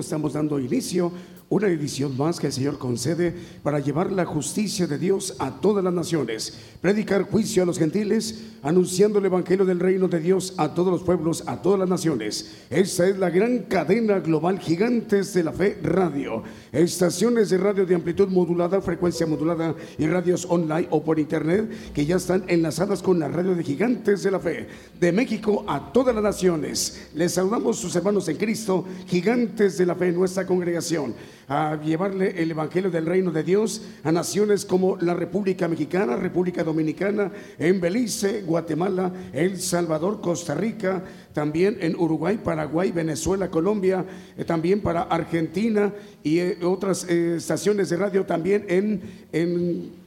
Estamos 0.00 0.34
dando 0.34 0.58
inicio 0.60 1.12
una 1.48 1.68
edición 1.68 2.16
más 2.16 2.40
que 2.40 2.48
el 2.48 2.52
Señor 2.52 2.76
concede 2.76 3.32
para 3.62 3.78
llevar 3.78 4.10
la 4.10 4.24
justicia 4.24 4.88
de 4.88 4.98
Dios 4.98 5.36
a 5.38 5.60
todas 5.60 5.84
las 5.84 5.94
naciones, 5.94 6.58
predicar 6.80 7.30
juicio 7.30 7.62
a 7.62 7.66
los 7.66 7.78
gentiles, 7.78 8.42
anunciando 8.62 9.20
el 9.20 9.26
Evangelio 9.26 9.64
del 9.64 9.78
reino 9.78 10.08
de 10.08 10.18
Dios 10.18 10.54
a 10.56 10.74
todos 10.74 10.90
los 10.90 11.04
pueblos, 11.04 11.44
a 11.46 11.62
todas 11.62 11.78
las 11.78 11.88
naciones. 11.88 12.52
Esta 12.68 13.06
es 13.06 13.16
la 13.18 13.30
gran 13.30 13.60
cadena 13.60 14.18
global 14.18 14.58
Gigantes 14.58 15.34
de 15.34 15.44
la 15.44 15.52
Fe 15.52 15.78
Radio. 15.84 16.42
Estaciones 16.72 17.50
de 17.50 17.58
radio 17.58 17.86
de 17.86 17.94
amplitud 17.94 18.26
modulada, 18.28 18.80
frecuencia 18.80 19.24
modulada 19.24 19.76
y 19.98 20.06
radios 20.08 20.46
online 20.50 20.88
o 20.90 21.04
por 21.04 21.20
internet 21.20 21.92
que 21.94 22.06
ya 22.06 22.16
están 22.16 22.42
enlazadas 22.48 23.02
con 23.02 23.20
la 23.20 23.28
radio 23.28 23.54
de 23.54 23.62
Gigantes 23.62 24.24
de 24.24 24.32
la 24.32 24.40
Fe. 24.40 24.66
De 24.98 25.12
México 25.12 25.64
a 25.68 25.92
todas 25.92 26.12
las 26.12 26.24
naciones. 26.24 27.08
Les 27.14 27.34
saludamos 27.34 27.76
sus 27.76 27.94
hermanos 27.94 28.28
en 28.28 28.36
Cristo, 28.36 28.84
Gigantes 29.06 29.78
de 29.78 29.85
Fe, 29.94 30.12
nuestra 30.12 30.46
congregación 30.46 31.14
a 31.48 31.80
llevarle 31.80 32.42
el 32.42 32.50
Evangelio 32.50 32.90
del 32.90 33.06
Reino 33.06 33.30
de 33.30 33.42
Dios 33.44 33.82
a 34.02 34.10
naciones 34.10 34.64
como 34.64 34.96
la 34.96 35.14
República 35.14 35.68
Mexicana, 35.68 36.16
República 36.16 36.64
Dominicana, 36.64 37.30
en 37.58 37.80
Belice, 37.80 38.42
Guatemala, 38.42 39.12
El 39.32 39.60
Salvador, 39.60 40.20
Costa 40.20 40.54
Rica, 40.54 41.04
también 41.32 41.76
en 41.80 41.94
Uruguay, 41.96 42.40
Paraguay, 42.42 42.90
Venezuela, 42.90 43.50
Colombia, 43.50 44.04
eh, 44.36 44.44
también 44.44 44.80
para 44.80 45.02
Argentina 45.02 45.92
y 46.22 46.38
eh, 46.38 46.58
otras 46.64 47.06
eh, 47.08 47.36
estaciones 47.36 47.90
de 47.90 47.96
radio 47.96 48.24
también 48.24 48.64
en, 48.68 49.02
en 49.32 50.05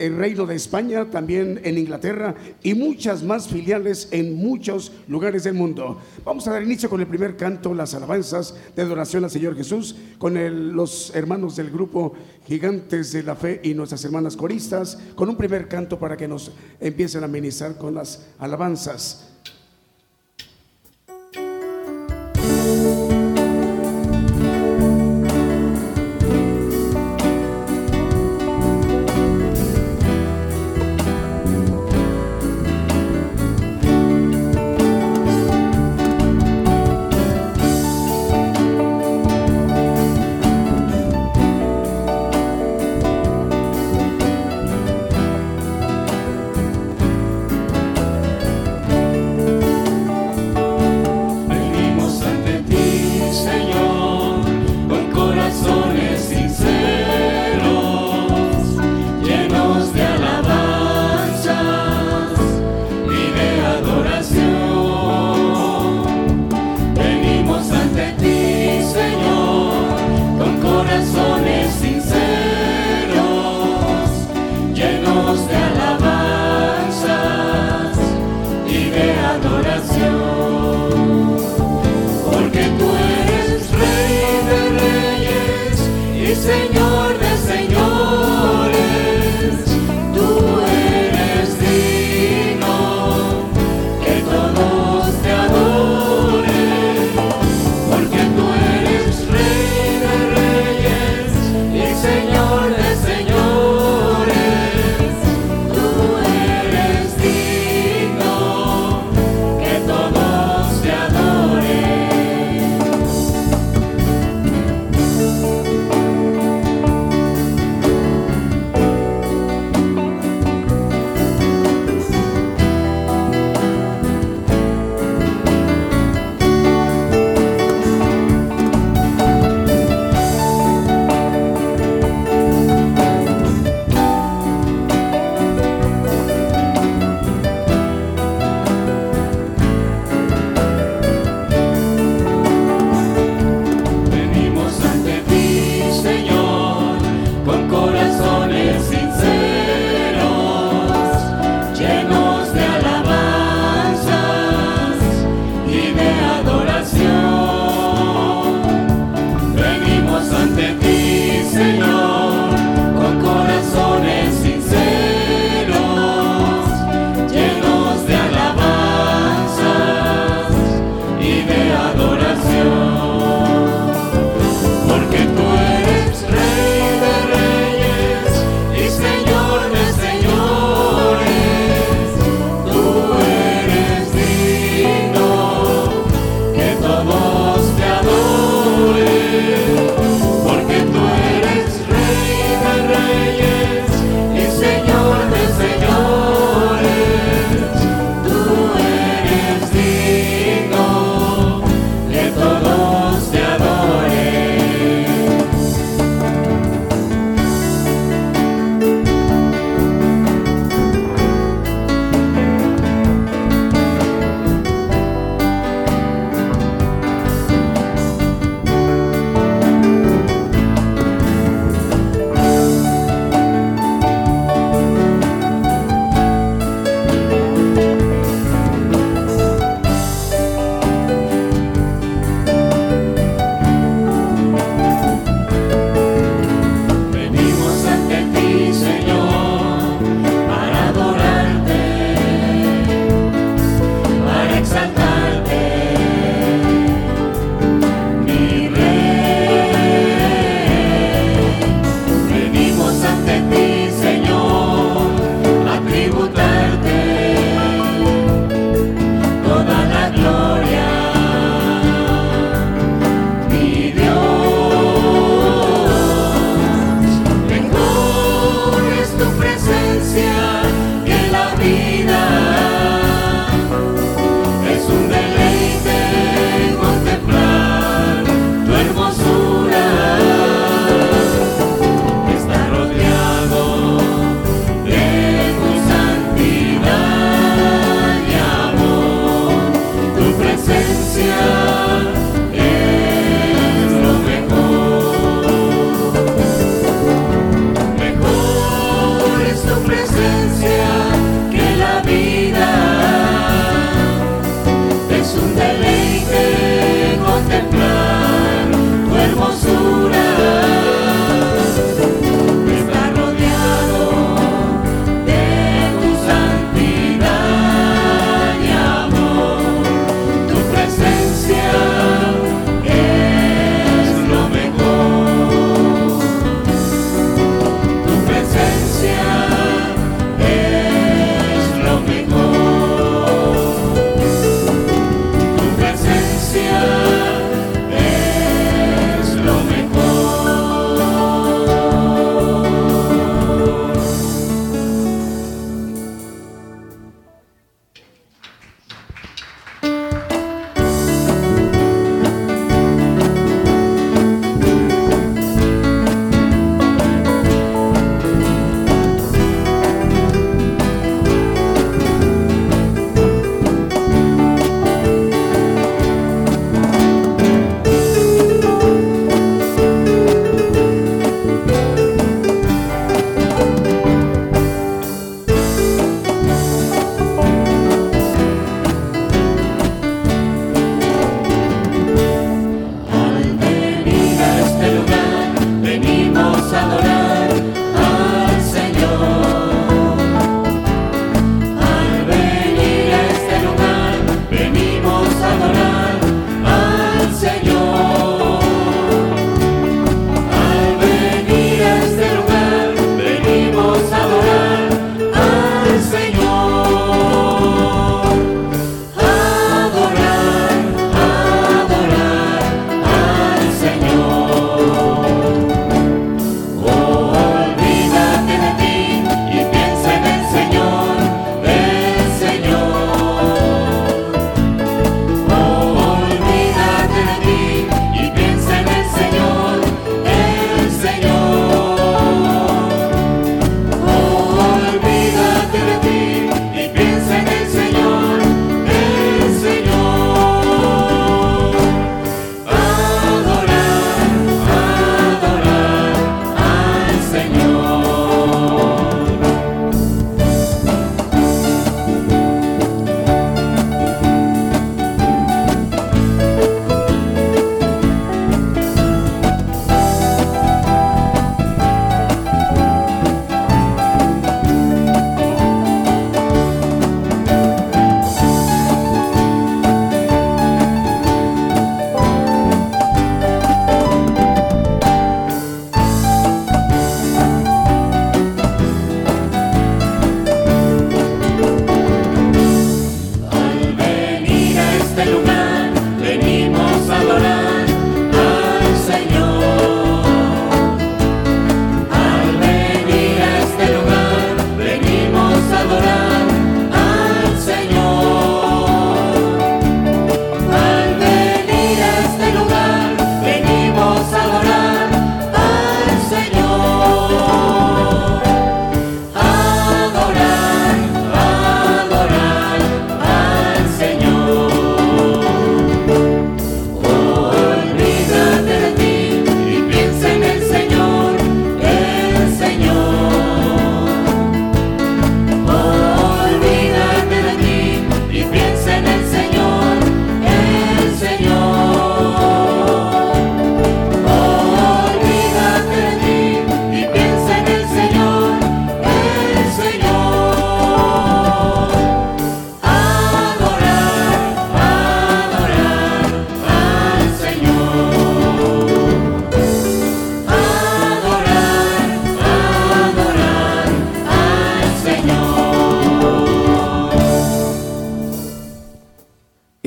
el 0.00 0.16
Reino 0.16 0.46
de 0.46 0.56
España, 0.56 1.10
también 1.10 1.60
en 1.62 1.78
Inglaterra 1.78 2.34
y 2.62 2.74
muchas 2.74 3.22
más 3.22 3.46
filiales 3.46 4.08
en 4.10 4.34
muchos 4.34 4.92
lugares 5.06 5.44
del 5.44 5.54
mundo. 5.54 6.00
Vamos 6.24 6.48
a 6.48 6.52
dar 6.52 6.62
inicio 6.62 6.88
con 6.88 7.00
el 7.00 7.06
primer 7.06 7.36
canto, 7.36 7.74
las 7.74 7.94
alabanzas 7.94 8.56
de 8.74 8.82
adoración 8.82 9.24
al 9.24 9.30
Señor 9.30 9.56
Jesús, 9.56 9.94
con 10.18 10.74
los 10.74 11.14
hermanos 11.14 11.54
del 11.56 11.70
grupo 11.70 12.14
Gigantes 12.46 13.12
de 13.12 13.22
la 13.22 13.36
Fe 13.36 13.60
y 13.62 13.74
nuestras 13.74 14.04
hermanas 14.04 14.36
coristas, 14.36 14.98
con 15.14 15.28
un 15.28 15.36
primer 15.36 15.68
canto 15.68 15.98
para 15.98 16.16
que 16.16 16.26
nos 16.26 16.50
empiecen 16.80 17.22
a 17.22 17.28
ministrar 17.28 17.76
con 17.76 17.94
las 17.94 18.26
alabanzas. 18.38 19.29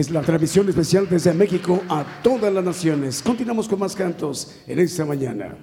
Transmisión 0.08 0.68
especial 0.70 1.08
desde 1.10 1.34
México 1.34 1.82
a 1.90 2.06
todas 2.24 2.54
las 2.54 2.64
naciones. 2.64 3.22
Continuamos 3.22 3.68
con 3.68 3.80
más 3.80 3.96
cantos 3.96 4.56
en 4.68 4.80
esta 4.80 5.06
mañana. 5.06 5.56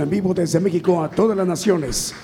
En 0.00 0.10
vivo 0.10 0.32
desde 0.32 0.58
México 0.58 1.02
a 1.02 1.10
todas 1.10 1.36
las 1.36 1.46
naciones. 1.46 2.14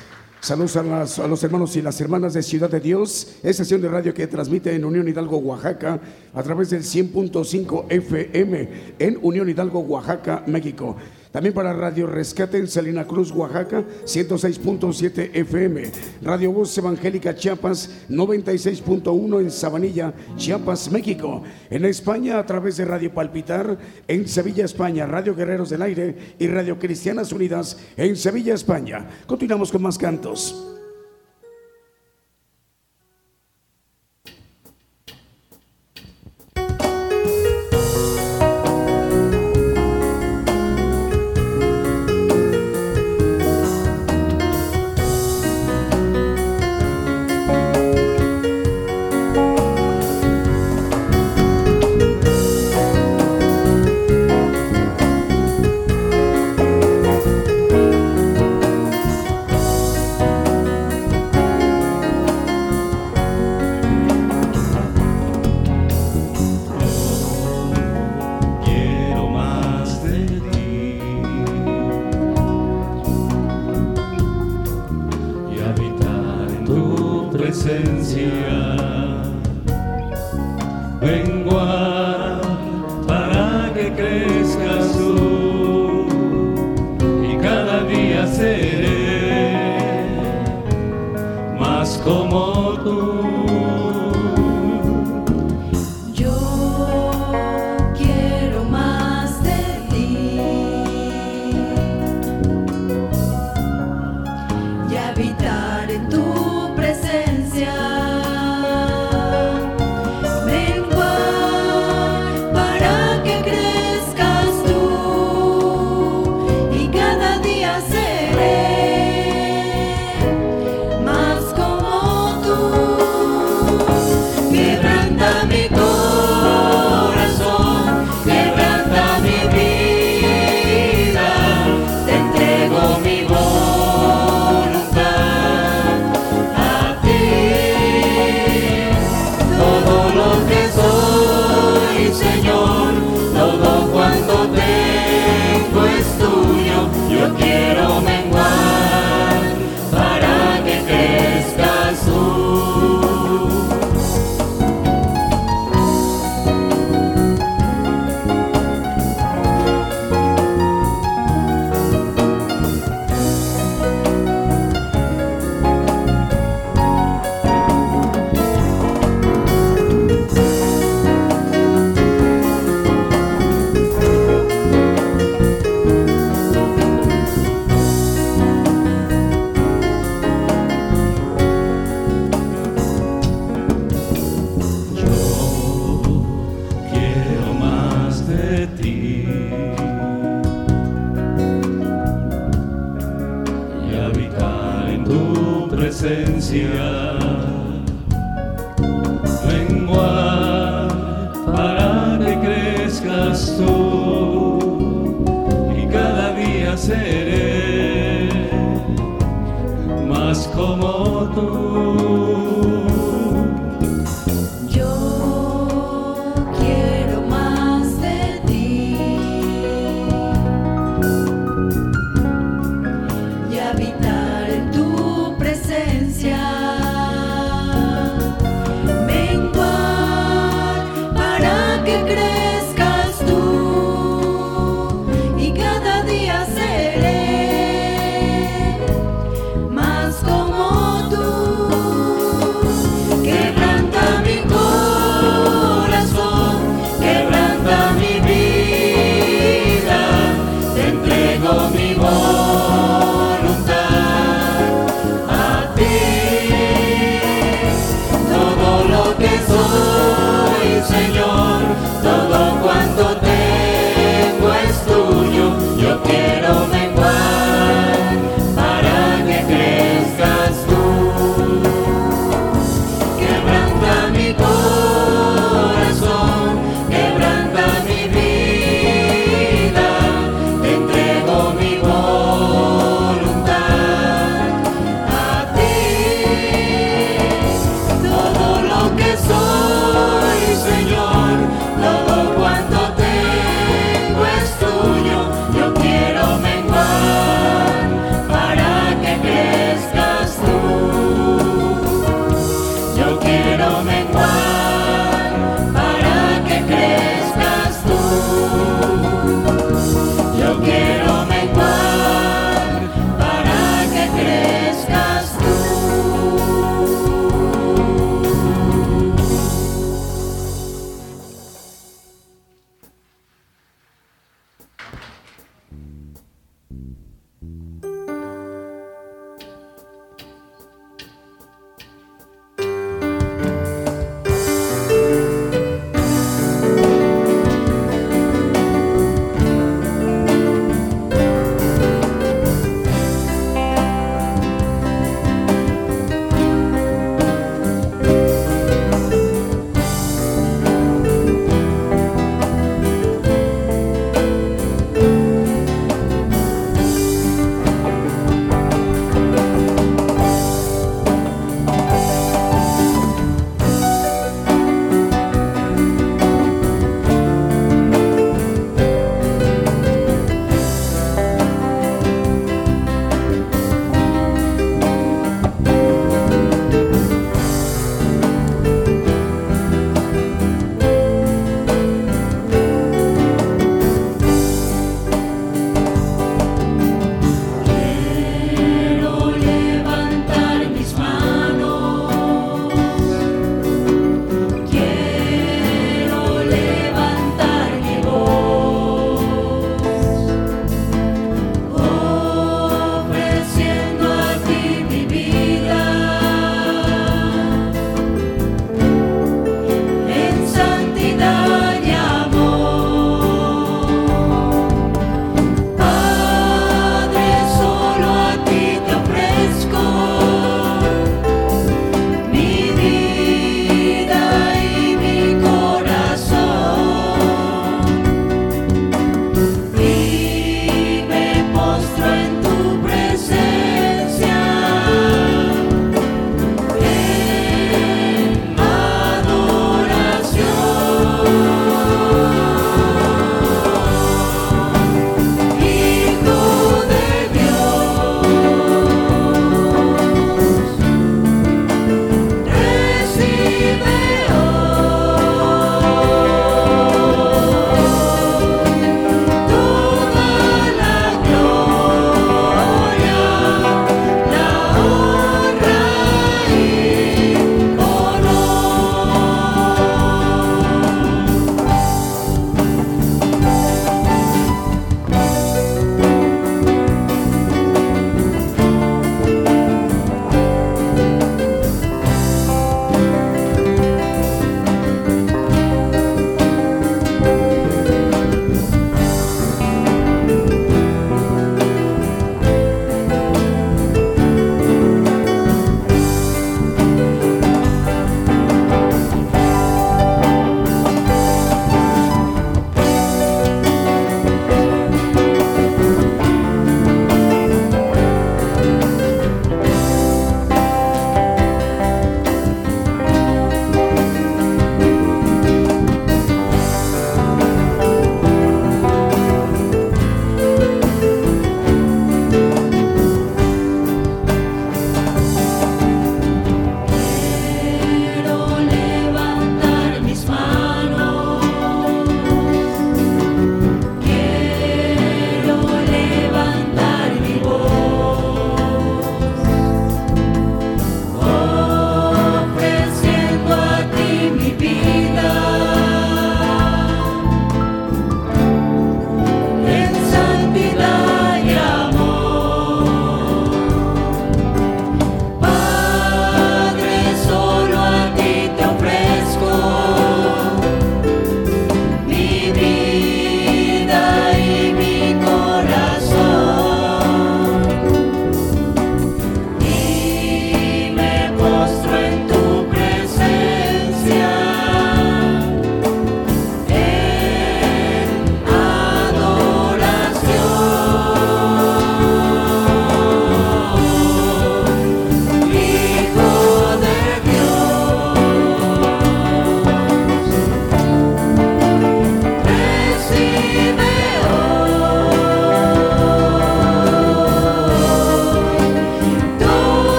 Saludos 0.41 0.77
a, 0.77 1.27
los 1.27 1.43
hermanos 1.45 1.77
y 1.77 1.83
las 1.83 2.01
hermanas 2.01 2.33
de 2.33 2.43
Ciudad 2.43 2.71
de 2.71 2.81
Dios, 2.81 3.37
estación 3.43 3.83
de 3.83 3.89
radio 3.89 4.15
que 4.15 4.27
transmite 4.27 4.75
en 4.75 4.85
Unión 4.85 5.07
Hidalgo, 5.09 5.39
Oaxaca, 5.39 6.01
a 6.33 6.43
través 6.43 6.71
del 6.71 6.83
100.5 6.83 7.87
FM 7.91 8.69
en 8.99 9.19
Unión 9.21 9.49
Hidalgo, 9.49 9.81
Oaxaca, 9.81 10.45
México. 10.47 10.97
También 11.39 11.55
para 11.55 11.73
Radio 11.73 12.09
Rescate 12.09 12.59
en 12.59 12.67
Salina 12.67 13.07
Cruz, 13.07 13.31
Oaxaca, 13.31 13.85
106.7 14.05 15.31
FM. 15.35 15.83
Radio 16.21 16.51
Voz 16.51 16.77
Evangélica 16.77 17.33
Chiapas, 17.33 18.09
96.1 18.09 19.43
en 19.43 19.51
Sabanilla, 19.53 20.13
Chiapas, 20.37 20.91
México. 20.91 21.45
En 21.71 21.85
España, 21.85 22.41
a 22.41 22.45
través 22.45 22.77
de 22.77 22.87
Radio 22.87 23.15
Palpitar 23.15 23.79
en 24.09 24.27
Sevilla, 24.27 24.65
España. 24.65 25.07
Radio 25.07 25.33
Guerreros 25.37 25.71
del 25.71 25.83
Aire 25.83 26.35
y 26.41 26.49
Radio 26.49 26.77
Cristianas 26.77 27.31
Unidas 27.31 27.79
en 27.97 28.17
Sevilla, 28.17 28.55
España. 28.55 29.07
Continuamos 29.29 29.71
con 29.71 29.83
más 29.83 29.97
cantos. 29.97 30.78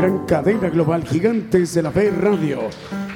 Gran 0.00 0.24
cadena 0.24 0.70
global 0.70 1.04
Gigantes 1.04 1.74
de 1.74 1.82
la 1.82 1.90
Fe 1.90 2.10
Radio. 2.10 2.60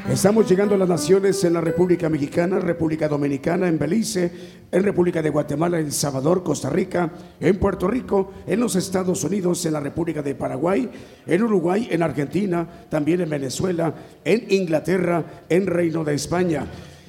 Estamos 0.06 0.46
llegando 0.46 0.74
a 0.74 0.78
las 0.78 0.88
naciones 0.90 1.42
en 1.42 1.54
la 1.54 1.62
República 1.62 2.10
Mexicana, 2.10 2.58
República 2.58 3.08
Dominicana, 3.08 3.68
en 3.68 3.78
Belice, 3.78 4.30
en 4.70 4.82
República 4.82 5.22
de 5.22 5.30
Guatemala, 5.30 5.78
El 5.78 5.92
Salvador, 5.92 6.42
Costa 6.44 6.68
Rica, 6.68 7.10
en 7.40 7.58
Puerto 7.58 7.88
Rico, 7.88 8.34
en 8.46 8.60
los 8.60 8.76
Estados 8.76 9.24
Unidos, 9.24 9.64
en 9.64 9.72
la 9.72 9.80
República 9.80 10.20
de 10.20 10.34
Paraguay, 10.34 10.90
en 11.26 11.42
Uruguay, 11.42 11.88
en 11.90 12.02
Argentina, 12.02 12.68
también 12.90 13.22
en 13.22 13.30
Venezuela, 13.30 13.94
en 14.22 14.44
Inglaterra, 14.50 15.24
en 15.48 15.66
Reino 15.66 16.04
de 16.04 16.12
España. 16.12 16.66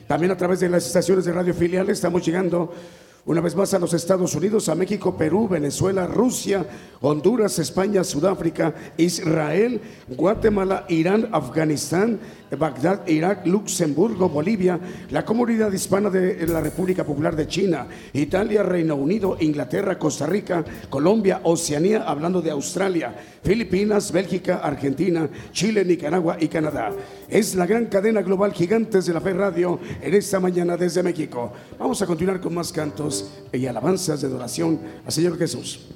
También 0.08 0.32
a 0.32 0.38
través 0.38 0.62
de 0.62 0.70
las 0.70 0.86
estaciones 0.86 1.26
de 1.26 1.34
radio 1.34 1.54
filiales 1.54 1.98
estamos 1.98 2.26
llegando 2.26 2.72
una 3.26 3.42
vez 3.42 3.56
más 3.56 3.74
a 3.74 3.80
los 3.80 3.94
Estados 3.94 4.36
Unidos, 4.36 4.70
a 4.70 4.76
México, 4.76 5.18
Perú, 5.18 5.48
Venezuela, 5.48 6.06
Rusia, 6.06 6.66
Honduras, 7.02 7.58
España, 7.58 8.04
Sudáfrica, 8.04 8.76
Israel, 8.98 9.82
Guatemala, 10.10 10.86
Irán, 10.90 11.30
Afganistán, 11.32 12.20
Bagdad, 12.58 13.08
Irak, 13.08 13.46
Luxemburgo, 13.48 14.30
Bolivia, 14.30 14.80
la 15.10 15.26
comunidad 15.26 15.72
hispana 15.72 16.10
de 16.10 16.46
la 16.48 16.62
República 16.62 17.04
Popular 17.04 17.36
de 17.36 17.48
China, 17.48 17.88
Italia, 18.14 18.64
Reino 18.64 18.96
Unido, 18.96 19.38
Inglaterra, 19.40 19.98
Costa 19.98 20.26
Rica, 20.26 20.64
Colombia, 20.90 21.42
Oceanía, 21.44 22.04
hablando 22.04 22.42
de 22.42 22.52
Australia, 22.52 23.16
Filipinas, 23.44 24.12
Bélgica, 24.12 24.58
Argentina, 24.58 25.30
Chile, 25.52 25.84
Nicaragua 25.84 26.38
y 26.40 26.48
Canadá. 26.48 26.92
Es 27.28 27.56
la 27.56 27.66
gran 27.66 27.88
cadena 27.88 28.22
global 28.22 28.54
Gigantes 28.54 29.06
de 29.06 29.14
la 29.14 29.22
Fe 29.22 29.34
Radio 29.34 29.80
en 30.02 30.14
esta 30.14 30.40
mañana 30.40 30.78
desde 30.78 31.04
México. 31.04 31.52
Vamos 31.80 32.02
a 32.02 32.06
continuar 32.06 32.40
con 32.40 32.54
más 32.54 32.72
cantos 32.72 33.32
y 33.52 33.66
alabanzas 33.66 34.22
de 34.22 34.28
adoración 34.28 34.80
al 35.06 35.12
Señor 35.12 35.38
Jesús. 35.38 35.88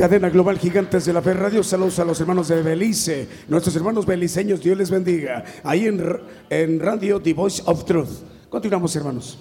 Cadena 0.00 0.30
global 0.30 0.58
Gigantes 0.58 1.04
de 1.04 1.12
la 1.12 1.20
Fe 1.20 1.34
Radio. 1.34 1.62
Saludos 1.62 1.98
a 1.98 2.06
los 2.06 2.18
hermanos 2.18 2.48
de 2.48 2.62
Belice, 2.62 3.28
nuestros 3.48 3.76
hermanos 3.76 4.06
beliceños, 4.06 4.62
Dios 4.62 4.78
les 4.78 4.90
bendiga. 4.90 5.44
Ahí 5.62 5.84
en, 5.84 6.02
en 6.48 6.80
Radio 6.80 7.20
The 7.20 7.34
Voice 7.34 7.62
of 7.66 7.84
Truth. 7.84 8.08
Continuamos, 8.48 8.96
hermanos. 8.96 9.38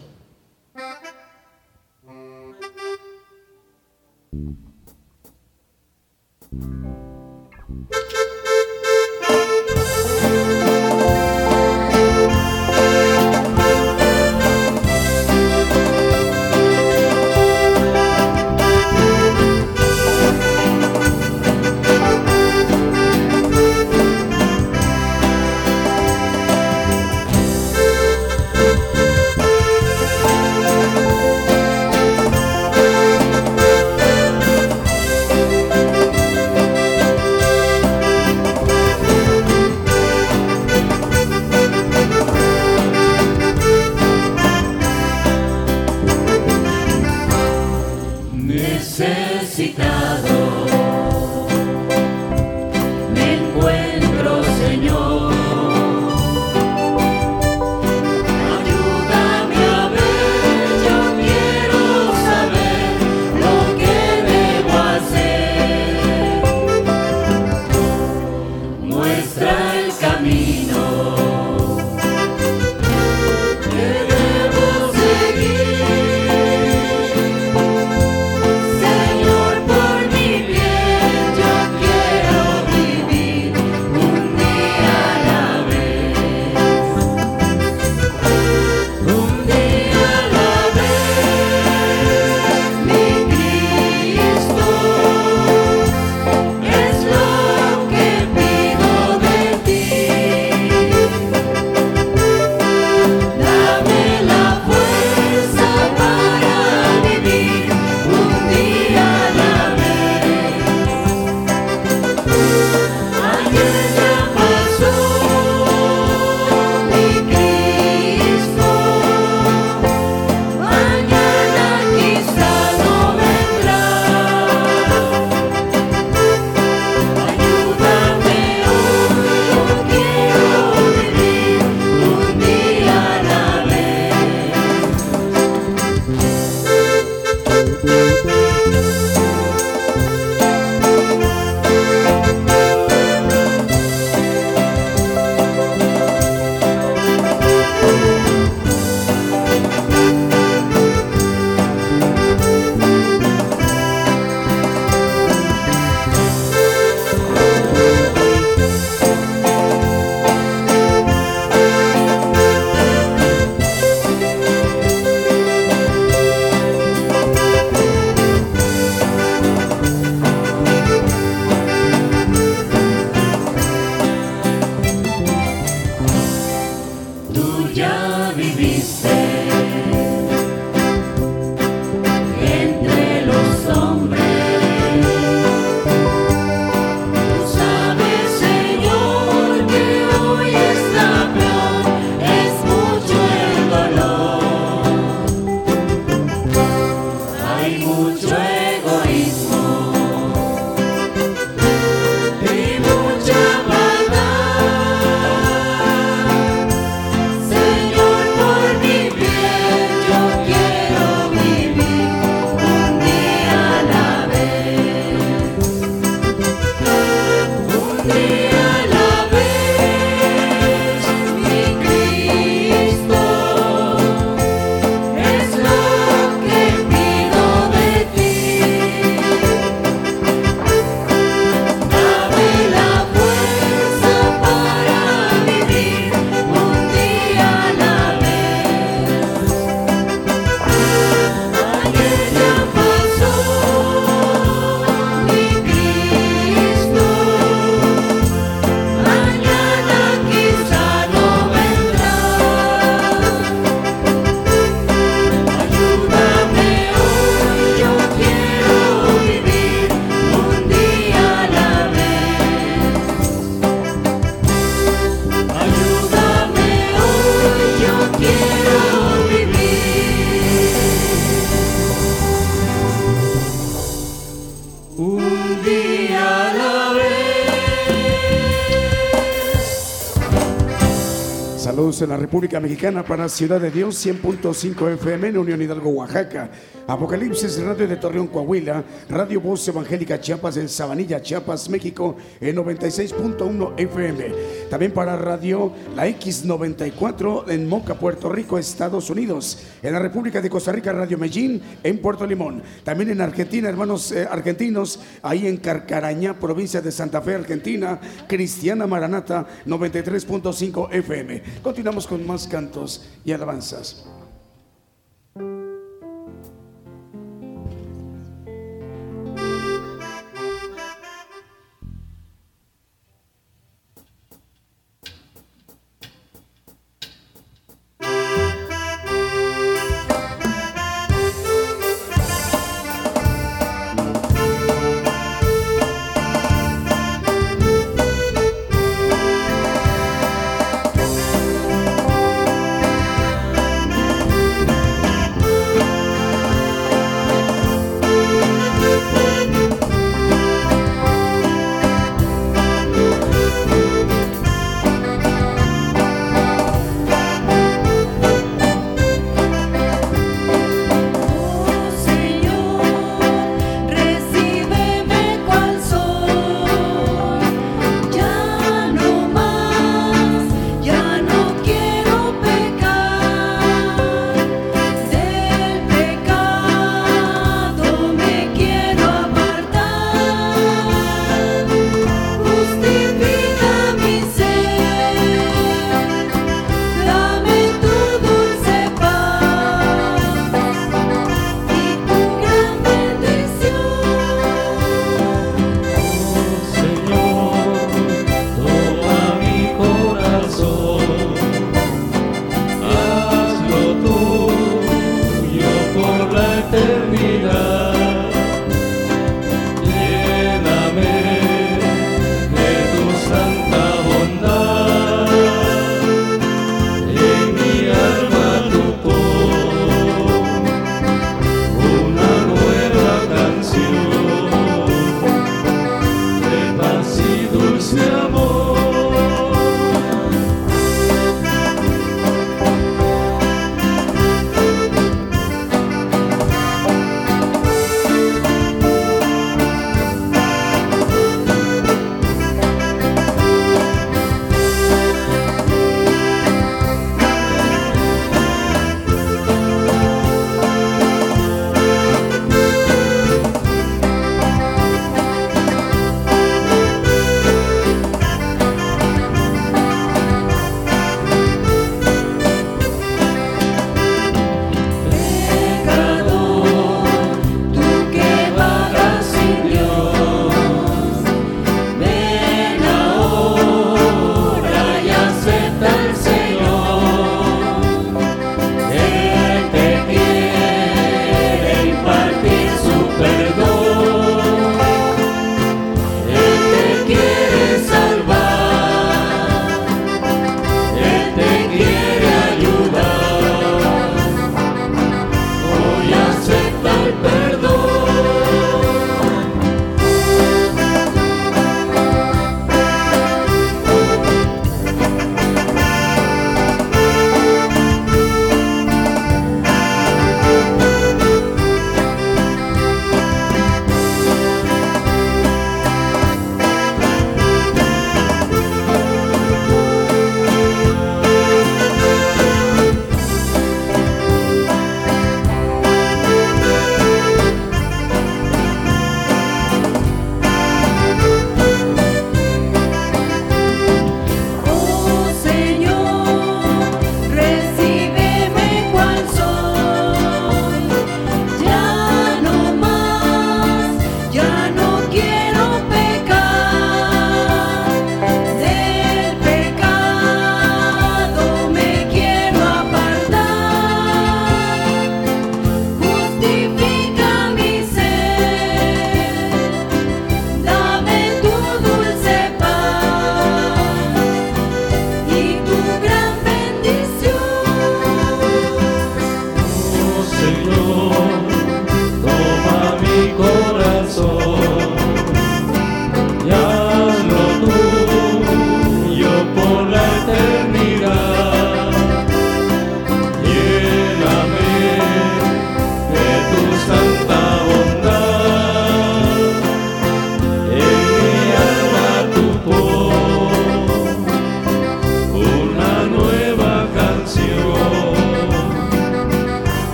En 282.02 282.10
la 282.10 282.18
República 282.18 282.60
Mexicana 282.60 283.04
para 283.04 283.28
Ciudad 283.28 283.60
de 283.60 283.72
Dios, 283.72 284.06
100.5 284.06 284.94
FM 284.94 285.30
en 285.30 285.38
Unión 285.38 285.62
Hidalgo, 285.62 285.90
Oaxaca. 285.90 286.50
Apocalipsis 286.90 287.62
Radio 287.62 287.88
de 287.88 287.98
Torreón, 287.98 288.26
Coahuila. 288.26 288.84
Radio 289.10 289.40
Voz 289.40 289.68
Evangélica 289.68 290.20
Chiapas 290.20 290.58
en 290.58 290.68
Sabanilla, 290.68 291.22
Chiapas, 291.22 291.70
México 291.70 292.16
en 292.42 292.56
96.1 292.56 293.74
FM. 293.78 294.26
También 294.72 294.92
para 294.92 295.16
Radio 295.16 295.72
La 295.96 296.08
X94 296.08 297.48
en 297.52 297.70
Moca, 297.70 297.94
Puerto 297.94 298.28
Rico, 298.30 298.58
Estados 298.58 299.12
Unidos. 299.12 299.68
En 299.84 299.94
la 299.94 300.00
República 300.00 300.42
de 300.42 300.50
Costa 300.50 300.72
Rica, 300.72 300.92
Radio 300.92 301.20
Medellín 301.20 301.62
en 301.84 302.00
Puerto 302.00 302.26
Limón. 302.26 302.64
También 302.84 303.12
en 303.12 303.22
Argentina, 303.22 303.70
hermanos 303.70 304.12
eh, 304.12 304.28
argentinos, 304.28 305.00
ahí 305.22 305.46
en 305.46 305.58
Carcaraña, 305.58 306.40
provincia 306.40 306.82
de 306.82 306.92
Santa 306.92 307.22
Fe, 307.22 307.36
Argentina. 307.36 308.00
Cristiana 308.28 308.88
Maranata, 308.88 309.46
93.5 309.68 310.92
FM. 310.92 311.44
Continuamos 311.62 312.08
con 312.08 312.26
más 312.26 312.48
cantos 312.48 313.08
y 313.24 313.32
alabanzas. 313.32 314.08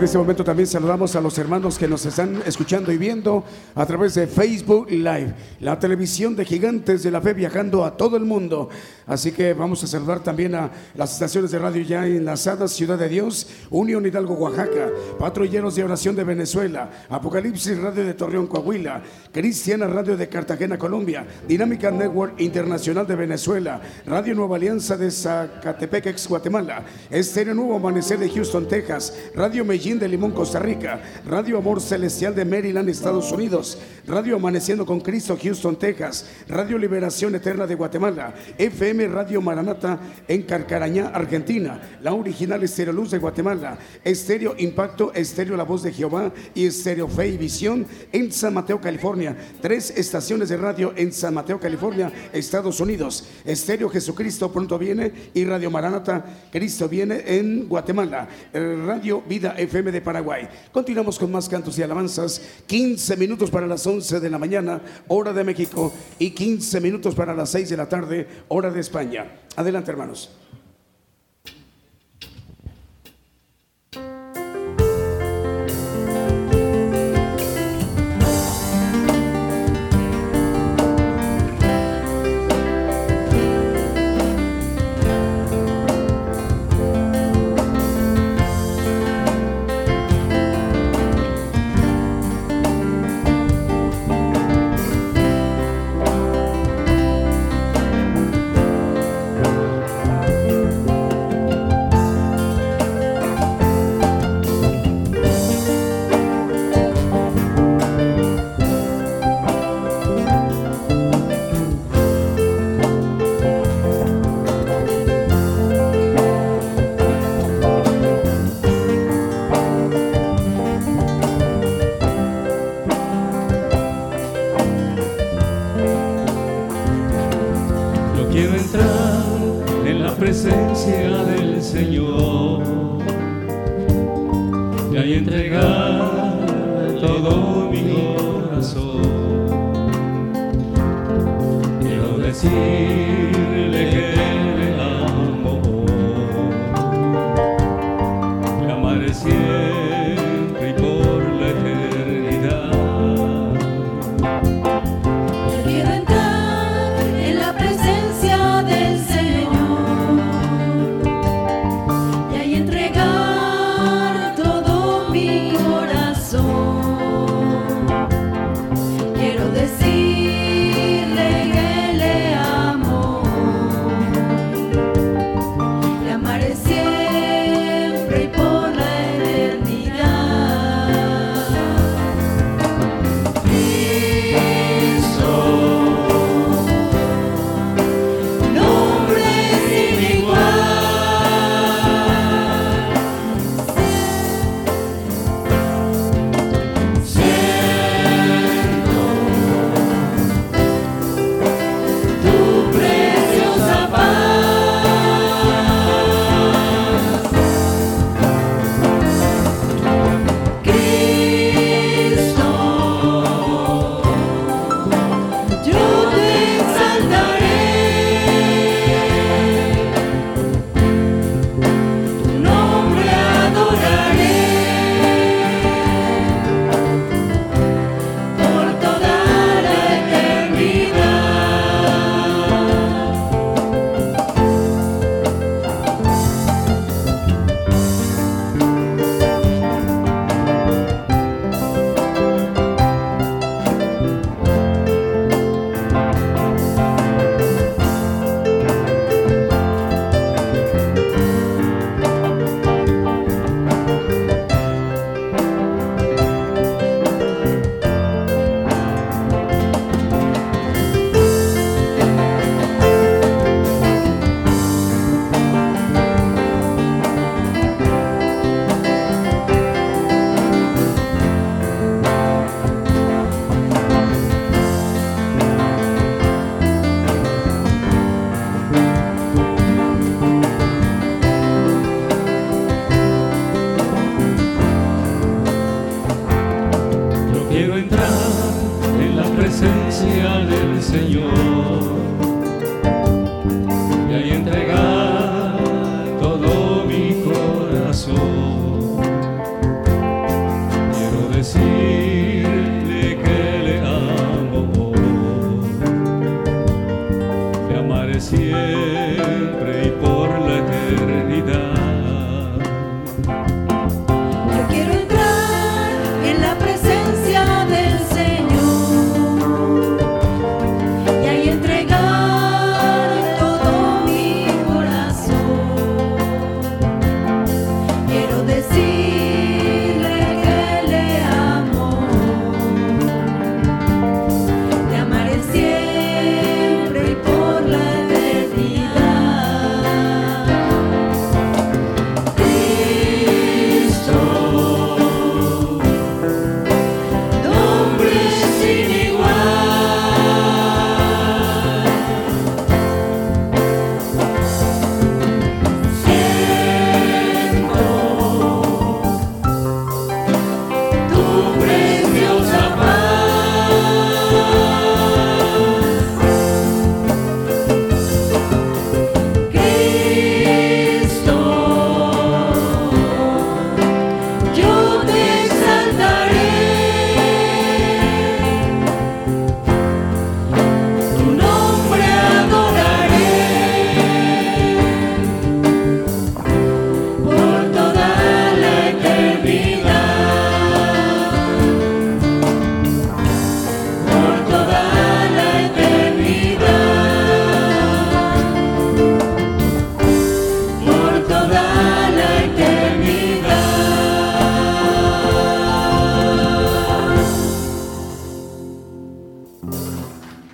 De 0.00 0.06
este 0.06 0.16
momento 0.16 0.42
también 0.42 0.66
saludamos 0.66 1.14
a 1.14 1.20
los 1.20 1.36
hermanos 1.36 1.76
que 1.76 1.86
nos 1.86 2.06
están 2.06 2.42
escuchando 2.46 2.90
y 2.90 2.96
viendo 2.96 3.44
a 3.74 3.84
través 3.84 4.14
de 4.14 4.26
Facebook 4.26 4.90
Live, 4.90 5.34
la 5.60 5.78
televisión 5.78 6.34
de 6.34 6.46
gigantes 6.46 7.02
de 7.02 7.10
la 7.10 7.20
fe 7.20 7.34
viajando 7.34 7.84
a 7.84 7.98
todo 7.98 8.16
el 8.16 8.24
mundo. 8.24 8.70
Así 9.06 9.30
que 9.30 9.52
vamos 9.52 9.84
a 9.84 9.86
saludar 9.86 10.20
también 10.20 10.54
a 10.54 10.70
las 10.94 11.12
estaciones 11.12 11.50
de 11.50 11.58
radio 11.58 11.82
ya 11.82 12.06
enlazadas, 12.06 12.72
Ciudad 12.72 12.96
de 12.96 13.10
Dios, 13.10 13.46
Unión 13.68 14.06
Hidalgo, 14.06 14.32
Oaxaca, 14.36 14.88
Patrulleros 15.18 15.74
de 15.74 15.84
Oración 15.84 16.16
de 16.16 16.24
Venezuela, 16.24 16.88
Apocalipsis 17.10 17.76
Radio 17.76 18.06
de 18.06 18.14
Torreón, 18.14 18.46
Coahuila, 18.46 19.02
Cristiana 19.30 19.86
Radio 19.86 20.16
de 20.16 20.30
Cartagena, 20.30 20.78
Colombia, 20.78 21.26
Dinámica 21.46 21.90
Network 21.90 22.40
Internacional 22.40 23.06
de 23.06 23.16
Venezuela, 23.16 23.82
Radio 24.06 24.34
Nueva 24.34 24.56
Alianza 24.56 24.96
de 24.96 25.10
Zacatepec, 25.10 26.06
ex 26.06 26.26
Guatemala, 26.26 26.84
Estéreo 27.10 27.52
Nuevo 27.52 27.76
Amanecer 27.76 28.18
de 28.18 28.30
Houston, 28.30 28.66
Texas, 28.66 29.12
Radio 29.34 29.62
Medellín 29.62 29.89
de 29.98 30.08
Limón, 30.08 30.32
Costa 30.32 30.58
Rica, 30.58 31.00
Radio 31.26 31.58
Amor 31.58 31.80
Celestial 31.80 32.34
de 32.34 32.44
Maryland, 32.44 32.88
Estados 32.88 33.32
Unidos, 33.32 33.78
Radio 34.06 34.36
Amaneciendo 34.36 34.84
con 34.84 35.00
Cristo, 35.00 35.38
Houston, 35.40 35.76
Texas, 35.76 36.26
Radio 36.48 36.76
Liberación 36.76 37.34
Eterna 37.34 37.66
de 37.66 37.74
Guatemala, 37.74 38.34
FM 38.58 39.08
Radio 39.08 39.40
Maranata 39.40 39.98
en 40.28 40.42
Carcarañá, 40.42 41.08
Argentina, 41.08 41.80
la 42.02 42.12
original 42.12 42.62
Estéreo 42.62 42.92
Luz 42.92 43.10
de 43.10 43.18
Guatemala, 43.18 43.78
Estéreo 44.04 44.54
Impacto, 44.58 45.12
Estéreo 45.14 45.56
La 45.56 45.64
Voz 45.64 45.82
de 45.82 45.92
Jehová 45.92 46.32
y 46.54 46.66
Estéreo 46.66 47.08
Fe 47.08 47.28
y 47.28 47.38
Visión 47.38 47.86
en 48.12 48.30
San 48.32 48.52
Mateo, 48.52 48.80
California. 48.80 49.36
Tres 49.62 49.90
estaciones 49.96 50.50
de 50.50 50.56
radio 50.56 50.92
en 50.96 51.12
San 51.12 51.32
Mateo, 51.34 51.58
California, 51.58 52.12
Estados 52.32 52.80
Unidos. 52.80 53.26
Estéreo 53.44 53.88
Jesucristo 53.88 54.52
pronto 54.52 54.78
viene 54.78 55.12
y 55.32 55.44
Radio 55.44 55.70
Maranata, 55.70 56.24
Cristo 56.52 56.88
viene 56.88 57.22
en 57.26 57.68
Guatemala. 57.68 58.28
Radio 58.52 59.22
Vida 59.22 59.54
FM 59.56 59.79
de 59.82 60.02
Paraguay. 60.02 60.46
Continuamos 60.70 61.18
con 61.18 61.32
más 61.32 61.48
cantos 61.48 61.78
y 61.78 61.82
alabanzas. 61.82 62.42
15 62.66 63.16
minutos 63.16 63.50
para 63.50 63.66
las 63.66 63.86
11 63.86 64.20
de 64.20 64.28
la 64.28 64.38
mañana, 64.38 64.82
hora 65.08 65.32
de 65.32 65.42
México, 65.42 65.92
y 66.18 66.30
15 66.32 66.80
minutos 66.82 67.14
para 67.14 67.34
las 67.34 67.48
6 67.50 67.70
de 67.70 67.76
la 67.78 67.88
tarde, 67.88 68.28
hora 68.48 68.70
de 68.70 68.80
España. 68.80 69.40
Adelante, 69.56 69.90
hermanos. 69.90 70.30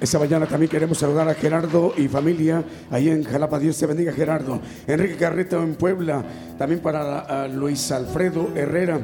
Esta 0.07 0.21
mañana 0.21 0.47
también 0.47 0.71
queremos 0.71 0.99
saludar 0.99 1.29
a 1.29 1.35
Gerardo 1.35 1.93
y 1.97 2.07
familia 2.07 2.63
ahí 2.93 3.09
en 3.09 3.25
Jalapa. 3.25 3.59
Dios 3.59 3.77
te 3.77 3.87
bendiga, 3.87 4.13
Gerardo. 4.13 4.61
Enrique 4.87 5.17
Carreto 5.17 5.61
en 5.61 5.75
Puebla. 5.75 6.25
También 6.57 6.81
para 6.81 7.49
Luis 7.49 7.91
Alfredo 7.91 8.51
Herrera. 8.55 9.01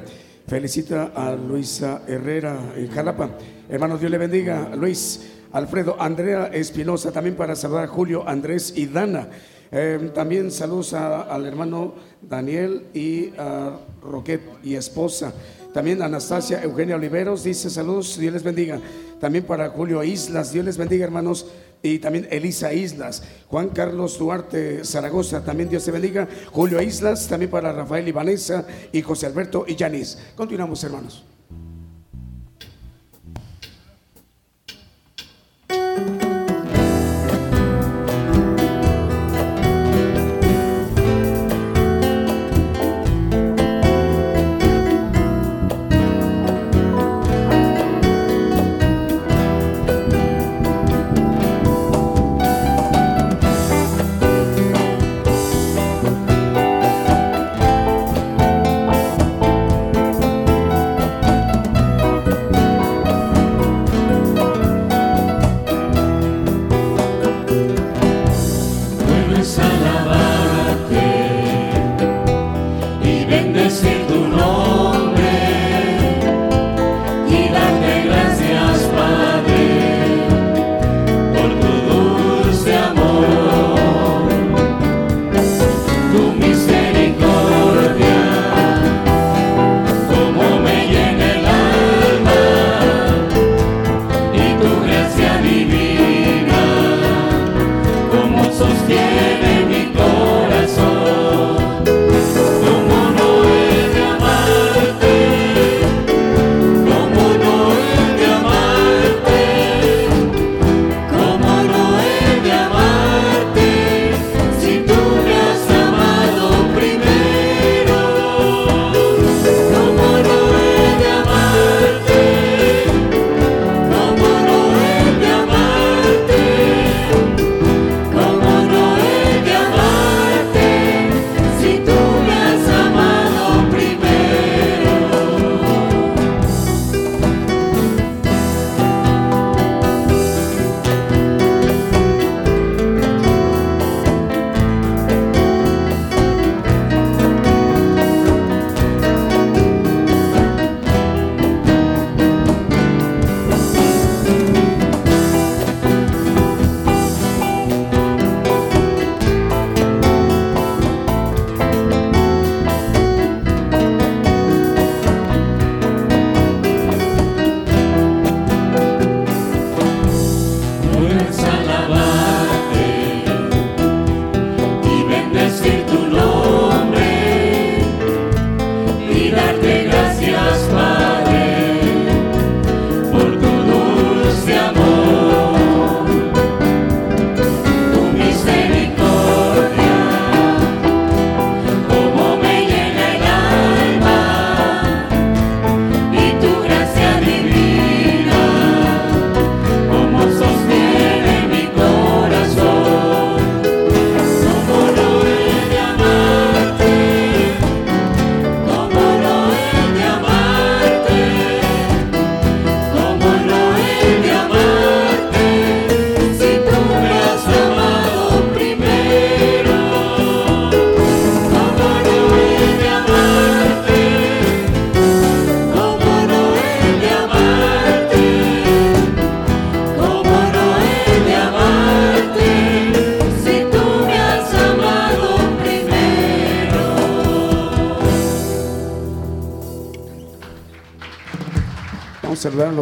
Felicita 0.46 1.11
a 1.12 1.34
Luisa 1.34 2.03
Herrera 2.07 2.57
en 2.76 2.88
Jalapa. 2.88 3.30
Hermanos, 3.68 3.98
Dios 3.98 4.12
le 4.12 4.18
bendiga. 4.18 4.70
Luis 4.76 5.28
Alfredo, 5.50 5.96
Andrea 5.98 6.50
Espinosa. 6.53 7.11
También 7.11 7.34
para 7.34 7.57
saludar 7.57 7.82
a 7.82 7.88
Julio, 7.88 8.22
Andrés 8.24 8.72
y 8.76 8.86
Dana. 8.86 9.28
Eh, 9.72 10.12
también 10.14 10.53
saludos 10.53 10.94
al 10.94 11.44
hermano 11.46 11.94
Daniel 12.20 12.86
y 12.94 13.32
a 13.38 13.76
Roquet 14.05 14.40
y 14.62 14.76
esposa. 14.76 15.32
También 15.72 16.03
Anastasia 16.03 16.62
Eugenia 16.62 16.96
Oliveros 16.96 17.44
dice 17.44 17.70
saludos, 17.70 18.18
Dios 18.18 18.34
les 18.34 18.42
bendiga. 18.42 18.78
También 19.22 19.44
para 19.44 19.68
Julio 19.68 20.02
Islas, 20.02 20.52
Dios 20.52 20.64
les 20.64 20.76
bendiga 20.76 21.04
hermanos. 21.04 21.46
Y 21.80 22.00
también 22.00 22.26
Elisa 22.28 22.72
Islas, 22.72 23.22
Juan 23.46 23.68
Carlos 23.68 24.18
Duarte 24.18 24.84
Zaragoza, 24.84 25.44
también 25.44 25.68
Dios 25.68 25.84
te 25.84 25.92
bendiga. 25.92 26.26
Julio 26.50 26.82
Islas, 26.82 27.28
también 27.28 27.48
para 27.48 27.72
Rafael 27.72 28.08
y 28.08 28.10
Vanessa 28.10 28.66
y 28.90 29.00
José 29.00 29.26
Alberto 29.26 29.64
y 29.68 29.76
Yanis. 29.76 30.18
Continuamos 30.34 30.82
hermanos. 30.82 31.24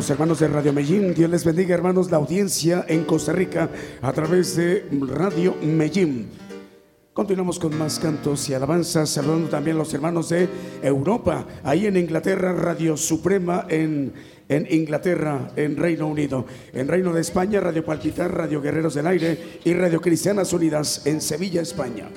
Hermanos 0.08 0.40
de 0.40 0.48
Radio 0.48 0.72
Medellín. 0.72 1.12
Dios 1.12 1.28
les 1.30 1.44
bendiga, 1.44 1.74
hermanos, 1.74 2.10
la 2.10 2.16
audiencia 2.16 2.86
en 2.88 3.04
Costa 3.04 3.32
Rica 3.32 3.68
a 4.00 4.12
través 4.12 4.56
de 4.56 4.86
Radio 5.08 5.54
Medellín. 5.62 6.28
Continuamos 7.12 7.58
con 7.58 7.76
más 7.76 7.98
cantos 7.98 8.48
y 8.48 8.54
alabanzas, 8.54 9.10
saludando 9.10 9.50
también 9.50 9.76
a 9.76 9.80
los 9.80 9.92
hermanos 9.92 10.30
de 10.30 10.48
Europa, 10.80 11.44
ahí 11.64 11.86
en 11.86 11.98
Inglaterra, 11.98 12.54
Radio 12.54 12.96
Suprema 12.96 13.66
en, 13.68 14.14
en 14.48 14.66
Inglaterra, 14.70 15.50
en 15.56 15.76
Reino 15.76 16.06
Unido. 16.06 16.46
En 16.72 16.88
Reino 16.88 17.12
de 17.12 17.20
España, 17.20 17.60
Radio 17.60 17.84
Palpitar, 17.84 18.32
Radio 18.34 18.62
Guerreros 18.62 18.94
del 18.94 19.08
Aire 19.08 19.60
y 19.64 19.74
Radio 19.74 20.00
Cristianas 20.00 20.52
Unidas 20.54 21.02
en 21.04 21.20
Sevilla, 21.20 21.60
España. 21.60 22.08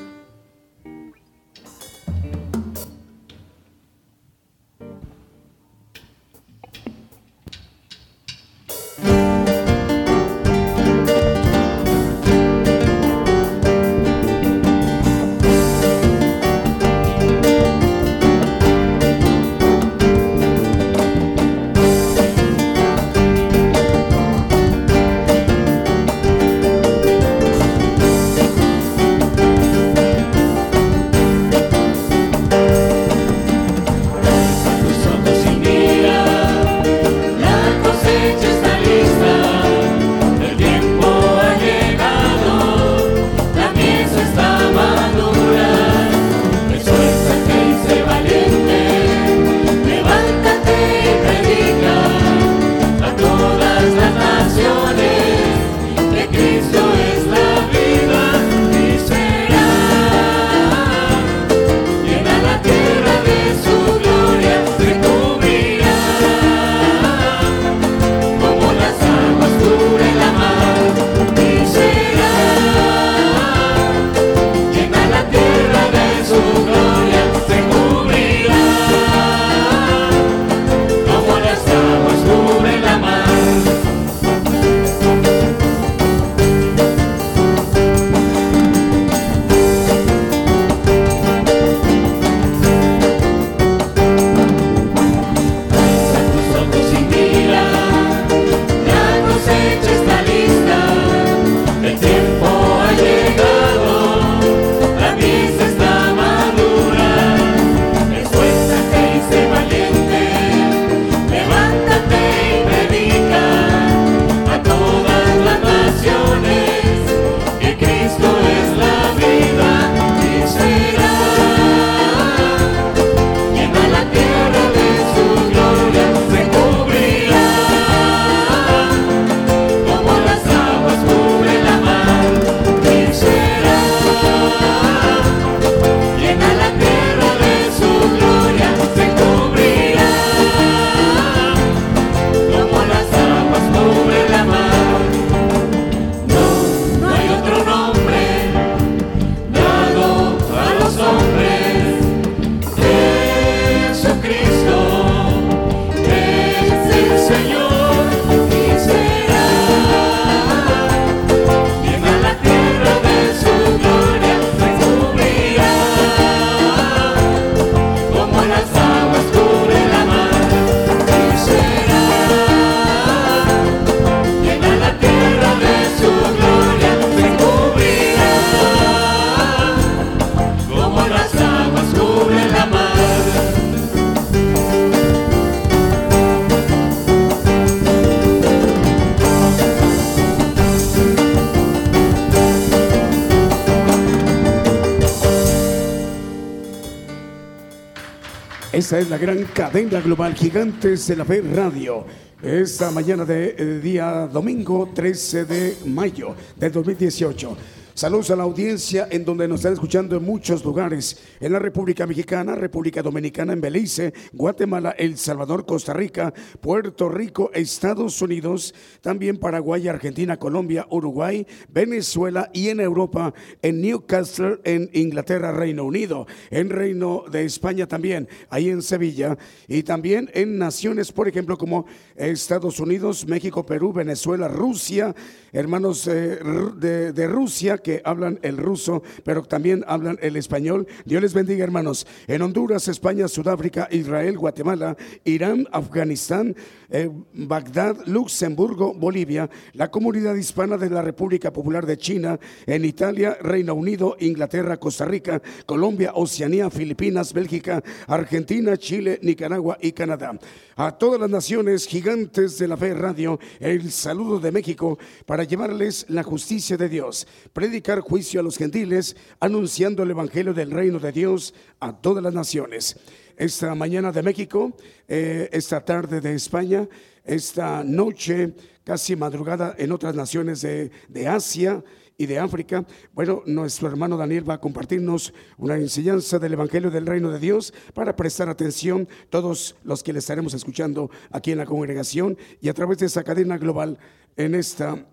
Es 199.04 199.10
la 199.10 199.18
gran 199.18 199.44
cadena 199.54 200.00
global 200.00 200.34
Gigantes 200.34 201.08
de 201.08 201.18
la 201.18 201.26
Fe 201.26 201.42
Radio. 201.42 202.06
Esta 202.42 202.90
mañana 202.90 203.26
de 203.26 203.54
eh, 203.58 203.80
día 203.82 204.28
domingo 204.32 204.92
13 204.94 205.44
de 205.44 205.78
mayo 205.88 206.34
del 206.56 206.72
2018. 206.72 207.58
Saludos 207.96 208.32
a 208.32 208.36
la 208.36 208.42
audiencia 208.42 209.08
en 209.12 209.24
donde 209.24 209.48
nos 209.48 209.60
están 209.60 209.74
escuchando 209.74 210.18
en 210.18 210.24
muchos 210.24 210.66
lugares, 210.66 211.16
en 211.40 211.54
la 211.54 211.60
República 211.60 212.08
Mexicana, 212.08 212.56
República 212.56 213.04
Dominicana, 213.04 213.54
en 213.54 213.62
Belice, 213.62 214.16
Guatemala, 214.34 214.96
El 214.98 215.16
Salvador, 215.16 215.64
Costa 215.68 215.94
Rica, 215.94 216.34
Puerto 216.60 217.08
Rico, 217.08 217.52
Estados 217.54 218.20
Unidos, 218.20 218.74
también 219.02 219.38
Paraguay, 219.38 219.88
Argentina, 219.88 220.38
Colombia, 220.38 220.88
Uruguay, 220.90 221.46
Venezuela 221.70 222.50
y 222.52 222.70
en 222.70 222.80
Europa, 222.80 223.32
en 223.62 223.80
Newcastle, 223.82 224.60
en 224.64 224.90
Inglaterra, 224.94 225.52
Reino 225.52 225.84
Unido, 225.84 226.26
en 226.50 226.72
Reino 226.72 227.26
de 227.32 227.46
España 227.46 227.88
también, 227.88 228.28
ahí 228.50 228.70
en 228.70 228.82
Sevilla, 228.82 229.38
y 229.68 229.84
también 229.84 230.32
en 230.34 230.58
naciones, 230.58 231.12
por 231.12 231.28
ejemplo, 231.28 231.60
como 231.60 231.86
Estados 232.16 232.80
Unidos, 232.80 233.28
México, 233.28 233.64
Perú, 233.64 233.94
Venezuela, 233.94 234.48
Rusia, 234.48 235.14
hermanos 235.54 236.08
eh, 236.08 236.40
de, 236.76 237.14
de 237.14 237.28
Rusia, 237.28 237.78
que 237.78 238.02
hablan 238.04 238.40
el 238.42 238.58
ruso, 238.58 239.04
pero 239.24 239.44
también 239.44 239.86
hablan 239.88 240.18
el 240.22 240.36
español. 240.36 240.88
Dios 241.06 241.22
les 241.22 241.34
bendiga, 241.34 241.64
hermanos. 241.64 242.06
En 242.28 242.42
Honduras, 242.42 242.88
España, 242.88 243.28
Sudáfrica, 243.28 243.88
Israel, 243.92 244.38
Guatemala, 244.38 244.98
Irán, 245.24 245.68
Afganistán, 245.72 246.56
eh, 246.94 247.10
Bagdad, 247.34 248.06
Luxemburgo, 248.06 248.94
Bolivia, 248.94 249.50
la 249.74 249.90
comunidad 249.90 250.36
hispana 250.36 250.78
de 250.78 250.92
la 250.92 251.02
República 251.02 251.52
Popular 251.52 251.88
de 251.88 251.98
China, 251.98 252.40
en 252.68 252.86
Italia, 252.86 253.36
Reino 253.42 253.74
Unido, 253.74 254.16
Inglaterra, 254.20 254.78
Costa 254.78 255.04
Rica, 255.04 255.42
Colombia, 255.66 256.12
Oceanía, 256.14 256.70
Filipinas, 256.70 257.34
Bélgica, 257.34 257.84
Argentina, 258.06 258.78
Chile, 258.78 259.20
Nicaragua 259.24 259.80
y 259.82 259.92
Canadá. 259.94 260.38
A 260.76 260.96
todas 260.96 261.20
las 261.20 261.32
naciones 261.32 261.88
gigantes 261.88 262.60
de 262.60 262.68
la 262.68 262.78
fe 262.78 262.94
radio, 262.94 263.40
el 263.60 263.92
saludo 263.92 264.40
de 264.40 264.52
México 264.52 265.00
para 265.26 265.46
llevarles 265.46 266.06
la 266.10 266.22
justicia 266.22 266.78
de 266.78 266.90
Dios, 266.90 267.28
predicar 267.54 268.02
juicio 268.02 268.40
a 268.40 268.44
los 268.44 268.58
gentiles, 268.58 269.16
anunciando 269.40 270.04
el 270.04 270.12
evangelio 270.12 270.54
del 270.54 270.70
reino 270.70 271.00
de 271.00 271.12
Dios 271.12 271.56
a 271.80 271.92
todas 271.92 272.24
las 272.24 272.36
naciones 272.36 272.98
esta 273.38 273.74
mañana 273.76 274.12
de 274.12 274.24
México, 274.24 274.76
eh, 275.08 275.50
esta 275.52 275.84
tarde 275.84 276.22
de 276.22 276.36
España, 276.36 276.88
esta 277.24 277.84
noche 277.84 278.54
casi 278.84 279.16
madrugada 279.16 279.76
en 279.78 279.92
otras 279.92 280.16
naciones 280.16 280.62
de, 280.62 280.92
de 281.08 281.28
Asia 281.28 281.84
y 282.18 282.26
de 282.26 282.40
África. 282.40 282.86
Bueno, 283.14 283.42
nuestro 283.46 283.88
hermano 283.88 284.18
Daniel 284.18 284.50
va 284.50 284.56
a 284.56 284.62
compartirnos 284.62 285.34
una 285.58 285.76
enseñanza 285.76 286.40
del 286.40 286.54
Evangelio 286.54 286.92
del 286.92 287.06
Reino 287.06 287.32
de 287.32 287.40
Dios 287.40 287.74
para 287.94 288.16
prestar 288.16 288.50
atención 288.50 289.08
todos 289.30 289.76
los 289.84 290.04
que 290.04 290.14
le 290.14 290.20
estaremos 290.20 290.54
escuchando 290.54 291.10
aquí 291.32 291.52
en 291.52 291.58
la 291.58 291.66
congregación 291.66 292.38
y 292.62 292.70
a 292.70 292.74
través 292.74 293.00
de 293.00 293.08
esa 293.08 293.24
cadena 293.24 293.58
global 293.58 293.98
en 294.36 294.56
esta 294.56 295.06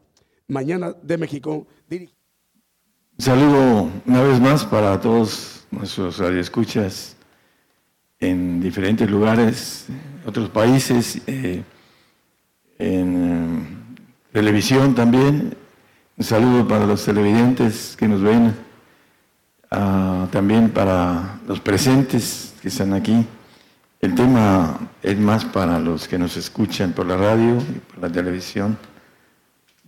mañana 0.49 0.95
de 1.03 1.18
México. 1.18 1.66
saludo 3.18 3.91
una 4.07 4.23
vez 4.23 4.41
más 4.41 4.64
para 4.64 5.01
todos 5.01 5.66
nuestros 5.71 6.18
radioescuchas 6.18 7.16
en 8.21 8.61
diferentes 8.61 9.11
lugares, 9.11 9.87
otros 10.27 10.51
países, 10.51 11.23
eh, 11.27 11.62
en 12.79 13.16
eh, 13.16 14.03
televisión 14.33 14.95
también. 14.95 15.57
Un 16.18 16.25
saludo 16.25 16.68
para 16.68 16.87
los 16.87 17.03
televidentes 17.03 17.97
que 17.99 18.07
nos 18.07 18.21
ven, 18.21 18.55
ah, 19.71 20.29
también 20.31 20.68
para 20.68 21.41
los 21.49 21.61
presentes 21.61 22.55
que 22.61 22.68
están 22.68 22.93
aquí. 22.93 23.27
El 24.03 24.14
tema 24.14 24.79
es 25.03 25.18
más 25.18 25.47
para 25.47 25.79
los 25.79 26.07
que 26.07 26.18
nos 26.18 26.37
escuchan 26.37 26.93
por 26.93 27.07
la 27.07 27.16
radio 27.16 27.57
y 27.57 27.79
por 27.79 28.03
la 28.03 28.12
televisión. 28.12 28.77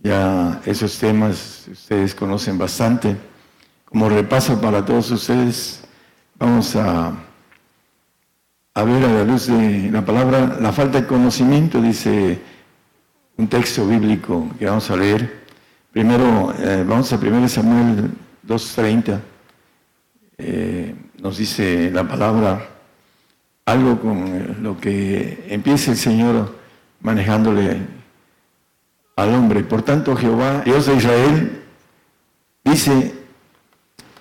Ya 0.01 0.59
esos 0.65 0.97
temas 0.97 1.67
ustedes 1.71 2.15
conocen 2.15 2.57
bastante. 2.57 3.15
Como 3.85 4.09
repaso 4.09 4.59
para 4.59 4.83
todos 4.83 5.11
ustedes, 5.11 5.83
vamos 6.37 6.75
a 6.75 7.13
a 8.75 8.83
ver 8.83 9.03
a 9.03 9.07
la 9.07 9.23
luz 9.23 9.47
de 9.47 9.89
la 9.91 10.03
palabra, 10.03 10.57
la 10.59 10.71
falta 10.71 11.01
de 11.01 11.07
conocimiento, 11.07 11.81
dice 11.81 12.39
un 13.37 13.47
texto 13.47 13.87
bíblico 13.87 14.49
que 14.57 14.65
vamos 14.65 14.89
a 14.89 14.95
leer. 14.95 15.43
Primero, 15.91 16.53
eh, 16.57 16.83
vamos 16.87 17.13
a 17.13 17.17
1 17.17 17.47
Samuel 17.49 18.09
2.30. 18.47 19.19
Eh, 20.39 20.95
nos 21.21 21.37
dice 21.37 21.91
la 21.91 22.07
palabra 22.07 22.67
algo 23.65 23.99
con 23.99 24.63
lo 24.63 24.77
que 24.77 25.45
empieza 25.49 25.91
el 25.91 25.97
Señor 25.97 26.55
manejándole 27.01 27.77
al 29.15 29.35
hombre. 29.35 29.63
Por 29.63 29.83
tanto, 29.83 30.15
Jehová, 30.15 30.63
Dios 30.65 30.87
de 30.87 30.95
Israel, 30.95 31.61
dice, 32.63 33.13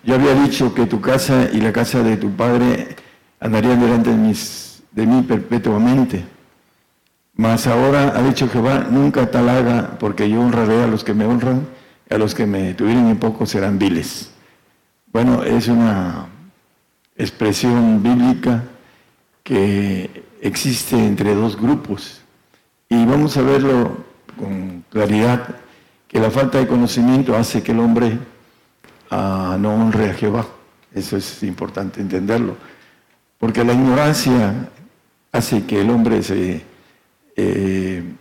yo 0.04 0.14
había 0.14 0.34
dicho 0.34 0.74
que 0.74 0.84
tu 0.84 1.00
casa 1.00 1.48
y 1.50 1.60
la 1.60 1.72
casa 1.72 2.02
de 2.02 2.18
tu 2.18 2.30
padre 2.32 2.96
andarían 3.42 3.80
delante 3.80 4.10
de, 4.10 4.16
mis, 4.16 4.82
de 4.92 5.06
mí 5.06 5.22
perpetuamente. 5.22 6.24
Mas 7.34 7.66
ahora 7.66 8.12
ha 8.16 8.22
dicho 8.22 8.48
Jehová, 8.48 8.86
nunca 8.88 9.30
tal 9.30 9.48
haga, 9.48 9.98
porque 9.98 10.30
yo 10.30 10.40
honraré 10.40 10.84
a 10.84 10.86
los 10.86 11.02
que 11.02 11.12
me 11.12 11.24
honran, 11.24 11.66
y 12.08 12.14
a 12.14 12.18
los 12.18 12.34
que 12.34 12.46
me 12.46 12.74
tuvieron 12.74 13.08
en 13.08 13.18
poco 13.18 13.44
serán 13.46 13.78
viles. 13.78 14.30
Bueno, 15.12 15.42
es 15.42 15.66
una 15.68 16.26
expresión 17.16 18.02
bíblica 18.02 18.64
que 19.42 20.24
existe 20.40 20.96
entre 20.96 21.34
dos 21.34 21.56
grupos. 21.60 22.22
Y 22.88 23.04
vamos 23.06 23.36
a 23.36 23.42
verlo 23.42 24.04
con 24.38 24.84
claridad, 24.88 25.56
que 26.06 26.20
la 26.20 26.30
falta 26.30 26.58
de 26.58 26.66
conocimiento 26.66 27.34
hace 27.34 27.62
que 27.62 27.72
el 27.72 27.80
hombre 27.80 28.18
ah, 29.10 29.56
no 29.58 29.74
honre 29.74 30.10
a 30.10 30.14
Jehová. 30.14 30.46
Eso 30.94 31.16
es 31.16 31.42
importante 31.42 32.00
entenderlo. 32.00 32.56
Porque 33.42 33.64
la 33.64 33.72
ignorancia 33.72 34.68
hace 35.32 35.66
que 35.66 35.80
el 35.80 35.90
hombre 35.90 36.20
eh, 37.34 38.14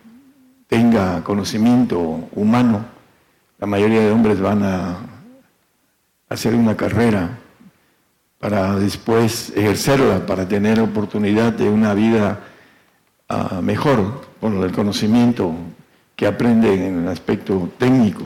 tenga 0.65 1.23
conocimiento 1.23 2.27
humano. 2.33 2.83
La 3.59 3.67
mayoría 3.67 3.99
de 3.99 4.09
hombres 4.09 4.41
van 4.41 4.63
a 4.63 4.97
hacer 6.27 6.55
una 6.55 6.75
carrera 6.75 7.37
para 8.39 8.75
después 8.77 9.53
ejercerla, 9.55 10.25
para 10.25 10.47
tener 10.47 10.79
oportunidad 10.79 11.53
de 11.53 11.69
una 11.69 11.93
vida 11.93 12.39
ah, 13.29 13.61
mejor 13.61 14.23
con 14.39 14.63
el 14.63 14.71
conocimiento 14.71 15.53
que 16.15 16.25
aprenden 16.25 16.81
en 16.81 17.03
el 17.03 17.07
aspecto 17.09 17.69
técnico. 17.77 18.23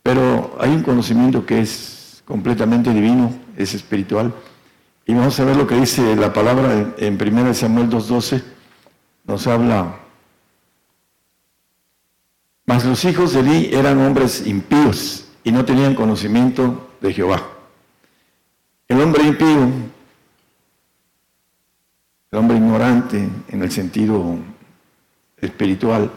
Pero 0.00 0.56
hay 0.60 0.70
un 0.70 0.84
conocimiento 0.84 1.44
que 1.44 1.60
es 1.60 2.22
completamente 2.24 2.90
divino, 2.90 3.32
es 3.56 3.74
espiritual 3.74 4.32
y 5.06 5.14
vamos 5.14 5.38
a 5.38 5.44
ver 5.44 5.56
lo 5.56 5.66
que 5.66 5.74
dice 5.74 6.16
la 6.16 6.32
palabra 6.32 6.94
en 6.96 7.20
1 7.20 7.54
Samuel 7.54 7.90
2.12. 7.90 8.42
Nos 9.24 9.46
habla, 9.46 9.96
mas 12.66 12.84
los 12.84 13.04
hijos 13.04 13.32
de 13.32 13.40
Eli 13.40 13.74
eran 13.74 13.98
hombres 14.00 14.46
impíos 14.46 15.26
y 15.42 15.52
no 15.52 15.64
tenían 15.64 15.94
conocimiento 15.94 16.90
de 17.00 17.12
Jehová. 17.12 17.42
El 18.88 19.00
hombre 19.00 19.24
impío, 19.24 19.68
el 22.30 22.38
hombre 22.38 22.56
ignorante 22.56 23.28
en 23.48 23.62
el 23.62 23.70
sentido 23.70 24.36
espiritual, 25.38 26.10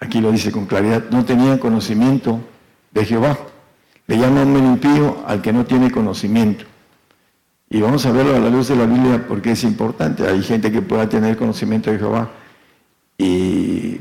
aquí 0.00 0.20
lo 0.20 0.30
dice 0.30 0.52
con 0.52 0.66
claridad, 0.66 1.04
no 1.10 1.24
tenía 1.24 1.58
conocimiento 1.58 2.40
de 2.92 3.04
Jehová. 3.04 3.38
Le 4.06 4.16
llama 4.16 4.42
hombre 4.42 4.62
impío 4.62 5.24
al 5.26 5.42
que 5.42 5.52
no 5.52 5.66
tiene 5.66 5.90
conocimiento. 5.90 6.64
Y 7.70 7.80
vamos 7.80 8.06
a 8.06 8.12
verlo 8.12 8.34
a 8.34 8.38
la 8.38 8.48
luz 8.48 8.68
de 8.68 8.76
la 8.76 8.86
Biblia 8.86 9.24
porque 9.28 9.52
es 9.52 9.62
importante. 9.64 10.26
Hay 10.26 10.42
gente 10.42 10.72
que 10.72 10.80
pueda 10.80 11.08
tener 11.08 11.36
conocimiento 11.36 11.90
de 11.90 11.98
Jehová 11.98 12.30
y 13.18 14.00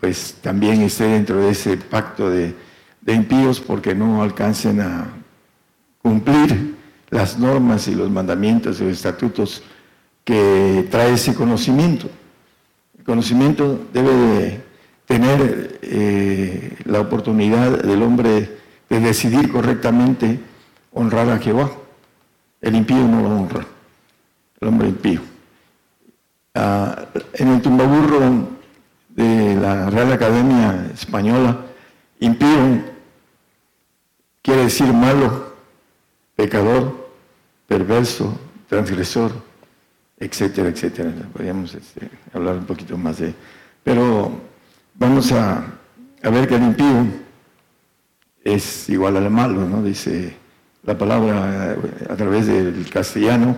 pues 0.00 0.36
también 0.42 0.82
esté 0.82 1.04
dentro 1.04 1.40
de 1.40 1.50
ese 1.50 1.76
pacto 1.76 2.28
de, 2.28 2.54
impíos 3.06 3.60
porque 3.60 3.94
no 3.94 4.22
alcancen 4.22 4.80
a 4.80 5.06
cumplir 6.02 6.74
las 7.10 7.38
normas 7.38 7.86
y 7.86 7.94
los 7.94 8.10
mandamientos 8.10 8.80
y 8.80 8.84
los 8.84 8.94
estatutos 8.94 9.62
que 10.24 10.88
trae 10.90 11.12
ese 11.12 11.34
conocimiento. 11.34 12.08
El 12.98 13.04
conocimiento 13.04 13.86
debe 13.92 14.14
de 14.14 14.60
tener 15.06 15.78
eh, 15.82 16.76
la 16.84 17.00
oportunidad 17.00 17.82
del 17.82 18.02
hombre 18.02 18.58
de 18.88 19.00
decidir 19.00 19.52
correctamente 19.52 20.40
honrar 20.92 21.30
a 21.30 21.38
Jehová. 21.38 21.70
El 22.64 22.76
impío 22.76 23.06
no 23.06 23.20
lo 23.20 23.28
honra, 23.28 23.66
el 24.58 24.68
hombre 24.68 24.88
impío. 24.88 25.20
Ah, 26.54 27.04
en 27.34 27.48
el 27.48 27.60
tumbaburro 27.60 28.48
de 29.10 29.54
la 29.56 29.90
Real 29.90 30.10
Academia 30.10 30.90
Española, 30.94 31.58
impío 32.20 32.82
quiere 34.40 34.62
decir 34.62 34.90
malo, 34.94 35.56
pecador, 36.36 37.10
perverso, 37.68 38.34
transgresor, 38.66 39.32
etcétera, 40.18 40.70
etcétera. 40.70 41.12
Podríamos 41.34 41.74
este, 41.74 42.08
hablar 42.32 42.56
un 42.56 42.64
poquito 42.64 42.96
más 42.96 43.18
de... 43.18 43.34
Pero 43.82 44.40
vamos 44.94 45.30
a, 45.32 45.66
a 46.22 46.30
ver 46.30 46.48
que 46.48 46.54
el 46.54 46.62
impío 46.62 47.08
es 48.42 48.88
igual 48.88 49.18
al 49.18 49.28
malo, 49.28 49.68
¿no? 49.68 49.82
Dice 49.82 50.43
la 50.84 50.96
palabra 50.96 51.72
eh, 51.72 52.06
a 52.10 52.16
través 52.16 52.46
del 52.46 52.88
castellano, 52.90 53.56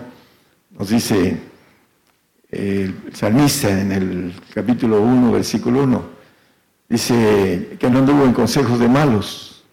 nos 0.79 0.89
dice 0.89 1.41
el 2.51 2.95
salmista 3.13 3.69
en 3.81 3.93
el 3.93 4.35
capítulo 4.55 5.01
1, 5.01 5.33
versículo 5.33 5.83
1, 5.83 6.05
dice 6.89 7.77
que 7.79 7.91
no 7.91 7.99
anduvo 7.99 8.25
en 8.25 8.33
consejos 8.33 8.79
de 8.79 8.89
malos. 8.89 9.65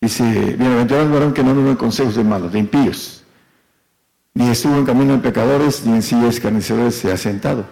Dice, 0.00 0.24
bienaventurado 0.58 1.06
el 1.06 1.12
varón 1.12 1.32
que 1.32 1.44
no 1.44 1.50
anduvo 1.50 1.70
en 1.70 1.76
consejos 1.76 2.16
de 2.16 2.24
malos, 2.24 2.52
de 2.52 2.58
impíos, 2.58 3.22
ni 4.34 4.48
estuvo 4.48 4.76
en 4.76 4.84
camino 4.84 5.12
de 5.12 5.20
pecadores, 5.20 5.86
ni 5.86 5.92
en 5.92 6.02
sillas 6.02 6.34
escarnecedores 6.34 6.96
se 6.96 7.12
ha 7.12 7.16
sentado. 7.16 7.64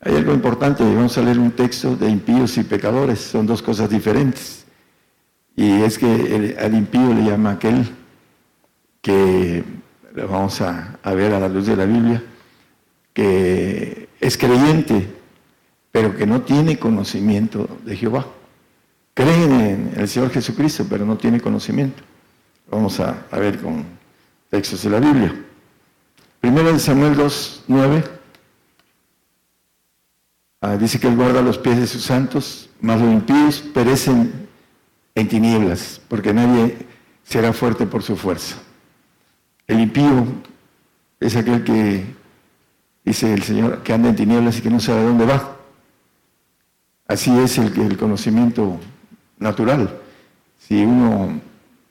Hay 0.00 0.16
algo 0.16 0.32
importante, 0.32 0.82
vamos 0.82 1.18
a 1.18 1.22
leer 1.22 1.38
un 1.38 1.50
texto 1.50 1.94
de 1.96 2.08
impíos 2.08 2.56
y 2.56 2.62
pecadores, 2.62 3.20
son 3.20 3.46
dos 3.46 3.60
cosas 3.60 3.90
diferentes. 3.90 4.59
Y 5.60 5.82
es 5.82 5.98
que 5.98 6.56
al 6.58 6.74
impío 6.74 7.12
le 7.12 7.22
llama 7.22 7.50
aquel 7.50 7.86
que 9.02 9.62
lo 10.14 10.26
vamos 10.26 10.58
a, 10.62 10.98
ver 11.04 11.34
a 11.34 11.38
la 11.38 11.50
luz 11.50 11.66
de 11.66 11.76
la 11.76 11.84
Biblia, 11.84 12.24
que 13.12 14.08
es 14.18 14.38
creyente, 14.38 15.06
pero 15.92 16.16
que 16.16 16.24
no 16.24 16.40
tiene 16.40 16.78
conocimiento 16.78 17.68
de 17.84 17.94
Jehová. 17.94 18.26
Creen 19.12 19.52
en 19.52 19.92
el 19.98 20.08
Señor 20.08 20.30
Jesucristo, 20.30 20.86
pero 20.88 21.04
no 21.04 21.18
tiene 21.18 21.42
conocimiento. 21.42 22.02
Vamos 22.70 22.98
a, 22.98 23.26
ver 23.30 23.60
con 23.60 23.84
textos 24.48 24.82
de 24.82 24.88
la 24.88 25.00
Biblia. 25.00 25.44
Primero 26.40 26.72
de 26.72 26.78
Samuel 26.78 27.14
2, 27.16 27.64
9. 27.68 28.04
Ah, 30.62 30.78
dice 30.78 30.98
que 30.98 31.08
Él 31.08 31.16
guarda 31.16 31.42
los 31.42 31.58
pies 31.58 31.76
de 31.76 31.86
sus 31.86 32.02
santos, 32.02 32.70
mas 32.80 32.98
los 32.98 33.12
impíos 33.12 33.60
perecen 33.74 34.48
en 35.14 35.28
tinieblas, 35.28 36.00
porque 36.08 36.32
nadie 36.32 36.76
será 37.24 37.52
fuerte 37.52 37.86
por 37.86 38.02
su 38.02 38.16
fuerza. 38.16 38.56
El 39.66 39.80
impío 39.80 40.24
es 41.20 41.36
aquel 41.36 41.62
que, 41.64 42.04
dice 43.04 43.32
el 43.32 43.42
Señor, 43.42 43.82
que 43.82 43.92
anda 43.92 44.08
en 44.08 44.16
tinieblas 44.16 44.58
y 44.58 44.62
que 44.62 44.70
no 44.70 44.80
sabe 44.80 45.04
dónde 45.04 45.26
va. 45.26 45.56
Así 47.06 47.36
es 47.38 47.58
el, 47.58 47.78
el 47.80 47.96
conocimiento 47.96 48.78
natural. 49.38 49.98
Si 50.58 50.84
uno 50.84 51.40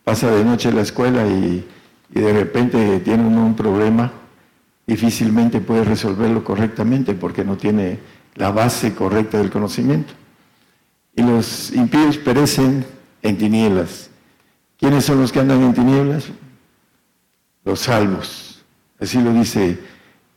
pasa 0.03 0.31
de 0.31 0.43
noche 0.43 0.69
a 0.69 0.71
la 0.71 0.81
escuela 0.81 1.27
y, 1.27 1.67
de 2.09 2.33
repente 2.33 2.99
tiene 3.01 3.23
un 3.23 3.55
problema, 3.55 4.11
difícilmente 4.87 5.61
puede 5.61 5.83
resolverlo 5.83 6.43
correctamente 6.43 7.13
porque 7.13 7.45
no 7.45 7.55
tiene 7.55 7.99
la 8.33 8.49
base 8.49 8.95
correcta 8.95 9.37
del 9.37 9.51
conocimiento. 9.51 10.13
Y 11.15 11.21
los 11.21 11.71
impíos 11.73 12.17
perecen 12.17 12.83
en 13.21 13.37
tinieblas. 13.37 14.09
¿Quiénes 14.77 15.05
son 15.05 15.21
los 15.21 15.31
que 15.31 15.39
andan 15.39 15.61
en 15.61 15.73
tinieblas? 15.73 16.31
los 17.69 17.81
salvos. 17.81 18.63
Así 18.99 19.21
lo 19.21 19.33
dice 19.33 19.79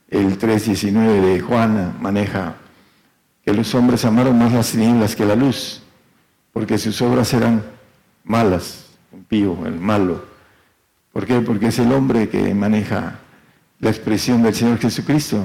el 0.09 0.37
3.19 0.37 1.21
de 1.21 1.39
Juana, 1.41 1.93
maneja 1.99 2.55
que 3.43 3.53
los 3.53 3.73
hombres 3.75 4.05
amaron 4.05 4.37
más 4.37 4.53
las 4.53 4.71
tinieblas 4.71 5.15
que 5.15 5.25
la 5.25 5.35
luz, 5.35 5.81
porque 6.53 6.77
sus 6.77 7.01
obras 7.01 7.33
eran 7.33 7.63
malas, 8.23 8.85
un 9.11 9.23
pío, 9.23 9.65
el 9.65 9.79
malo. 9.79 10.23
¿Por 11.11 11.25
qué? 11.25 11.41
Porque 11.41 11.67
es 11.67 11.79
el 11.79 11.91
hombre 11.91 12.29
que 12.29 12.53
maneja 12.53 13.19
la 13.79 13.89
expresión 13.89 14.43
del 14.43 14.55
Señor 14.55 14.79
Jesucristo. 14.79 15.43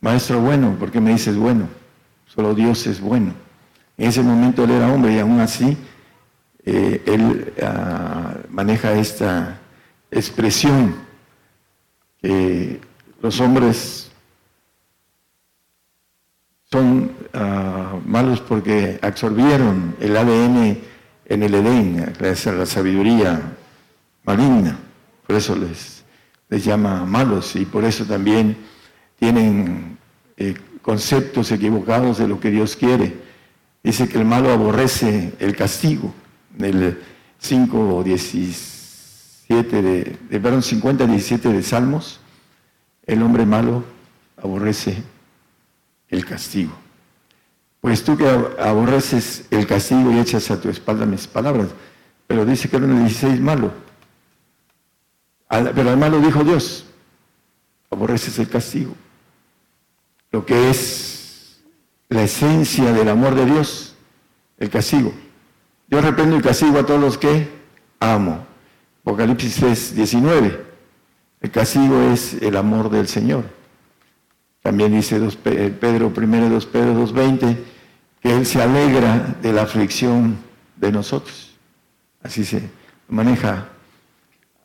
Maestro 0.00 0.40
bueno, 0.40 0.76
¿por 0.78 0.92
qué 0.92 1.00
me 1.00 1.10
dices 1.10 1.36
bueno? 1.36 1.68
Solo 2.26 2.54
Dios 2.54 2.86
es 2.86 3.00
bueno. 3.00 3.32
En 3.96 4.08
ese 4.08 4.22
momento 4.22 4.64
él 4.64 4.70
era 4.70 4.92
hombre 4.92 5.14
y 5.14 5.18
aún 5.18 5.40
así 5.40 5.76
eh, 6.70 7.02
él 7.06 7.54
ah, 7.62 8.34
maneja 8.50 8.92
esta 8.92 9.58
expresión 10.10 10.96
que 12.20 12.78
los 13.22 13.40
hombres 13.40 14.10
son 16.70 17.10
ah, 17.32 17.94
malos 18.04 18.42
porque 18.42 18.98
absorbieron 19.00 19.96
el 19.98 20.14
ADN 20.14 20.78
en 21.24 21.42
el 21.42 21.54
Edén, 21.54 22.12
gracias 22.18 22.48
a 22.48 22.58
la 22.58 22.66
sabiduría 22.66 23.40
maligna. 24.24 24.78
Por 25.26 25.36
eso 25.36 25.56
les, 25.56 26.04
les 26.50 26.64
llama 26.66 27.06
malos 27.06 27.56
y 27.56 27.64
por 27.64 27.84
eso 27.86 28.04
también 28.04 28.58
tienen 29.18 29.96
eh, 30.36 30.54
conceptos 30.82 31.50
equivocados 31.50 32.18
de 32.18 32.28
lo 32.28 32.38
que 32.38 32.50
Dios 32.50 32.76
quiere. 32.76 33.14
Dice 33.82 34.06
que 34.06 34.18
el 34.18 34.26
malo 34.26 34.52
aborrece 34.52 35.32
el 35.38 35.56
castigo. 35.56 36.12
En 36.56 36.64
el 36.64 37.02
5, 37.38 38.02
16 38.04 39.44
de, 39.48 40.18
de 40.28 40.40
perdón, 40.40 40.62
50, 40.62 41.06
17 41.06 41.48
de 41.48 41.62
Salmos, 41.62 42.20
el 43.06 43.22
hombre 43.22 43.46
malo 43.46 43.84
aborrece 44.36 45.02
el 46.08 46.24
castigo. 46.24 46.72
Pues 47.80 48.04
tú 48.04 48.16
que 48.16 48.28
aborreces 48.28 49.46
el 49.50 49.66
castigo 49.66 50.10
y 50.12 50.18
echas 50.18 50.50
a 50.50 50.60
tu 50.60 50.68
espalda 50.68 51.06
mis 51.06 51.26
palabras, 51.26 51.68
pero 52.26 52.44
dice 52.44 52.68
que 52.68 52.76
era 52.76 52.86
el 52.86 52.98
16 52.98 53.40
malo. 53.40 53.72
Pero 55.48 55.90
al 55.90 55.96
malo 55.96 56.20
dijo 56.20 56.44
Dios, 56.44 56.84
aborreces 57.90 58.38
el 58.38 58.48
castigo. 58.48 58.94
Lo 60.30 60.44
que 60.44 60.68
es 60.68 61.62
la 62.08 62.24
esencia 62.24 62.92
del 62.92 63.08
amor 63.08 63.34
de 63.34 63.46
Dios, 63.46 63.94
el 64.58 64.68
castigo. 64.68 65.12
Yo 65.88 66.00
reprendo 66.00 66.36
el 66.36 66.42
castigo 66.42 66.78
a 66.78 66.86
todos 66.86 67.00
los 67.00 67.18
que 67.18 67.48
amo. 68.00 68.46
Apocalipsis 69.02 69.56
3, 69.56 69.94
19. 69.94 70.66
El 71.40 71.50
castigo 71.50 72.00
es 72.12 72.34
el 72.34 72.56
amor 72.56 72.90
del 72.90 73.08
Señor. 73.08 73.44
También 74.62 74.92
dice 74.92 75.18
Pedro, 75.80 76.12
primero 76.12 76.48
2 76.50 76.66
Pedro 76.66 77.06
2.20, 77.06 77.56
que 78.20 78.36
Él 78.36 78.44
se 78.44 78.60
alegra 78.60 79.36
de 79.40 79.52
la 79.52 79.62
aflicción 79.62 80.36
de 80.76 80.92
nosotros. 80.92 81.56
Así 82.22 82.44
se 82.44 82.68
maneja. 83.08 83.68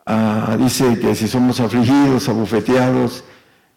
Ah, 0.06 0.58
dice 0.60 1.00
que 1.00 1.16
si 1.16 1.28
somos 1.28 1.60
afligidos, 1.60 2.28
abufeteados, 2.28 3.24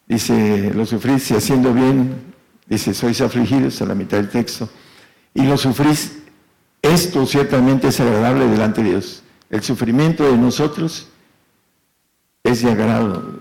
dice, 0.07 0.71
lo 0.73 0.85
sufrís 0.85 1.31
haciendo 1.31 1.73
bien, 1.73 2.33
dice, 2.65 2.93
sois 2.93 3.21
afligidos 3.21 3.81
a 3.81 3.85
la 3.85 3.95
mitad 3.95 4.17
del 4.17 4.29
texto, 4.29 4.67
y 5.33 5.43
lo 5.43 5.57
sufrís, 5.57 6.17
esto 6.93 7.25
ciertamente 7.25 7.87
es 7.87 7.99
agradable 7.99 8.47
delante 8.47 8.83
de 8.83 8.91
Dios. 8.91 9.23
El 9.49 9.63
sufrimiento 9.63 10.29
de 10.29 10.37
nosotros 10.37 11.07
es 12.43 12.61
de 12.61 12.71
agrado. 12.71 13.39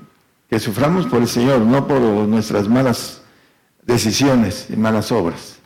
Que 0.49 0.61
suframos 0.61 1.07
por 1.07 1.21
el 1.21 1.29
Señor, 1.29 1.61
no 1.61 1.87
por 1.87 2.01
nuestras 2.01 2.69
malas 2.69 3.23
decisiones 3.83 4.69
y 4.71 4.77
malas 4.77 5.11
obras, 5.11 5.59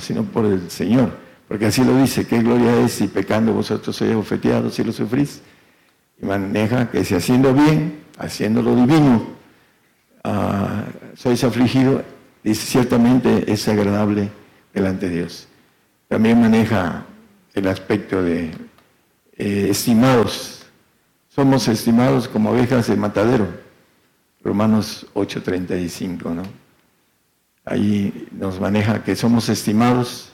sino 0.00 0.24
por 0.24 0.44
el 0.44 0.70
Señor. 0.70 1.10
Porque 1.48 1.66
así 1.66 1.82
lo 1.82 1.96
dice, 1.98 2.26
qué 2.26 2.40
gloria 2.40 2.80
es 2.80 2.92
si 2.92 3.08
pecando 3.08 3.52
vosotros 3.52 3.96
sois 3.96 4.14
ofeteados 4.14 4.78
y 4.78 4.84
lo 4.84 4.92
sufrís. 4.92 5.40
Y 6.20 6.26
maneja 6.26 6.90
que 6.90 7.04
si 7.04 7.14
haciendo 7.14 7.54
bien, 7.54 8.00
haciendo 8.18 8.62
lo 8.62 8.76
divino, 8.76 9.22
ah, 10.24 10.84
sois 11.16 11.42
afligido, 11.42 12.02
dice 12.44 12.66
ciertamente 12.66 13.50
es 13.50 13.66
agradable 13.66 14.30
delante 14.74 15.08
de 15.08 15.16
Dios. 15.16 15.48
También 16.08 16.40
maneja 16.40 17.06
el 17.54 17.68
aspecto 17.68 18.22
de 18.22 18.50
eh, 19.36 19.68
estimados, 19.70 20.66
somos 21.28 21.68
estimados 21.68 22.28
como 22.28 22.50
ovejas 22.50 22.88
de 22.88 22.96
matadero. 22.96 23.46
Romanos 24.42 25.06
8:35, 25.14 26.34
¿no? 26.34 26.42
Ahí 27.64 28.28
nos 28.32 28.58
maneja 28.58 29.04
que 29.04 29.14
somos 29.14 29.48
estimados, 29.48 30.30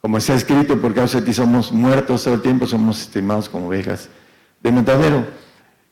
como 0.00 0.18
está 0.18 0.34
escrito, 0.34 0.80
por 0.80 0.94
causa 0.94 1.20
de 1.20 1.32
somos 1.34 1.70
muertos 1.70 2.24
todo 2.24 2.34
el 2.34 2.42
tiempo, 2.42 2.66
somos 2.66 3.02
estimados 3.02 3.48
como 3.48 3.68
ovejas 3.68 4.08
de 4.62 4.72
matadero. 4.72 5.26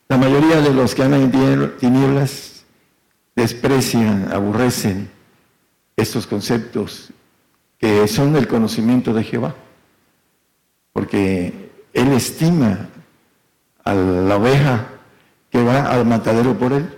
La 0.09 0.17
mayoría 0.17 0.59
de 0.59 0.73
los 0.73 0.95
que 0.95 1.03
andan 1.03 1.21
en 1.21 1.77
tinieblas 1.77 2.65
desprecian, 3.35 4.29
aborrecen 4.33 5.09
estos 5.95 6.27
conceptos 6.27 7.11
que 7.77 8.07
son 8.07 8.33
del 8.33 8.47
conocimiento 8.47 9.13
de 9.13 9.23
Jehová, 9.23 9.55
porque 10.93 11.71
él 11.93 12.11
estima 12.13 12.89
a 13.83 13.93
la 13.93 14.37
oveja 14.37 14.87
que 15.49 15.63
va 15.63 15.91
al 15.91 16.05
matadero 16.05 16.57
por 16.57 16.73
él. 16.73 16.89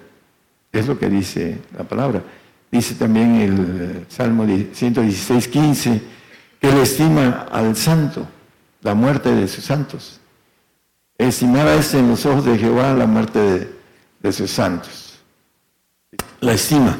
Es 0.71 0.87
lo 0.87 0.97
que 0.97 1.09
dice 1.09 1.59
la 1.77 1.83
palabra. 1.83 2.23
Dice 2.71 2.95
también 2.95 3.35
el 3.35 4.05
Salmo 4.09 4.45
116, 4.45 5.47
15, 5.47 6.01
que 6.59 6.69
él 6.69 6.77
estima 6.77 7.47
al 7.51 7.75
santo, 7.75 8.27
la 8.81 8.95
muerte 8.95 9.33
de 9.33 9.47
sus 9.47 9.63
santos. 9.63 10.19
Estimada 11.17 11.75
es 11.75 11.93
en 11.93 12.09
los 12.09 12.25
ojos 12.25 12.45
de 12.45 12.57
Jehová 12.57 12.93
la 12.93 13.05
muerte 13.05 13.69
de, 14.19 14.33
sus 14.33 14.49
santos. 14.49 15.19
la 16.39 16.53
estima. 16.53 16.97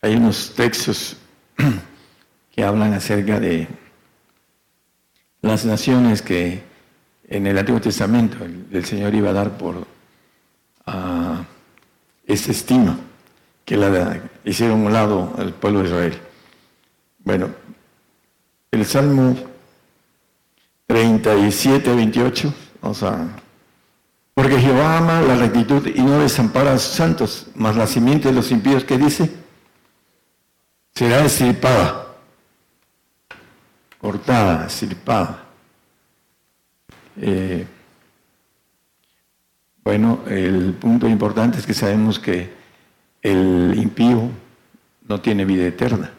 Hay 0.00 0.16
unos 0.16 0.52
textos 0.54 1.16
que 2.52 2.62
hablan 2.62 2.92
acerca 2.92 3.40
de 3.40 3.66
las 5.40 5.64
naciones 5.64 6.22
que 6.22 6.62
en 7.28 7.46
el 7.46 7.58
Antiguo 7.58 7.80
Testamento 7.80 8.36
el, 8.44 8.84
Señor 8.84 9.14
iba 9.14 9.30
a 9.30 9.32
dar 9.32 9.56
por 9.56 9.76
uh, 9.78 9.84
esta 12.26 12.52
estima 12.52 12.98
que 13.64 13.76
la 13.76 14.20
hicieron 14.44 14.84
un 14.84 14.92
lado 14.92 15.32
al 15.38 15.54
pueblo 15.54 15.80
de 15.80 15.86
Israel. 15.86 16.18
Bueno, 17.24 17.48
el 18.70 18.84
Salmo 18.84 19.34
37, 20.86 21.94
28, 21.94 22.54
vamos 22.82 23.02
a... 23.02 23.28
Porque 24.34 24.58
Jehová 24.58 24.98
ama 24.98 25.20
la 25.22 25.36
rectitud 25.36 25.86
y 25.86 26.02
no 26.02 26.18
desampara 26.18 26.72
a 26.72 26.78
sus 26.78 26.94
santos, 26.94 27.46
mas 27.54 27.76
la 27.76 27.86
simiente 27.86 28.28
de 28.28 28.34
los 28.34 28.50
impíos, 28.50 28.84
¿qué 28.84 28.98
dice? 28.98 29.30
Será 30.94 31.24
estirpada, 31.24 32.01
cortada, 34.02 34.66
estirpada. 34.66 35.44
Eh, 37.16 37.64
bueno, 39.84 40.22
el 40.26 40.74
punto 40.74 41.06
importante 41.06 41.58
es 41.58 41.66
que 41.66 41.72
sabemos 41.72 42.18
que 42.18 42.52
el 43.22 43.74
impío 43.76 44.28
no 45.06 45.20
tiene 45.20 45.44
vida 45.44 45.64
eterna. 45.66 46.10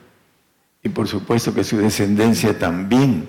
Y 0.81 0.89
por 0.89 1.09
supuesto 1.09 1.53
que 1.53 1.65
su 1.65 1.77
descendencia 1.77 2.57
también 2.57 3.27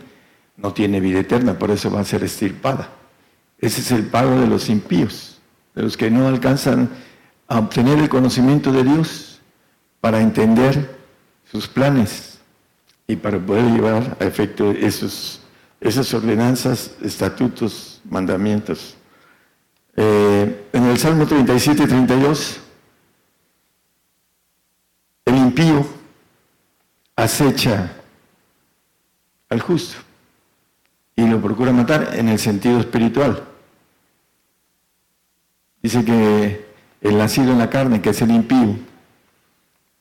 no 0.57 0.73
tiene 0.73 1.01
vida 1.01 1.19
eterna, 1.21 1.59
por 1.59 1.73
eso 1.73 1.91
va 1.91 2.01
a 2.01 2.05
ser 2.05 2.23
estirpada. 2.23 2.91
Ese 3.59 3.81
es 3.81 3.91
el 3.91 4.07
pago 4.07 4.39
de 4.39 4.47
los 4.47 4.69
impíos, 4.69 5.41
de 5.75 5.83
los 5.83 5.97
que 5.97 6.13
no 6.13 6.29
alcanzan 6.29 6.91
a 7.49 7.59
obtener 7.59 7.99
el 7.99 8.09
conocimiento 8.09 8.71
de 8.71 8.85
Dios 8.85 9.41
para 10.01 10.21
entender 10.21 10.97
sus 11.45 11.67
planes 11.67 12.34
y 13.07 13.17
para 13.17 13.39
poder 13.39 13.65
llevar 13.65 14.17
a 14.21 14.25
efecto 14.25 14.71
esos, 14.71 15.41
esas 15.81 16.13
ordenanzas, 16.15 16.93
estatutos, 17.03 18.01
mandamientos. 18.09 18.97
Eh, 19.97 20.69
en 20.73 20.85
el 20.85 20.99
Salmo 20.99 21.27
37 21.27 21.83
y 21.83 21.87
32, 21.87 22.61
el 25.27 25.37
impío 25.37 25.87
acecha 27.17 27.93
al 29.49 29.61
justo 29.61 29.97
y 31.17 31.27
lo 31.27 31.41
procura 31.41 31.73
matar 31.73 32.11
en 32.15 32.29
el 32.29 32.39
sentido 32.39 32.81
espiritual. 32.81 33.45
Dice 35.83 36.05
que 36.05 36.67
el 37.03 37.19
nacido 37.19 37.53
en 37.53 37.59
la 37.59 37.71
carne, 37.71 38.01
que 38.01 38.11
es 38.11 38.23
el 38.23 38.31
impío, 38.31 38.77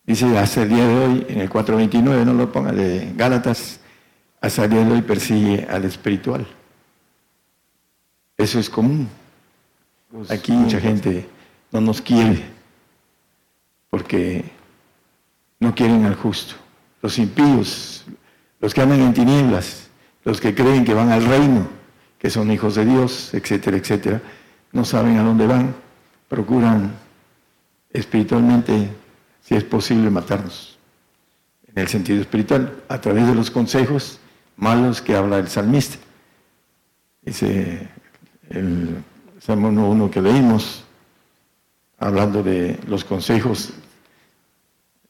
dice 0.05 0.37
hasta 0.37 0.63
el 0.63 0.69
día 0.69 0.87
de 0.87 0.95
hoy, 0.95 1.25
en 1.29 1.41
el 1.41 1.49
429, 1.49 2.25
no 2.25 2.33
lo 2.33 2.51
ponga 2.51 2.71
de 2.71 3.13
Gálatas, 3.15 3.79
hasta 4.41 4.65
el 4.65 4.71
día 4.71 4.85
de 4.85 4.91
hoy 4.91 5.01
persigue 5.01 5.67
al 5.69 5.85
espiritual. 5.85 6.45
Eso 8.37 8.59
es 8.59 8.69
común. 8.69 9.07
Pues, 10.11 10.29
Aquí 10.31 10.51
mucha 10.51 10.79
gente 10.79 11.27
no 11.71 11.81
nos 11.81 12.01
quiere 12.01 12.43
porque 13.89 14.43
no 15.59 15.73
quieren 15.73 16.05
al 16.05 16.15
justo. 16.15 16.55
Los 17.01 17.17
impíos, 17.19 18.05
los 18.59 18.73
que 18.73 18.81
andan 18.81 19.01
en 19.01 19.13
tinieblas, 19.13 19.89
los 20.23 20.41
que 20.41 20.55
creen 20.55 20.85
que 20.85 20.93
van 20.93 21.11
al 21.11 21.25
reino, 21.25 21.67
que 22.17 22.29
son 22.29 22.51
hijos 22.51 22.75
de 22.75 22.85
Dios, 22.85 23.33
etcétera, 23.33 23.77
etcétera, 23.77 24.21
no 24.71 24.85
saben 24.85 25.17
a 25.17 25.23
dónde 25.23 25.45
van, 25.45 25.75
procuran 26.27 26.93
espiritualmente, 27.91 28.89
es 29.55 29.63
posible, 29.63 30.09
matarnos. 30.09 30.77
En 31.67 31.81
el 31.81 31.87
sentido 31.87 32.21
espiritual, 32.21 32.83
a 32.87 33.01
través 33.01 33.27
de 33.27 33.35
los 33.35 33.49
consejos 33.49 34.19
malos 34.57 35.01
que 35.01 35.15
habla 35.15 35.39
el 35.39 35.47
salmista. 35.47 35.97
Dice 37.21 37.87
el 38.49 39.03
Salmo 39.39 39.71
1.1 39.71 40.09
que 40.09 40.21
leímos, 40.21 40.83
hablando 41.97 42.43
de 42.43 42.79
los 42.87 43.03
consejos 43.03 43.73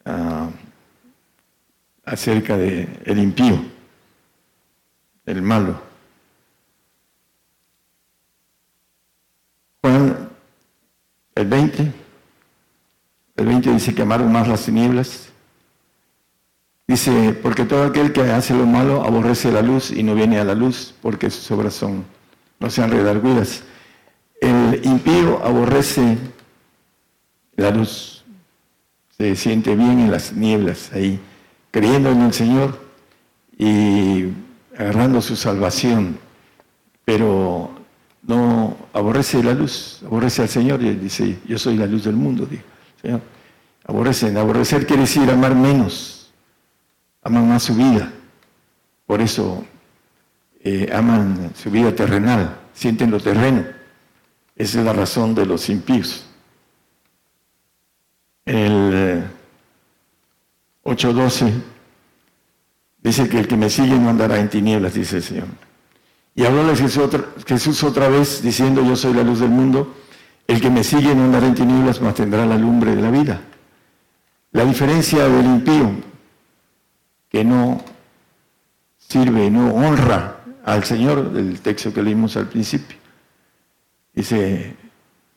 uh, 0.06 0.49
acerca 2.06 2.57
del 2.57 2.99
el 3.06 3.20
impío, 3.20 3.64
el 5.26 5.41
malo. 5.41 5.82
Juan, 9.82 10.30
el 11.36 11.48
20, 11.48 12.02
el 13.35 13.45
20 13.45 13.73
dice 13.73 13.95
que 13.95 14.01
amaron 14.01 14.31
más 14.31 14.47
las 14.47 14.65
tinieblas. 14.65 15.30
Dice, 16.88 17.34
porque 17.41 17.65
todo 17.65 17.85
aquel 17.85 18.11
que 18.11 18.22
hace 18.22 18.53
lo 18.53 18.65
malo 18.65 19.03
aborrece 19.03 19.51
la 19.51 19.61
luz 19.61 19.91
y 19.91 20.03
no 20.03 20.15
viene 20.15 20.38
a 20.38 20.43
la 20.43 20.53
luz 20.53 20.93
porque 21.01 21.30
sus 21.30 21.49
obras 21.51 21.73
son, 21.73 22.03
no 22.60 22.69
sean 22.69 22.91
redarguidas. 22.91 23.64
El 24.41 24.81
impío 24.84 25.41
aborrece 25.43 26.18
la 27.55 27.72
luz, 27.72 28.26
se 29.18 29.35
siente 29.35 29.76
bien 29.76 29.99
en 29.99 30.11
las 30.11 30.34
nieblas 30.34 30.91
ahí, 30.93 31.19
creyendo 31.72 32.11
en 32.11 32.22
el 32.22 32.34
Señor 32.34 32.80
y 33.57 34.26
agarrando 34.77 35.22
su 35.22 35.35
salvación, 35.35 36.18
pero 37.05 37.72
no 38.23 38.76
aborrece 38.91 39.41
la 39.41 39.53
luz, 39.53 40.01
aborrece 40.05 40.41
al 40.41 40.49
Señor 40.49 40.84
y 40.84 40.93
dice, 40.95 41.39
yo 41.47 41.57
soy 41.57 41.77
la 41.77 41.85
luz 41.85 42.03
del 42.03 42.15
mundo, 42.15 42.45
dijo, 42.45 42.64
Aborrecen, 43.85 44.38
aborrecer 44.38 44.88
quiere 44.88 45.01
decir 45.01 45.30
amar 45.30 45.55
menos, 45.55 46.31
aman 47.21 47.49
más 47.49 47.63
su 47.63 47.75
vida, 47.75 48.11
por 49.05 49.21
eso 49.21 49.65
eh, 50.61 50.89
aman 50.93 51.51
su 51.55 51.69
vida 51.69 51.93
terrenal, 51.93 52.57
sienten 52.73 53.11
lo 53.11 53.19
terreno. 53.19 53.65
Esa 54.55 54.80
es 54.80 54.85
la 54.85 54.93
razón 54.93 55.35
de 55.35 55.45
los 55.45 55.67
impíos. 55.69 56.25
El 58.45 59.23
8.12 60.84 61.47
eh, 61.47 61.53
dice 63.01 63.27
que 63.27 63.39
el 63.39 63.47
que 63.47 63.57
me 63.57 63.69
sigue 63.69 63.97
no 63.97 64.09
andará 64.09 64.39
en 64.39 64.49
tinieblas, 64.49 64.93
dice 64.93 65.17
el 65.17 65.23
Señor. 65.23 65.47
Y 66.35 66.45
habló 66.45 66.63
Jesús 66.75 67.84
otra 67.84 68.07
vez 68.07 68.41
diciendo, 68.41 68.84
yo 68.84 68.95
soy 68.95 69.13
la 69.13 69.23
luz 69.23 69.39
del 69.39 69.49
mundo, 69.49 69.93
el 70.48 70.61
que 70.61 70.70
me 70.70 70.84
sigue 70.84 71.15
no 71.15 71.26
andará 71.26 71.48
en 71.48 71.56
tinieblas, 71.56 72.02
mas 72.02 72.15
tendrá 72.15 72.45
la 72.45 72.57
lumbre 72.57 72.95
de 72.95 73.02
la 73.02 73.11
vida. 73.11 73.41
La 74.52 74.65
diferencia 74.65 75.28
del 75.28 75.45
impío, 75.45 75.91
que 77.30 77.44
no 77.44 77.84
sirve, 78.98 79.49
no 79.49 79.74
honra 79.74 80.41
al 80.65 80.84
Señor, 80.84 81.32
del 81.32 81.60
texto 81.61 81.94
que 81.94 82.03
leímos 82.03 82.38
al 82.38 82.48
principio. 82.48 82.98
Dice 84.14 84.76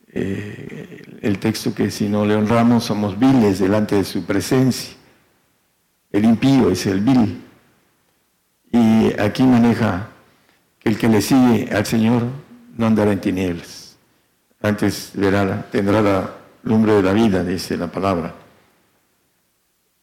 eh, 0.09 1.03
el 1.23 1.39
texto 1.39 1.75
que 1.75 1.91
si 1.91 2.09
no 2.09 2.25
le 2.25 2.35
honramos 2.35 2.85
somos 2.85 3.19
viles 3.19 3.59
delante 3.59 3.97
de 3.97 4.05
su 4.05 4.25
presencia. 4.25 4.95
El 6.11 6.25
impío 6.25 6.71
es 6.71 6.87
el 6.87 7.01
vil. 7.01 7.43
Y 8.73 9.19
aquí 9.21 9.43
maneja 9.43 10.09
que 10.79 10.89
el 10.89 10.99
que 10.99 11.09
le 11.09 11.21
sigue 11.21 11.71
al 11.75 11.87
Señor 11.87 12.25
no 12.77 12.87
andará 12.87 13.13
en 13.13 13.21
tinieblas. 13.21 13.86
Antes 14.63 15.13
tendrá 15.13 16.03
la 16.03 16.31
lumbre 16.63 16.95
de 16.95 17.03
la 17.03 17.13
vida, 17.13 17.45
dice 17.45 17.77
la 17.77 17.87
palabra. 17.87 18.35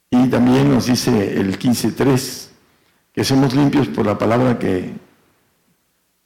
Y 0.10 0.28
también 0.30 0.70
nos 0.70 0.86
dice 0.86 1.40
el 1.40 1.58
15.3 1.58 2.48
que 3.14 3.24
somos 3.24 3.54
limpios 3.54 3.88
por 3.88 4.06
la 4.06 4.18
palabra 4.18 4.58
que 4.58 4.94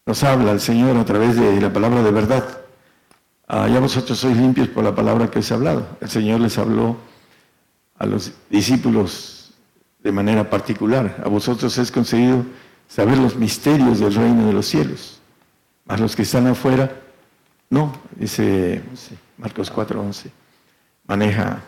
nos 0.06 0.24
habla 0.24 0.52
el 0.52 0.60
Señor 0.60 0.96
a 0.98 1.06
través 1.06 1.36
de 1.36 1.60
la 1.60 1.72
palabra 1.72 2.04
de 2.04 2.12
verdad. 2.12 2.62
Ah, 3.48 3.68
ya 3.68 3.80
vosotros 3.80 4.20
sois 4.20 4.36
limpios 4.36 4.68
por 4.68 4.84
la 4.84 4.94
palabra 4.94 5.32
que 5.32 5.40
os 5.40 5.50
he 5.50 5.54
hablado. 5.54 5.88
El 6.02 6.10
Señor 6.10 6.42
les 6.42 6.58
habló 6.58 6.98
a 7.98 8.06
los 8.06 8.34
discípulos 8.50 9.54
de 10.04 10.12
manera 10.12 10.50
particular. 10.50 11.22
A 11.24 11.30
vosotros 11.30 11.78
es 11.78 11.92
concedido 11.92 12.46
saber 12.88 13.18
los 13.18 13.36
misterios 13.36 14.00
del 14.00 14.14
reino 14.14 14.48
de 14.48 14.54
los 14.54 14.66
cielos. 14.66 15.20
A 15.88 15.98
los 15.98 16.16
que 16.16 16.24
están 16.24 16.48
afuera, 16.48 16.92
no, 17.70 17.94
dice 18.16 18.82
Marcos 19.38 19.72
4:11. 19.72 20.32
Maneja. 21.06 21.62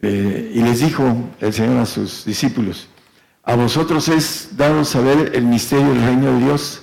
Eh, 0.00 0.52
y 0.54 0.62
les 0.62 0.80
dijo 0.80 1.04
el 1.40 1.52
Señor 1.52 1.78
a 1.78 1.86
sus 1.86 2.24
discípulos, 2.24 2.88
a 3.42 3.56
vosotros 3.56 4.08
es 4.08 4.56
dado 4.56 4.84
saber 4.84 5.32
el 5.34 5.44
misterio 5.44 5.88
del 5.88 6.04
reino 6.04 6.32
de 6.32 6.44
Dios 6.44 6.82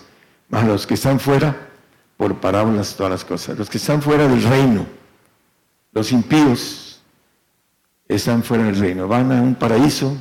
a 0.51 0.63
los 0.63 0.85
que 0.85 0.95
están 0.95 1.19
fuera, 1.19 1.69
por 2.17 2.39
parábolas 2.39 2.95
todas 2.95 3.11
las 3.11 3.25
cosas. 3.25 3.57
Los 3.57 3.69
que 3.69 3.77
están 3.77 4.01
fuera 4.01 4.27
del 4.27 4.43
reino, 4.43 4.85
los 5.93 6.11
impíos, 6.11 7.01
están 8.07 8.43
fuera 8.43 8.65
del 8.65 8.75
reino. 8.75 9.07
Van 9.07 9.31
a 9.31 9.41
un 9.41 9.55
paraíso 9.55 10.15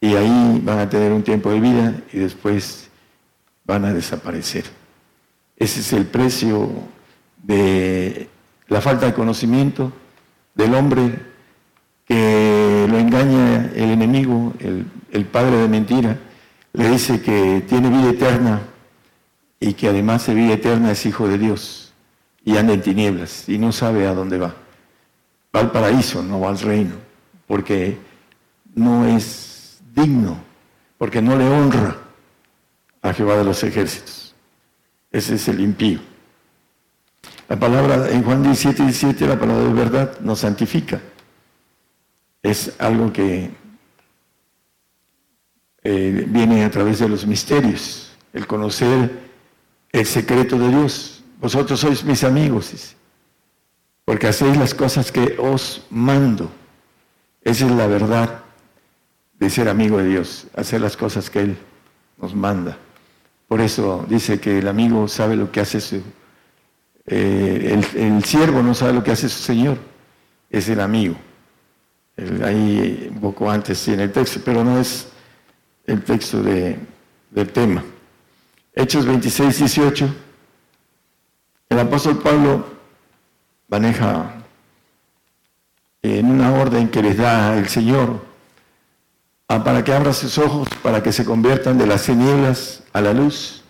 y 0.00 0.14
ahí 0.14 0.60
van 0.62 0.78
a 0.78 0.88
tener 0.88 1.12
un 1.12 1.22
tiempo 1.22 1.50
de 1.50 1.60
vida 1.60 1.94
y 2.12 2.18
después 2.18 2.88
van 3.64 3.84
a 3.84 3.92
desaparecer. 3.92 4.64
Ese 5.56 5.80
es 5.80 5.92
el 5.92 6.06
precio 6.06 6.70
de 7.42 8.28
la 8.68 8.80
falta 8.80 9.06
de 9.06 9.14
conocimiento 9.14 9.92
del 10.54 10.74
hombre 10.74 11.34
que 12.06 12.86
lo 12.88 12.98
engaña 12.98 13.70
el 13.74 13.90
enemigo, 13.90 14.52
el, 14.58 15.26
padre 15.26 15.56
de 15.56 15.68
mentira, 15.68 16.18
le 16.72 16.90
dice 16.90 17.22
que 17.22 17.64
tiene 17.66 17.88
vida 17.88 18.10
eterna 18.10 18.62
y 19.58 19.74
que 19.74 19.88
además 19.88 20.26
de 20.26 20.34
vida 20.34 20.54
eterna 20.54 20.90
es 20.90 21.06
hijo 21.06 21.28
de 21.28 21.38
Dios 21.38 21.92
y 22.44 22.56
anda 22.56 22.74
en 22.74 22.82
tinieblas 22.82 23.48
y 23.48 23.58
no 23.58 23.72
sabe 23.72 24.06
a 24.06 24.14
dónde 24.14 24.38
va. 24.38 24.54
Va 25.54 25.60
al 25.60 25.70
paraíso, 25.70 26.22
no 26.22 26.40
va 26.40 26.50
al 26.50 26.58
reino, 26.58 26.96
porque 27.46 27.96
no 28.74 29.06
es 29.06 29.78
digno, 29.94 30.36
porque 30.98 31.22
no 31.22 31.36
le 31.36 31.48
honra 31.48 31.96
a 33.00 33.12
Jehová 33.12 33.36
de 33.36 33.44
los 33.44 33.62
ejércitos. 33.62 34.23
Ese 35.14 35.36
es 35.36 35.46
el 35.46 35.60
impío. 35.60 36.00
La 37.48 37.56
palabra 37.56 38.10
en 38.10 38.24
Juan 38.24 38.42
17, 38.42 38.82
17, 38.82 39.28
la 39.28 39.38
palabra 39.38 39.62
de 39.62 39.72
verdad 39.72 40.18
nos 40.18 40.40
santifica. 40.40 41.00
Es 42.42 42.74
algo 42.80 43.12
que 43.12 43.52
eh, 45.84 46.24
viene 46.26 46.64
a 46.64 46.70
través 46.72 46.98
de 46.98 47.08
los 47.08 47.28
misterios, 47.28 48.10
el 48.32 48.48
conocer 48.48 49.20
el 49.92 50.04
secreto 50.04 50.58
de 50.58 50.68
Dios. 50.70 51.22
Vosotros 51.40 51.78
sois 51.78 52.02
mis 52.02 52.24
amigos, 52.24 52.96
porque 54.04 54.26
hacéis 54.26 54.56
las 54.56 54.74
cosas 54.74 55.12
que 55.12 55.36
os 55.38 55.86
mando. 55.90 56.50
Esa 57.42 57.66
es 57.66 57.70
la 57.70 57.86
verdad 57.86 58.42
de 59.38 59.48
ser 59.48 59.68
amigo 59.68 59.98
de 59.98 60.08
Dios, 60.08 60.48
hacer 60.56 60.80
las 60.80 60.96
cosas 60.96 61.30
que 61.30 61.38
Él 61.38 61.56
nos 62.18 62.34
manda. 62.34 62.76
Por 63.48 63.60
eso 63.60 64.04
dice 64.08 64.40
que 64.40 64.58
el 64.58 64.68
amigo 64.68 65.08
sabe 65.08 65.36
lo 65.36 65.50
que 65.50 65.60
hace 65.60 65.80
su... 65.80 66.02
Eh, 67.06 67.82
el, 67.96 68.24
siervo 68.24 68.62
no 68.62 68.74
sabe 68.74 68.94
lo 68.94 69.04
que 69.04 69.10
hace 69.10 69.28
su 69.28 69.42
Señor, 69.42 69.76
es 70.48 70.68
el 70.68 70.80
amigo. 70.80 71.16
ahí 72.42 73.10
un 73.12 73.20
poco 73.20 73.50
antes 73.50 73.82
tiene 73.84 74.04
el 74.04 74.12
texto, 74.12 74.40
pero 74.42 74.64
no 74.64 74.80
es 74.80 75.08
el 75.86 76.02
texto 76.02 76.42
de, 76.42 76.78
del 77.30 77.50
tema. 77.50 77.84
Hechos 78.74 79.04
26, 79.04 79.58
18. 79.58 80.14
El 81.68 81.78
apóstol 81.78 82.18
Pablo 82.18 82.66
maneja 83.68 84.32
en 86.02 86.26
una 86.26 86.52
orden 86.52 86.88
que 86.88 87.02
les 87.02 87.16
da 87.16 87.56
el 87.58 87.68
Señor 87.68 88.33
para 89.46 89.84
que 89.84 89.92
abra 89.92 90.12
sus 90.12 90.38
ojos, 90.38 90.68
para 90.82 91.02
que 91.02 91.12
se 91.12 91.24
conviertan 91.24 91.78
de 91.78 91.86
las 91.86 92.04
tinieblas 92.04 92.82
a 92.92 93.00
la 93.00 93.12
luz. 93.12 93.62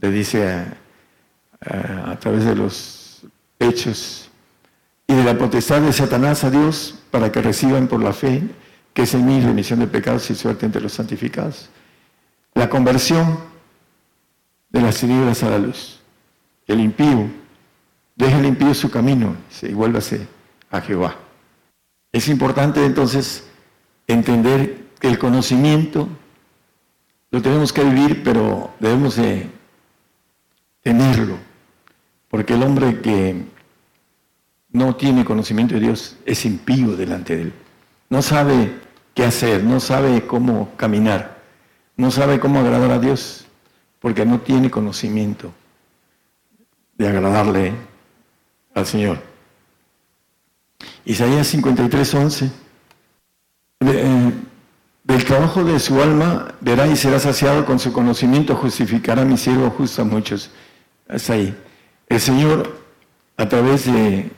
Le 0.00 0.10
dice 0.10 0.48
a, 0.48 2.10
a 2.10 2.16
través 2.18 2.44
de 2.44 2.54
los 2.54 3.22
hechos 3.58 4.30
y 5.06 5.14
de 5.14 5.24
la 5.24 5.36
potestad 5.36 5.82
de 5.82 5.92
Satanás 5.92 6.44
a 6.44 6.50
Dios 6.50 6.94
para 7.10 7.30
que 7.32 7.42
reciban 7.42 7.88
por 7.88 8.02
la 8.02 8.12
fe, 8.12 8.42
que 8.94 9.02
es 9.02 9.14
en 9.14 9.26
mí 9.26 9.40
remisión 9.40 9.80
de 9.80 9.86
pecados 9.86 10.30
y 10.30 10.34
suerte 10.34 10.66
entre 10.66 10.80
los 10.80 10.92
santificados. 10.92 11.68
La 12.54 12.68
conversión 12.68 13.38
de 14.70 14.80
las 14.80 14.98
tinieblas 14.98 15.42
a 15.42 15.50
la 15.50 15.58
luz. 15.58 16.00
El 16.66 16.80
impío, 16.80 17.28
deja 18.14 18.38
el 18.38 18.46
impío 18.46 18.72
su 18.74 18.90
camino 18.90 19.36
y 19.62 19.72
vuélvase 19.72 20.26
a 20.70 20.80
Jehová. 20.80 21.16
Es 22.12 22.28
importante 22.28 22.84
entonces 22.84 23.44
entender 24.06 24.79
que 25.00 25.08
el 25.08 25.18
conocimiento 25.18 26.08
lo 27.30 27.40
tenemos 27.42 27.72
que 27.72 27.82
vivir, 27.82 28.22
pero 28.22 28.70
debemos 28.78 29.16
de 29.16 29.50
tenerlo, 30.82 31.38
porque 32.28 32.54
el 32.54 32.62
hombre 32.62 33.00
que 33.00 33.44
no 34.72 34.94
tiene 34.96 35.24
conocimiento 35.24 35.74
de 35.74 35.80
Dios 35.80 36.16
es 36.26 36.44
impío 36.44 36.96
delante 36.96 37.36
de 37.36 37.42
él. 37.42 37.52
No 38.08 38.22
sabe 38.22 38.72
qué 39.14 39.24
hacer, 39.24 39.64
no 39.64 39.80
sabe 39.80 40.26
cómo 40.26 40.70
caminar, 40.76 41.40
no 41.96 42.10
sabe 42.10 42.38
cómo 42.38 42.60
agradar 42.60 42.90
a 42.90 42.98
Dios 42.98 43.46
porque 44.00 44.24
no 44.24 44.40
tiene 44.40 44.70
conocimiento 44.70 45.52
de 46.96 47.08
agradarle 47.08 47.72
al 48.74 48.86
Señor. 48.86 49.22
Isaías 51.04 51.46
53, 51.46 52.14
11. 52.14 52.50
Eh, 53.80 54.32
del 55.20 55.28
trabajo 55.28 55.64
de 55.64 55.78
su 55.78 56.00
alma 56.00 56.54
verá 56.62 56.86
y 56.86 56.96
será 56.96 57.18
saciado 57.18 57.66
con 57.66 57.78
su 57.78 57.92
conocimiento, 57.92 58.56
justificará 58.56 59.22
mi 59.22 59.36
siervo 59.36 59.68
justo 59.68 60.00
a 60.00 60.04
muchos. 60.06 60.50
Hasta 61.06 61.34
ahí. 61.34 61.54
El 62.08 62.20
Señor, 62.20 62.74
a 63.36 63.46
través 63.46 63.84
de 63.84 64.30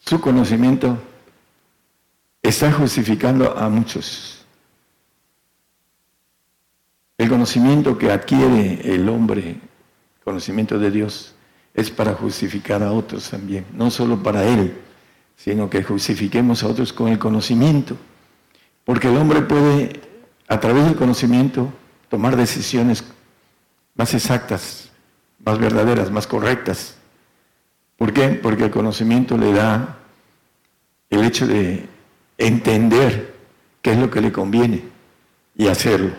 su 0.00 0.20
conocimiento, 0.20 0.98
está 2.42 2.70
justificando 2.70 3.56
a 3.56 3.70
muchos. 3.70 4.44
El 7.16 7.30
conocimiento 7.30 7.96
que 7.96 8.12
adquiere 8.12 8.82
el 8.94 9.08
hombre, 9.08 9.58
conocimiento 10.22 10.78
de 10.78 10.90
Dios, 10.90 11.34
es 11.72 11.90
para 11.90 12.12
justificar 12.12 12.82
a 12.82 12.92
otros 12.92 13.30
también, 13.30 13.64
no 13.72 13.90
solo 13.90 14.22
para 14.22 14.44
Él, 14.44 14.76
sino 15.34 15.70
que 15.70 15.82
justifiquemos 15.82 16.62
a 16.62 16.68
otros 16.68 16.92
con 16.92 17.08
el 17.08 17.18
conocimiento. 17.18 17.96
Porque 18.84 19.08
el 19.08 19.16
hombre 19.16 19.42
puede, 19.42 20.00
a 20.48 20.60
través 20.60 20.84
del 20.84 20.96
conocimiento, 20.96 21.72
tomar 22.08 22.36
decisiones 22.36 23.04
más 23.94 24.12
exactas, 24.14 24.90
más 25.44 25.58
verdaderas, 25.58 26.10
más 26.10 26.26
correctas. 26.26 26.96
¿Por 27.96 28.12
qué? 28.12 28.28
Porque 28.30 28.64
el 28.64 28.70
conocimiento 28.70 29.38
le 29.38 29.52
da 29.52 29.98
el 31.10 31.24
hecho 31.24 31.46
de 31.46 31.88
entender 32.38 33.34
qué 33.80 33.92
es 33.92 33.98
lo 33.98 34.10
que 34.10 34.20
le 34.20 34.32
conviene 34.32 34.84
y 35.56 35.68
hacerlo. 35.68 36.12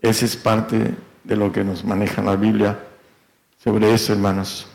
Esa 0.00 0.24
es 0.24 0.36
parte 0.36 0.94
de 1.24 1.36
lo 1.36 1.50
que 1.50 1.64
nos 1.64 1.84
maneja 1.84 2.22
la 2.22 2.36
Biblia 2.36 2.78
sobre 3.62 3.92
eso, 3.92 4.12
hermanos. 4.12 4.66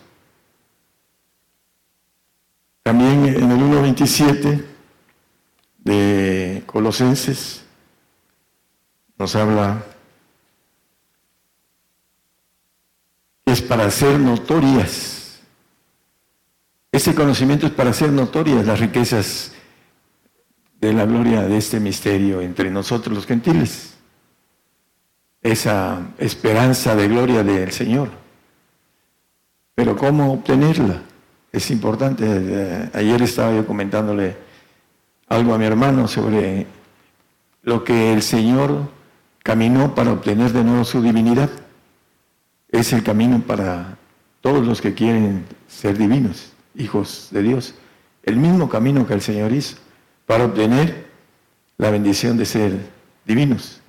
También 2.84 3.26
en 3.26 3.52
el 3.52 3.60
1.27 3.60 4.66
de 5.90 6.64
Colosenses 6.66 7.64
nos 9.18 9.36
habla 9.36 9.84
es 13.46 13.62
para 13.62 13.86
hacer 13.86 14.20
notorias. 14.20 15.42
Ese 16.92 17.14
conocimiento 17.14 17.66
es 17.68 17.74
para 17.74 17.90
hacer 17.90 18.12
notorias 18.12 18.66
las 18.66 18.80
riquezas 18.80 19.52
de 20.80 20.94
la 20.94 21.06
gloria 21.06 21.42
de 21.42 21.58
este 21.58 21.80
misterio 21.80 22.42
entre 22.42 22.72
nosotros 22.72 23.16
los 23.16 23.26
gentiles 23.26 24.00
esa 25.42 26.02
esperanza 26.18 26.96
de 26.96 27.08
gloria 27.08 27.44
del 27.44 27.72
Señor. 27.72 28.10
Pero 29.76 29.96
¿cómo 29.96 30.34
obtenerla? 30.34 31.02
Es 31.52 31.72
importante. 31.72 32.26
Eh, 32.28 32.90
ayer 32.94 33.22
estaba 33.22 33.56
yo 33.56 33.66
comentándole 33.66 34.36
algo 35.30 35.54
a 35.54 35.58
mi 35.58 35.66
hermano 35.66 36.08
sobre 36.08 36.66
lo 37.62 37.84
que 37.84 38.14
el 38.14 38.22
Señor 38.24 38.90
caminó 39.44 39.96
para 39.96 40.12
obtener 40.12 40.52
de 40.52 40.64
nuevo 40.64 40.84
su 40.84 41.02
divinidad. 41.02 41.50
Es 42.70 42.92
el 42.94 43.04
camino 43.04 43.42
para 43.46 43.98
todos 44.42 44.66
los 44.66 44.82
que 44.82 44.94
quieren 44.94 45.46
ser 45.68 45.98
divinos, 45.98 46.52
hijos 46.76 47.30
de 47.32 47.44
Dios. 47.44 47.76
El 48.24 48.38
mismo 48.38 48.70
camino 48.70 49.08
que 49.08 49.14
el 49.14 49.22
Señor 49.22 49.52
hizo 49.54 49.78
para 50.26 50.46
obtener 50.46 51.08
la 51.78 51.92
bendición 51.92 52.36
de 52.38 52.46
ser 52.46 52.74
divinos. 53.26 53.82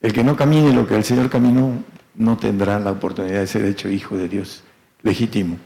El 0.00 0.12
que 0.12 0.24
no 0.24 0.36
camine 0.36 0.72
lo 0.72 0.86
que 0.86 0.94
el 0.94 1.04
Señor 1.04 1.28
caminó 1.30 1.72
no 2.14 2.36
tendrá 2.36 2.78
la 2.78 2.92
oportunidad 2.92 3.40
de 3.40 3.46
ser 3.46 3.64
hecho 3.64 3.88
hijo 3.88 4.16
de 4.16 4.28
Dios 4.28 4.62
legítimo. 5.02 5.58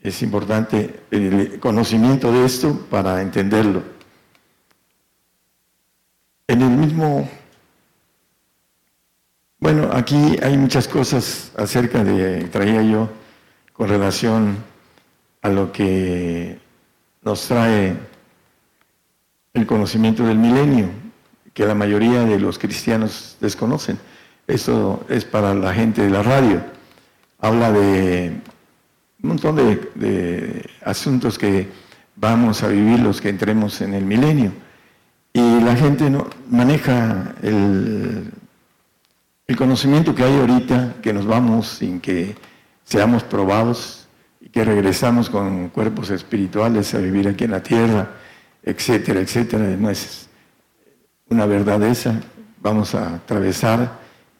Es 0.00 0.22
importante 0.22 1.00
el 1.10 1.58
conocimiento 1.60 2.32
de 2.32 2.44
esto 2.44 2.86
para 2.90 3.20
entenderlo. 3.22 3.95
En 6.48 6.62
el 6.62 6.70
mismo, 6.70 7.28
bueno, 9.58 9.90
aquí 9.92 10.36
hay 10.42 10.56
muchas 10.56 10.86
cosas 10.86 11.52
acerca 11.56 12.04
de, 12.04 12.44
traía 12.44 12.82
yo 12.82 13.08
con 13.72 13.88
relación 13.88 14.56
a 15.42 15.48
lo 15.48 15.72
que 15.72 16.58
nos 17.22 17.46
trae 17.48 17.96
el 19.54 19.66
conocimiento 19.66 20.24
del 20.24 20.38
milenio 20.38 20.88
que 21.56 21.64
la 21.64 21.74
mayoría 21.74 22.22
de 22.24 22.38
los 22.38 22.58
cristianos 22.58 23.38
desconocen. 23.40 23.98
Esto 24.46 25.06
es 25.08 25.24
para 25.24 25.54
la 25.54 25.72
gente 25.72 26.02
de 26.02 26.10
la 26.10 26.22
radio. 26.22 26.62
Habla 27.40 27.72
de 27.72 28.42
un 29.22 29.28
montón 29.28 29.56
de, 29.56 30.70
asuntos 30.84 31.38
que 31.38 31.66
vamos 32.14 32.62
a 32.62 32.68
vivir 32.68 33.00
los 33.00 33.22
que 33.22 33.30
entremos 33.30 33.80
en 33.80 33.94
el 33.94 34.04
milenio. 34.04 34.52
Y 35.36 35.60
la 35.60 35.76
gente 35.76 36.08
no 36.08 36.28
maneja 36.48 37.34
el, 37.42 38.32
el 39.46 39.56
conocimiento 39.56 40.14
que 40.14 40.24
hay 40.24 40.34
ahorita, 40.34 40.94
que 41.02 41.12
nos 41.12 41.26
vamos 41.26 41.68
sin 41.68 42.00
que 42.00 42.34
seamos 42.84 43.22
probados 43.22 44.08
y 44.40 44.48
que 44.48 44.64
regresamos 44.64 45.28
con 45.28 45.68
cuerpos 45.68 46.08
espirituales 46.08 46.94
a 46.94 47.00
vivir 47.00 47.28
aquí 47.28 47.44
en 47.44 47.50
la 47.50 47.62
tierra, 47.62 48.12
etcétera, 48.62 49.20
etcétera. 49.20 49.76
No 49.78 49.90
es 49.90 50.26
una 51.28 51.44
verdad 51.44 51.82
esa. 51.82 52.18
Vamos 52.62 52.94
a 52.94 53.16
atravesar 53.16 53.92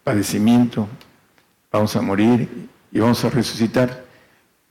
padecimiento, 0.02 0.89
vamos 1.70 1.94
a 1.94 2.01
morir 2.01 2.70
y 2.90 2.98
vamos 2.98 3.23
a 3.23 3.28
resucitar 3.28 4.02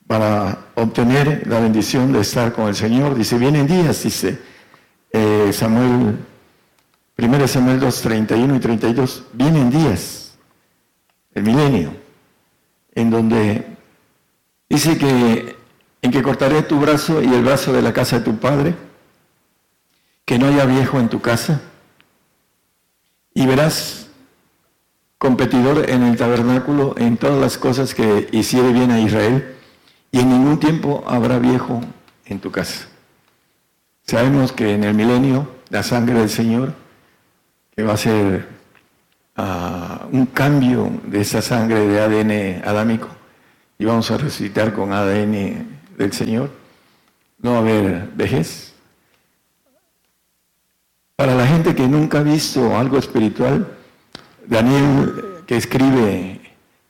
para 0.08 0.58
obtener 0.74 1.46
la 1.46 1.60
bendición 1.60 2.12
de 2.12 2.22
estar 2.22 2.52
con 2.52 2.68
el 2.68 2.74
Señor. 2.74 3.14
Dice, 3.14 3.38
vienen 3.38 3.68
días, 3.68 4.02
dice 4.02 4.55
eh, 5.16 5.54
Samuel, 5.54 6.18
1 7.18 7.48
Samuel 7.48 7.80
2, 7.80 8.02
31 8.02 8.56
y 8.56 8.60
32, 8.60 9.24
vienen 9.34 9.70
días, 9.70 10.38
el 11.34 11.44
milenio, 11.44 11.96
en 12.94 13.10
donde 13.10 13.66
dice 14.70 14.98
que 14.98 15.56
en 16.02 16.12
que 16.12 16.22
cortaré 16.22 16.62
tu 16.64 16.80
brazo 16.80 17.22
y 17.24 17.34
el 17.34 17.44
brazo 17.44 17.74
de 17.74 17.82
la 17.82 17.94
casa 17.94 18.20
de 18.20 18.26
tu 18.26 18.38
padre, 18.38 18.76
que 20.26 20.38
no 20.38 20.48
haya 20.48 20.66
viejo 20.66 21.00
en 21.00 21.10
tu 21.10 21.22
casa, 21.22 21.62
y 23.34 23.48
verás 23.48 24.08
competidor 25.18 25.90
en 25.90 26.04
el 26.04 26.18
tabernáculo 26.18 26.94
en 26.98 27.18
todas 27.18 27.40
las 27.40 27.58
cosas 27.58 27.96
que 27.96 28.28
hiciere 28.32 28.72
bien 28.74 28.92
a 28.92 29.00
Israel 29.00 29.56
y 30.12 30.20
en 30.20 30.30
ningún 30.30 30.60
tiempo 30.60 31.04
habrá 31.08 31.40
viejo 31.40 31.82
en 32.26 32.40
tu 32.40 32.52
casa. 32.52 32.88
Sabemos 34.06 34.52
que 34.52 34.76
en 34.76 34.84
el 34.84 34.94
milenio 34.94 35.48
la 35.70 35.82
sangre 35.82 36.20
del 36.20 36.30
Señor, 36.30 36.74
que 37.76 37.82
va 37.84 37.94
a 37.94 37.98
ser 37.98 38.48
ah, 39.36 40.06
un 40.12 40.28
cambio 40.28 40.92
de 41.08 41.22
esa 41.22 41.42
sangre 41.42 41.88
de 41.88 42.00
ADN 42.00 42.68
adámico, 42.68 43.08
y 43.80 43.86
vamos 43.86 44.12
a 44.12 44.18
resucitar 44.18 44.74
con 44.74 44.94
ADN 44.94 45.80
del 45.98 46.14
Señor, 46.14 46.52
no 47.40 47.54
va 47.54 47.58
a 47.58 47.62
haber 47.62 48.10
vejez. 48.16 48.74
Para 51.16 51.34
la 51.34 51.48
gente 51.48 51.74
que 51.74 51.88
nunca 51.88 52.20
ha 52.20 52.24
visto 52.24 52.78
algo 52.78 53.00
espiritual, 53.00 53.68
Daniel 54.46 55.44
que 55.48 55.58
escribe, 55.58 56.42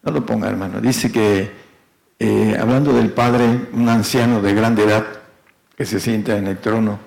no 0.03 0.11
lo 0.11 0.25
ponga 0.25 0.49
hermano, 0.49 0.81
dice 0.81 1.11
que 1.13 1.49
eh, 2.19 2.57
hablando 2.59 2.91
del 2.91 3.11
Padre, 3.11 3.69
un 3.71 3.87
anciano 3.87 4.41
de 4.41 4.53
grande 4.53 4.83
edad 4.83 5.05
que 5.77 5.85
se 5.85 5.99
sienta 5.99 6.37
en 6.37 6.47
el 6.47 6.57
trono 6.57 7.04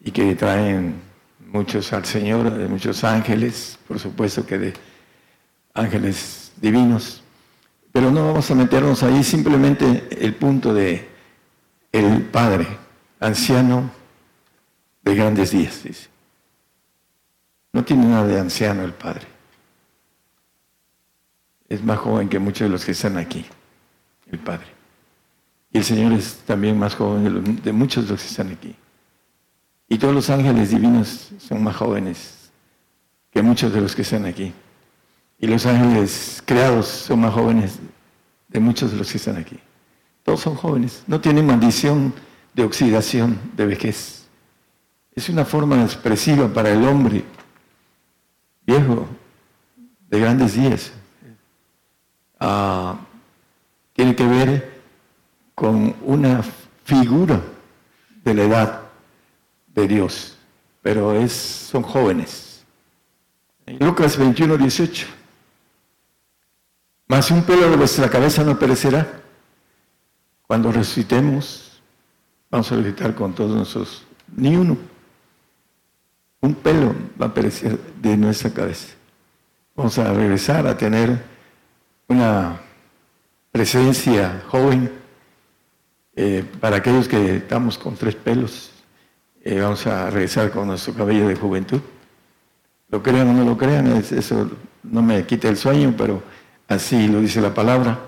y 0.00 0.10
que 0.10 0.34
traen 0.34 1.00
muchos 1.46 1.92
al 1.92 2.04
Señor, 2.04 2.50
de 2.52 2.68
muchos 2.68 3.04
ángeles, 3.04 3.78
por 3.86 3.98
supuesto 3.98 4.46
que 4.46 4.58
de 4.58 4.74
ángeles 5.74 6.52
divinos. 6.60 7.22
Pero 7.92 8.10
no 8.10 8.26
vamos 8.26 8.50
a 8.50 8.54
meternos 8.54 9.02
ahí, 9.02 9.24
simplemente 9.24 10.08
el 10.20 10.34
punto 10.34 10.72
de 10.72 11.08
el 11.92 12.22
Padre, 12.22 12.66
anciano 13.18 13.90
de 15.02 15.14
grandes 15.14 15.50
días, 15.50 15.82
dice. 15.82 16.08
No 17.72 17.84
tiene 17.84 18.06
nada 18.06 18.26
de 18.26 18.38
anciano 18.38 18.84
el 18.84 18.92
Padre. 18.92 19.26
Es 21.68 21.82
más 21.84 21.98
joven 21.98 22.28
que 22.28 22.38
muchos 22.38 22.66
de 22.66 22.68
los 22.68 22.84
que 22.84 22.92
están 22.92 23.16
aquí 23.16 23.46
el 24.30 24.38
Padre. 24.38 24.66
Y 25.72 25.78
el 25.78 25.84
Señor 25.84 26.12
es 26.12 26.38
también 26.46 26.78
más 26.78 26.96
joven 26.96 27.62
de, 27.62 27.72
muchos 27.72 28.04
de 28.04 28.10
los 28.10 28.20
que 28.20 28.28
están 28.28 28.50
aquí. 28.50 28.74
Y 29.92 29.98
todos 29.98 30.14
los 30.14 30.30
ángeles 30.30 30.70
divinos 30.70 31.30
son 31.40 31.64
más 31.64 31.74
jóvenes 31.74 32.52
que 33.32 33.42
muchos 33.42 33.72
de 33.72 33.80
los 33.80 33.96
que 33.96 34.02
están 34.02 34.24
aquí. 34.24 34.54
Y 35.36 35.48
los 35.48 35.66
ángeles 35.66 36.40
creados 36.46 36.86
son 36.86 37.20
más 37.20 37.34
jóvenes 37.34 37.80
de 38.46 38.60
muchos 38.60 38.92
de 38.92 38.96
los 38.96 39.10
que 39.10 39.18
están 39.18 39.36
aquí. 39.36 39.58
Todos 40.22 40.38
son 40.38 40.54
jóvenes. 40.54 41.02
No 41.08 41.20
tienen 41.20 41.44
maldición 41.44 42.14
de 42.54 42.62
oxidación, 42.62 43.36
de 43.56 43.66
vejez. 43.66 44.28
Es 45.12 45.28
una 45.28 45.44
forma 45.44 45.82
expresiva 45.82 46.46
para 46.46 46.70
el 46.70 46.84
hombre 46.84 47.24
viejo, 48.64 49.08
de 50.08 50.20
grandes 50.20 50.54
días. 50.54 50.92
Ah, 52.38 52.96
tiene 53.92 54.14
que 54.14 54.24
ver 54.24 54.82
con 55.56 55.96
una 56.02 56.44
figura 56.84 57.40
de 58.22 58.34
la 58.34 58.42
edad 58.44 58.89
de 59.74 59.88
Dios, 59.88 60.36
pero 60.82 61.14
es, 61.14 61.32
son 61.32 61.82
jóvenes. 61.82 62.64
En 63.66 63.78
Lucas 63.78 64.16
21, 64.16 64.56
18. 64.56 65.06
Más 67.06 67.30
un 67.30 67.42
pelo 67.42 67.70
de 67.70 67.76
vuestra 67.76 68.08
cabeza 68.08 68.44
no 68.44 68.58
perecerá. 68.58 69.20
Cuando 70.46 70.72
resucitemos, 70.72 71.80
vamos 72.50 72.70
a 72.70 72.76
resucitar 72.76 73.14
con 73.14 73.34
todos 73.34 73.56
nosotros. 73.56 74.04
Ni 74.36 74.56
uno. 74.56 74.76
Un 76.40 76.54
pelo 76.54 76.94
va 77.20 77.26
a 77.26 77.34
perecer 77.34 77.78
de 78.00 78.16
nuestra 78.16 78.50
cabeza. 78.50 78.88
Vamos 79.76 79.98
a 79.98 80.12
regresar 80.12 80.66
a 80.66 80.76
tener 80.76 81.20
una 82.08 82.60
presencia 83.52 84.42
joven. 84.48 84.92
Eh, 86.16 86.44
para 86.60 86.76
aquellos 86.76 87.06
que 87.08 87.36
estamos 87.36 87.78
con 87.78 87.94
tres 87.94 88.14
pelos, 88.14 88.70
eh, 89.42 89.60
vamos 89.60 89.86
a 89.86 90.10
regresar 90.10 90.50
con 90.50 90.68
nuestro 90.68 90.94
cabello 90.94 91.28
de 91.28 91.36
juventud. 91.36 91.80
Lo 92.88 93.02
crean 93.02 93.28
o 93.28 93.32
no 93.32 93.44
lo 93.44 93.56
crean, 93.56 93.86
eso 93.86 94.50
no 94.82 95.02
me 95.02 95.24
quita 95.24 95.48
el 95.48 95.56
sueño, 95.56 95.94
pero 95.96 96.22
así 96.68 97.08
lo 97.08 97.20
dice 97.20 97.40
la 97.40 97.54
palabra. 97.54 98.00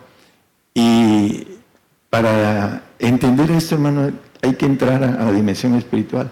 Y 0.75 1.47
para 2.11 2.83
entender 2.99 3.51
esto, 3.51 3.77
hermano, 3.77 4.11
hay 4.43 4.55
que 4.55 4.67
entrar 4.67 5.03
a 5.03 5.25
la 5.25 5.33
dimensión 5.33 5.75
espiritual. 5.75 6.31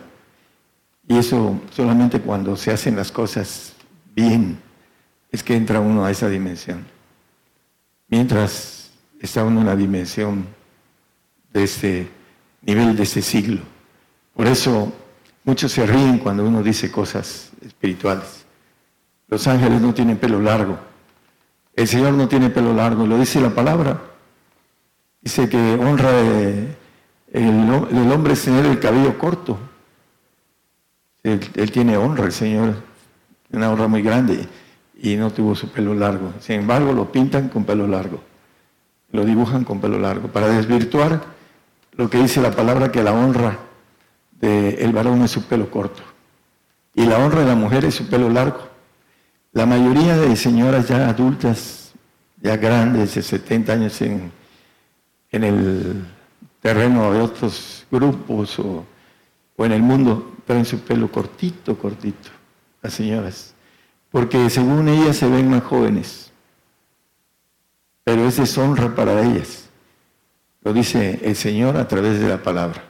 Y 1.06 1.16
eso 1.16 1.60
solamente 1.70 2.20
cuando 2.20 2.56
se 2.56 2.70
hacen 2.70 2.96
las 2.96 3.10
cosas 3.10 3.72
bien 4.14 4.58
es 5.32 5.42
que 5.42 5.56
entra 5.56 5.80
uno 5.80 6.04
a 6.04 6.10
esa 6.10 6.28
dimensión. 6.28 6.84
Mientras 8.08 8.90
está 9.20 9.44
uno 9.44 9.60
en 9.60 9.66
la 9.66 9.76
dimensión 9.76 10.46
de 11.52 11.64
este 11.64 12.08
nivel 12.62 12.96
de 12.96 13.02
este 13.02 13.22
siglo. 13.22 13.60
Por 14.34 14.46
eso 14.46 14.92
muchos 15.44 15.72
se 15.72 15.86
ríen 15.86 16.18
cuando 16.18 16.44
uno 16.44 16.62
dice 16.62 16.90
cosas 16.90 17.50
espirituales. 17.64 18.44
Los 19.28 19.46
ángeles 19.46 19.80
no 19.80 19.94
tienen 19.94 20.16
pelo 20.16 20.40
largo. 20.40 20.78
El 21.74 21.86
Señor 21.86 22.14
no 22.14 22.28
tiene 22.28 22.50
pelo 22.50 22.74
largo, 22.74 23.06
lo 23.06 23.18
dice 23.18 23.40
la 23.40 23.50
palabra. 23.50 24.00
Dice 25.20 25.48
que 25.48 25.74
honra 25.74 26.10
el, 27.32 28.12
hombre 28.12 28.32
es 28.32 28.42
tener 28.42 28.66
el 28.66 28.80
cabello 28.80 29.16
corto. 29.18 29.58
Él, 31.22 31.40
él, 31.54 31.70
tiene 31.70 31.96
honra, 31.96 32.24
el 32.24 32.32
Señor, 32.32 32.74
una 33.52 33.70
honra 33.70 33.86
muy 33.88 34.02
grande 34.02 34.48
y 35.02 35.16
no 35.16 35.30
tuvo 35.30 35.54
su 35.54 35.70
pelo 35.70 35.94
largo. 35.94 36.32
Sin 36.40 36.56
embargo, 36.60 36.92
lo 36.92 37.12
pintan 37.12 37.48
con 37.48 37.64
pelo 37.64 37.86
largo 37.86 38.20
lo 39.12 39.24
dibujan 39.24 39.64
con 39.64 39.80
pelo 39.80 39.98
largo, 39.98 40.28
para 40.28 40.48
desvirtuar 40.48 41.22
lo 41.92 42.08
que 42.08 42.18
dice 42.18 42.40
la 42.40 42.52
palabra 42.52 42.92
que 42.92 43.02
la 43.02 43.12
honra 43.12 43.58
del 44.40 44.92
varón 44.92 45.22
es 45.22 45.30
su 45.30 45.44
pelo 45.44 45.70
corto 45.70 46.02
y 46.94 47.04
la 47.04 47.18
honra 47.18 47.40
de 47.40 47.46
la 47.46 47.54
mujer 47.54 47.84
es 47.84 47.94
su 47.94 48.08
pelo 48.08 48.28
largo. 48.28 48.68
La 49.52 49.66
mayoría 49.66 50.16
de 50.16 50.36
señoras 50.36 50.88
ya 50.88 51.08
adultas, 51.08 51.92
ya 52.40 52.56
grandes, 52.56 53.14
de 53.14 53.22
70 53.22 53.72
años 53.72 54.00
en, 54.02 54.32
en 55.30 55.44
el 55.44 56.06
terreno 56.60 57.12
de 57.12 57.20
otros 57.20 57.86
grupos 57.90 58.58
o, 58.58 58.84
o 59.56 59.64
en 59.64 59.72
el 59.72 59.82
mundo, 59.82 60.36
traen 60.46 60.64
su 60.64 60.80
pelo 60.80 61.10
cortito, 61.10 61.76
cortito, 61.76 62.30
las 62.82 62.94
señoras, 62.94 63.54
porque 64.10 64.48
según 64.50 64.88
ellas 64.88 65.16
se 65.16 65.28
ven 65.28 65.50
más 65.50 65.62
jóvenes 65.62 66.30
pero 68.10 68.26
es 68.26 68.36
deshonra 68.36 68.92
para 68.92 69.22
ellas. 69.22 69.68
Lo 70.62 70.72
dice 70.72 71.20
el 71.22 71.36
Señor 71.36 71.76
a 71.76 71.86
través 71.86 72.18
de 72.18 72.28
la 72.28 72.42
palabra. 72.42 72.89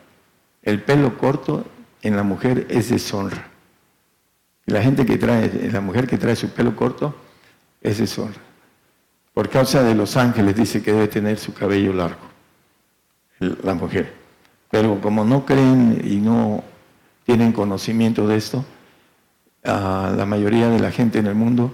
El 0.62 0.82
pelo 0.82 1.16
corto 1.16 1.64
en 2.02 2.16
la 2.16 2.22
mujer 2.22 2.66
es 2.70 2.90
deshonra. 2.90 3.48
La 4.66 4.82
gente 4.82 5.06
que 5.06 5.16
trae, 5.16 5.70
la 5.70 5.80
mujer 5.80 6.06
que 6.06 6.18
trae 6.18 6.36
su 6.36 6.50
pelo 6.50 6.76
corto 6.76 7.14
es 7.80 7.98
deshonra. 7.98 8.40
Por 9.32 9.48
causa 9.48 9.82
de 9.82 9.94
los 9.94 10.16
ángeles 10.16 10.56
dice 10.56 10.82
que 10.82 10.92
debe 10.92 11.08
tener 11.08 11.38
su 11.38 11.54
cabello 11.54 11.92
largo, 11.92 12.20
la 13.38 13.74
mujer. 13.74 14.12
Pero 14.70 15.00
como 15.00 15.24
no 15.24 15.46
creen 15.46 16.02
y 16.04 16.16
no 16.16 16.62
tienen 17.24 17.52
conocimiento 17.52 18.26
de 18.26 18.36
esto, 18.36 18.64
la 19.62 20.24
mayoría 20.26 20.68
de 20.68 20.78
la 20.78 20.90
gente 20.90 21.18
en 21.18 21.26
el 21.26 21.34
mundo 21.34 21.72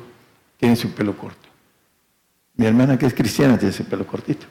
tiene 0.58 0.76
su 0.76 0.92
pelo 0.92 1.16
corto. 1.16 1.48
Mi 2.54 2.66
hermana 2.66 2.98
que 2.98 3.06
es 3.06 3.14
cristiana 3.14 3.58
tiene 3.58 3.74
ese 3.74 3.84
pelo 3.84 4.06
cortito. 4.06 4.46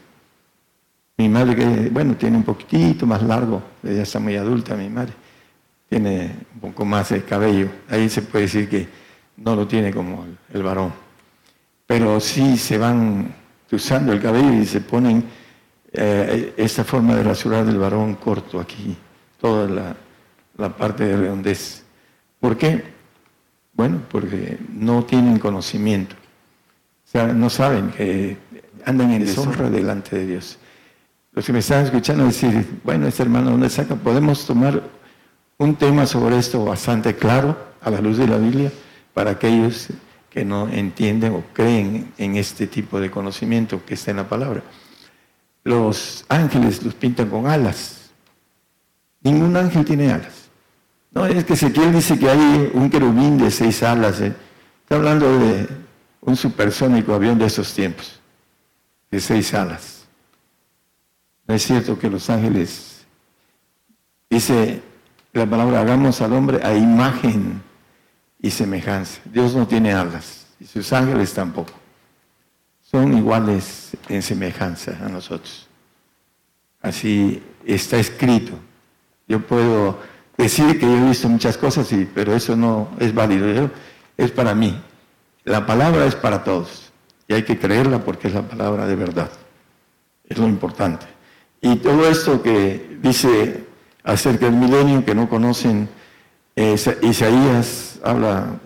Mi 1.17 1.29
madre 1.29 1.55
que, 1.55 1.89
bueno, 1.89 2.15
tiene 2.15 2.37
un 2.37 2.43
poquitito 2.43 3.05
más 3.05 3.23
largo, 3.23 3.61
ella 3.83 4.03
está 4.03 4.19
muy 4.19 4.35
adulta, 4.35 4.75
mi 4.75 4.89
madre. 4.89 5.13
Tiene 5.87 6.35
un 6.55 6.59
poco 6.59 6.83
más 6.83 7.09
de 7.09 7.23
cabello. 7.23 7.69
Ahí 7.89 8.09
se 8.09 8.21
puede 8.21 8.45
decir 8.45 8.67
que 8.67 8.87
no 9.37 9.55
lo 9.55 9.67
tiene 9.67 9.93
como 9.93 10.25
el, 10.53 10.63
varón. 10.63 10.91
Pero 11.85 12.19
sí 12.19 12.57
se 12.57 12.77
van 12.77 13.33
usando 13.71 14.11
el 14.11 14.21
cabello 14.21 14.53
y 14.53 14.65
se 14.65 14.81
ponen 14.81 15.23
eh, 15.93 16.53
esta 16.57 16.83
forma 16.83 17.15
de 17.15 17.23
rasurar 17.23 17.65
del 17.65 17.77
varón 17.77 18.15
corto 18.15 18.59
aquí, 18.59 18.97
toda 19.39 19.69
la, 19.69 19.95
la 20.57 20.75
parte 20.75 21.05
de 21.05 21.15
redondez. 21.15 21.83
¿Por 22.39 22.57
qué? 22.57 22.83
Bueno, 23.73 24.01
porque 24.09 24.57
no 24.73 25.03
tienen 25.05 25.39
conocimiento. 25.39 26.15
O 26.15 27.07
sea, 27.07 27.27
no 27.27 27.49
saben 27.49 27.91
que 27.91 28.37
andan 28.85 29.11
en 29.11 29.25
deshonra 29.25 29.69
delante 29.69 30.17
de 30.17 30.25
Dios. 30.25 30.57
Los 31.35 31.45
que 31.45 31.51
me 31.51 31.59
están 31.59 31.83
escuchando 31.83 32.23
decir, 32.23 32.79
bueno, 32.85 33.07
este 33.07 33.23
hermano, 33.23 33.51
¿dónde 33.51 33.69
saca? 33.69 33.95
Podemos 33.95 34.45
tomar 34.45 34.81
un 35.57 35.75
tema 35.75 36.05
sobre 36.05 36.37
esto 36.37 36.63
bastante 36.63 37.13
claro 37.17 37.57
a 37.81 37.89
la 37.89 37.99
luz 37.99 38.17
de 38.17 38.25
la 38.25 38.37
Biblia 38.37 38.71
para 39.13 39.31
aquellos 39.31 39.89
que 40.29 40.45
no 40.45 40.69
entienden 40.69 41.33
o 41.33 41.43
creen 41.51 42.13
en 42.17 42.37
este 42.37 42.67
tipo 42.67 43.01
de 43.01 43.11
conocimiento 43.11 43.83
que 43.85 43.95
está 43.95 44.11
en 44.11 44.17
la 44.17 44.29
palabra. 44.29 44.63
Los 45.65 46.23
ángeles 46.29 46.81
los 46.83 46.93
pintan 46.93 47.29
con 47.29 47.47
alas. 47.47 48.11
Ningún 49.21 49.57
ángel 49.57 49.83
tiene 49.83 50.13
alas. 50.13 50.49
No, 51.11 51.25
es 51.25 51.43
que 51.43 51.53
Ezequiel 51.53 51.91
dice 51.91 52.17
que 52.17 52.29
hay 52.29 52.71
un 52.73 52.89
querubín 52.89 53.37
de 53.37 53.51
seis 53.51 53.83
alas. 53.83 54.21
¿eh? 54.21 54.33
Está 54.83 54.95
hablando 54.95 55.37
de 55.37 55.67
un 56.21 56.37
supersónico 56.37 57.13
avión 57.13 57.37
de 57.37 57.47
esos 57.47 57.73
tiempos, 57.73 58.21
de 59.11 59.19
seis 59.19 59.53
alas. 59.53 59.94
No 61.47 61.53
es 61.55 61.63
cierto 61.63 61.97
que 61.97 62.09
los 62.09 62.29
ángeles, 62.29 63.05
dice 64.29 64.81
la 65.33 65.45
palabra, 65.45 65.81
hagamos 65.81 66.21
al 66.21 66.33
hombre 66.33 66.63
a 66.63 66.75
imagen 66.75 67.61
y 68.39 68.49
semejanza. 68.49 69.21
Dios 69.25 69.55
no 69.55 69.67
tiene 69.67 69.93
alas 69.93 70.47
y 70.59 70.65
sus 70.65 70.91
ángeles 70.93 71.33
tampoco. 71.33 71.73
Son 72.81 73.17
iguales 73.17 73.97
en 74.07 74.21
semejanza 74.21 74.97
a 75.03 75.09
nosotros. 75.09 75.67
Así 76.81 77.43
está 77.65 77.97
escrito. 77.97 78.53
Yo 79.27 79.45
puedo 79.45 79.99
decir 80.37 80.79
que 80.79 80.85
yo 80.85 80.97
he 80.97 81.09
visto 81.09 81.27
muchas 81.27 81.57
cosas, 81.57 81.89
pero 82.13 82.35
eso 82.35 82.55
no 82.55 82.89
es 82.99 83.13
válido. 83.13 83.69
es 84.17 84.31
para 84.31 84.53
mí. 84.55 84.79
La 85.43 85.65
palabra 85.65 86.05
es 86.05 86.15
para 86.15 86.43
todos 86.43 86.91
y 87.27 87.33
hay 87.33 87.43
que 87.43 87.57
creerla 87.57 87.99
porque 87.99 88.27
es 88.27 88.33
la 88.33 88.47
palabra 88.47 88.85
de 88.85 88.95
verdad. 88.95 89.31
Es 90.23 90.37
lo 90.37 90.47
importante. 90.47 91.14
Y 91.65 91.77
todo 91.77 92.07
esto 92.07 92.43
que 92.43 92.99
dice 93.01 93.63
acerca 94.03 94.45
del 94.45 94.55
milenio, 94.55 95.03
que 95.03 95.15
no 95.15 95.27
conocen, 95.27 95.89
Isaías 96.55 97.99
habla 98.03 98.59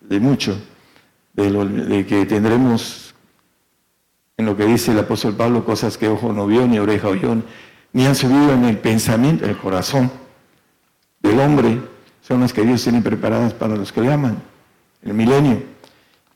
de 0.00 0.18
mucho, 0.20 0.58
de, 1.34 2.06
que 2.08 2.24
tendremos, 2.24 3.14
en 4.38 4.46
lo 4.46 4.56
que 4.56 4.64
dice 4.64 4.92
el 4.92 4.98
apóstol 5.00 5.34
Pablo, 5.34 5.66
cosas 5.66 5.98
que 5.98 6.08
ojo 6.08 6.32
no 6.32 6.46
vio, 6.46 6.66
ni 6.66 6.78
oreja 6.78 7.08
oyó, 7.08 7.36
ni 7.92 8.06
han 8.06 8.14
subido 8.14 8.54
en 8.54 8.64
el 8.64 8.78
pensamiento, 8.78 9.44
el 9.44 9.58
corazón 9.58 10.10
del 11.20 11.38
hombre, 11.40 11.78
son 12.22 12.40
las 12.40 12.54
que 12.54 12.62
Dios 12.62 12.82
tiene 12.82 13.02
preparadas 13.02 13.52
para 13.52 13.76
los 13.76 13.92
que 13.92 14.00
le 14.00 14.10
aman, 14.10 14.42
el 15.02 15.12
milenio. 15.12 15.62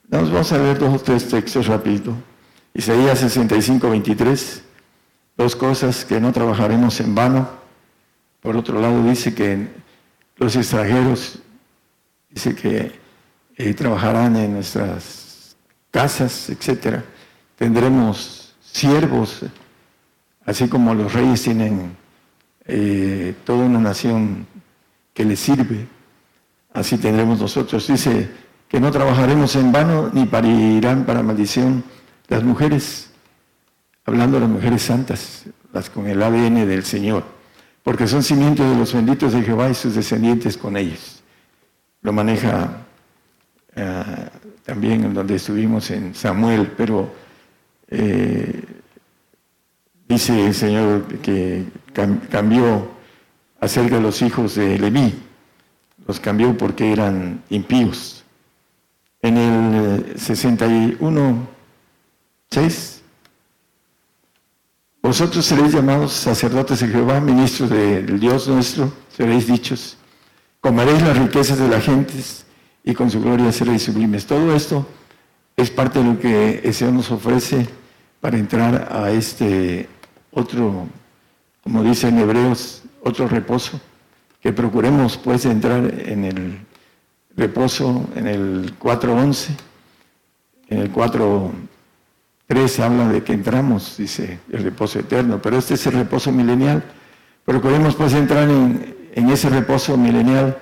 Vamos 0.06 0.52
a 0.52 0.58
ver 0.58 0.78
dos 0.78 1.00
o 1.00 1.02
tres 1.02 1.26
textos 1.28 1.66
rapidito. 1.66 2.12
Isaías 2.74 3.20
65, 3.20 3.88
23, 3.88 4.64
dos 5.40 5.56
cosas 5.56 6.04
que 6.04 6.20
no 6.20 6.32
trabajaremos 6.32 7.00
en 7.00 7.14
vano. 7.14 7.48
Por 8.42 8.58
otro 8.58 8.78
lado 8.78 9.02
dice 9.02 9.34
que 9.34 9.68
los 10.36 10.54
extranjeros, 10.54 11.38
dice 12.28 12.54
que 12.54 12.92
eh, 13.56 13.72
trabajarán 13.72 14.36
en 14.36 14.52
nuestras 14.52 15.56
casas, 15.90 16.50
etcétera. 16.50 17.02
Tendremos 17.56 18.54
siervos, 18.60 19.40
así 20.44 20.68
como 20.68 20.94
los 20.94 21.10
reyes 21.10 21.42
tienen 21.42 21.96
eh, 22.66 23.34
toda 23.44 23.64
una 23.64 23.80
nación 23.80 24.46
que 25.14 25.24
les 25.24 25.40
sirve. 25.40 25.86
Así 26.74 26.98
tendremos 26.98 27.40
nosotros. 27.40 27.86
Dice 27.86 28.28
que 28.68 28.78
no 28.78 28.90
trabajaremos 28.90 29.56
en 29.56 29.72
vano 29.72 30.10
ni 30.12 30.26
parirán 30.26 31.06
para 31.06 31.22
maldición 31.22 31.82
las 32.28 32.42
mujeres, 32.44 33.09
hablando 34.04 34.36
de 34.36 34.40
las 34.40 34.50
mujeres 34.50 34.82
santas, 34.82 35.44
las 35.72 35.90
con 35.90 36.06
el 36.06 36.22
ADN 36.22 36.66
del 36.66 36.84
Señor 36.84 37.40
porque 37.82 38.06
son 38.06 38.22
cimientos 38.22 38.68
de 38.70 38.76
los 38.76 38.92
benditos 38.92 39.32
de 39.32 39.42
Jehová 39.42 39.70
y 39.70 39.74
sus 39.74 39.94
descendientes 39.94 40.56
con 40.56 40.76
ellos. 40.76 41.22
Lo 42.02 42.12
maneja 42.12 42.86
eh, 43.74 44.04
también 44.64 45.04
en 45.04 45.14
donde 45.14 45.36
estuvimos 45.36 45.90
en 45.90 46.14
Samuel, 46.14 46.72
pero 46.76 47.12
eh, 47.88 48.62
dice 50.08 50.46
el 50.46 50.54
Señor 50.54 51.04
que 51.20 51.64
cambió 52.30 52.90
acerca 53.60 53.96
de 53.96 54.02
los 54.02 54.22
hijos 54.22 54.54
de 54.54 54.78
Leví, 54.78 55.14
los 56.06 56.20
cambió 56.20 56.56
porque 56.56 56.92
eran 56.92 57.42
impíos. 57.50 58.24
En 59.22 59.36
el 59.36 60.18
61, 60.18 61.48
6, 62.50 62.99
vosotros 65.02 65.46
seréis 65.46 65.72
llamados 65.72 66.12
sacerdotes 66.12 66.80
de 66.80 66.88
Jehová, 66.88 67.20
ministros 67.20 67.70
del 67.70 68.20
Dios 68.20 68.48
nuestro, 68.48 68.92
seréis 69.16 69.46
dichos. 69.46 69.96
Comeréis 70.60 71.02
las 71.02 71.16
riquezas 71.16 71.58
de 71.58 71.68
las 71.68 71.84
gentes 71.84 72.44
y 72.84 72.94
con 72.94 73.10
su 73.10 73.20
gloria 73.20 73.50
seréis 73.50 73.82
sublimes. 73.82 74.26
Todo 74.26 74.54
esto 74.54 74.86
es 75.56 75.70
parte 75.70 76.00
de 76.00 76.04
lo 76.04 76.18
que 76.18 76.60
el 76.62 76.74
Señor 76.74 76.94
nos 76.94 77.10
ofrece 77.10 77.66
para 78.20 78.36
entrar 78.36 78.88
a 78.92 79.10
este 79.10 79.88
otro, 80.32 80.86
como 81.62 81.82
dice 81.82 82.08
en 82.08 82.18
Hebreos, 82.18 82.82
otro 83.02 83.26
reposo. 83.26 83.80
Que 84.40 84.52
procuremos 84.52 85.18
pues 85.18 85.44
entrar 85.44 85.92
en 86.06 86.24
el 86.24 86.58
reposo 87.36 88.06
en 88.14 88.26
el 88.26 88.78
4.11, 88.78 89.48
en 90.68 90.78
el 90.78 90.90
4 90.90 91.52
3 92.50 92.80
habla 92.80 93.06
de 93.06 93.22
que 93.22 93.32
entramos, 93.32 93.96
dice, 93.96 94.40
el 94.50 94.64
reposo 94.64 94.98
eterno, 94.98 95.40
pero 95.40 95.56
este 95.56 95.74
es 95.74 95.86
el 95.86 95.92
reposo 95.92 96.32
milenial. 96.32 96.82
Procuremos 97.44 97.94
pues 97.94 98.12
entrar 98.12 98.50
en, 98.50 98.96
en 99.14 99.30
ese 99.30 99.48
reposo 99.48 99.96
milenial 99.96 100.58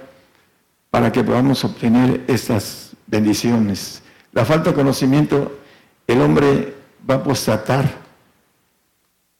para 0.90 1.10
que 1.10 1.24
podamos 1.24 1.64
obtener 1.64 2.24
estas 2.26 2.90
bendiciones. 3.06 4.02
La 4.32 4.44
falta 4.44 4.68
de 4.68 4.76
conocimiento, 4.76 5.60
el 6.06 6.20
hombre 6.20 6.74
va 7.08 7.14
a 7.14 7.18
apostatar 7.18 7.90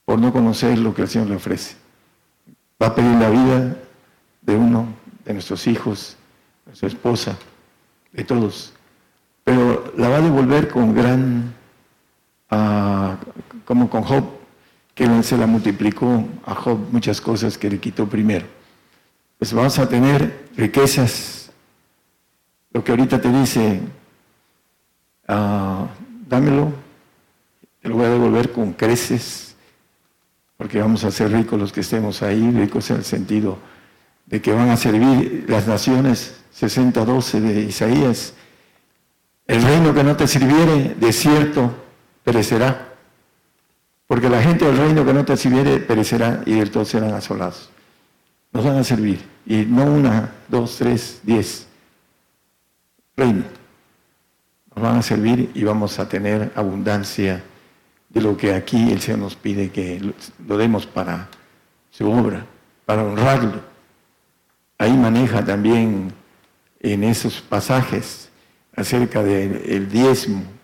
por 0.07 0.19
no 0.19 0.33
conocer 0.33 0.79
lo 0.79 0.95
que 0.95 1.03
el 1.03 1.09
Señor 1.09 1.29
le 1.29 1.37
ofrece. 1.37 1.77
Va 2.83 2.87
a 2.87 2.95
pedir 2.95 3.15
la 3.17 3.29
vida 3.29 3.77
de 4.41 4.57
uno, 4.57 4.89
de 5.27 5.35
nuestros 5.35 5.67
hijos, 5.67 6.17
de 6.65 6.75
su 6.75 6.87
esposa, 6.87 7.37
de 8.11 8.25
todos. 8.25 8.73
Pero 9.45 9.93
la 9.99 10.09
va 10.09 10.17
a 10.17 10.23
devolver 10.23 10.71
con 10.71 10.95
gran 10.95 11.58
como 12.49 13.91
con 13.91 14.03
Job, 14.03 14.25
que 14.95 15.23
se 15.23 15.37
la 15.37 15.47
multiplicó 15.47 16.25
a 16.45 16.55
Job 16.55 16.79
muchas 16.91 17.21
cosas 17.21 17.57
que 17.57 17.71
le 17.71 17.79
quitó 17.79 18.09
primero. 18.09 18.47
Pues 19.39 19.53
vamos 19.53 19.79
a 19.79 19.89
tener 19.89 20.49
riquezas. 20.57 21.51
Lo 22.73 22.83
que 22.83 22.91
ahorita 22.93 23.21
te 23.21 23.31
dice, 23.31 23.81
ah, 25.29 25.87
dámelo, 26.29 26.73
te 27.81 27.89
lo 27.89 27.97
voy 27.97 28.07
a 28.07 28.11
devolver 28.11 28.53
con 28.53 28.73
creces, 28.73 29.55
porque 30.57 30.81
vamos 30.81 31.05
a 31.05 31.11
ser 31.11 31.31
ricos 31.31 31.59
los 31.59 31.73
que 31.73 31.81
estemos 31.81 32.23
ahí, 32.23 32.51
ricos 32.51 32.91
en 32.91 32.97
el 32.97 33.05
sentido 33.05 33.59
de 34.27 34.43
que 34.43 34.53
van 34.53 34.71
a 34.71 34.77
servir 34.77 35.47
las 35.49 35.67
naciones, 35.67 36.41
60-12 36.59 37.41
de 37.41 37.61
Isaías. 37.63 38.35
El 39.47 39.63
reino 39.63 39.95
que 39.95 40.05
no 40.05 40.17
te 40.17 40.27
sirviere, 40.27 40.97
desierto, 41.01 41.73
perecerá. 42.29 42.93
Porque 44.07 44.29
la 44.29 44.43
gente 44.43 44.67
del 44.67 44.77
reino 44.77 45.05
que 45.05 45.15
no 45.15 45.25
te 45.25 45.35
sirviere 45.35 45.79
perecerá 45.79 46.43
y 46.45 46.53
del 46.53 46.71
todo 46.71 46.85
serán 46.85 47.15
asolados. 47.15 47.71
Nos 48.53 48.65
van 48.65 48.77
a 48.77 48.85
servir. 48.85 49.19
Y 49.47 49.65
no 49.65 49.85
una, 49.85 50.31
dos, 50.47 50.77
tres, 50.77 51.21
diez. 51.23 51.67
Reino. 53.17 53.45
Nos 54.75 54.85
van 54.85 54.99
a 54.99 55.03
servir 55.03 55.51
y 55.55 55.65
vamos 55.65 55.99
a 55.99 56.07
tener 56.07 56.53
abundancia 56.55 57.43
de 58.11 58.21
lo 58.21 58.37
que 58.37 58.55
aquí 58.55 58.93
el 58.93 59.01
Señor 59.01 59.21
nos 59.21 59.35
pide 59.35 59.71
que 59.71 60.13
lo 60.47 60.59
demos 60.59 60.85
para 60.87 61.29
su 61.91 62.11
obra, 62.11 62.45
para 62.85 63.05
honrarlo. 63.05 63.63
Ahí 64.77 64.93
maneja 64.93 65.43
también 65.43 66.13
en 66.81 67.05
esos 67.05 67.41
pasajes 67.41 68.29
acerca 68.77 69.23
del 69.23 69.89
diezmo, 69.89 70.58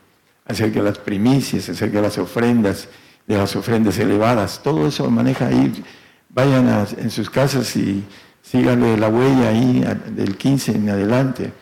acerca 0.44 0.80
de 0.80 0.84
las 0.84 0.98
primicias, 0.98 1.68
acerca 1.68 1.96
de 1.96 2.02
las 2.02 2.18
ofrendas, 2.18 2.88
de 3.26 3.36
las 3.36 3.56
ofrendas 3.56 3.98
elevadas, 3.98 4.62
todo 4.62 4.86
eso 4.86 5.10
maneja 5.10 5.46
ahí. 5.46 5.84
Vayan 6.28 6.86
en 6.98 7.10
sus 7.10 7.30
casas 7.30 7.74
y 7.76 8.04
síganle 8.42 8.96
la 8.96 9.08
huella 9.08 9.48
ahí 9.48 9.84
del 10.10 10.36
15 10.36 10.72
en 10.72 10.90
adelante. 10.90 11.52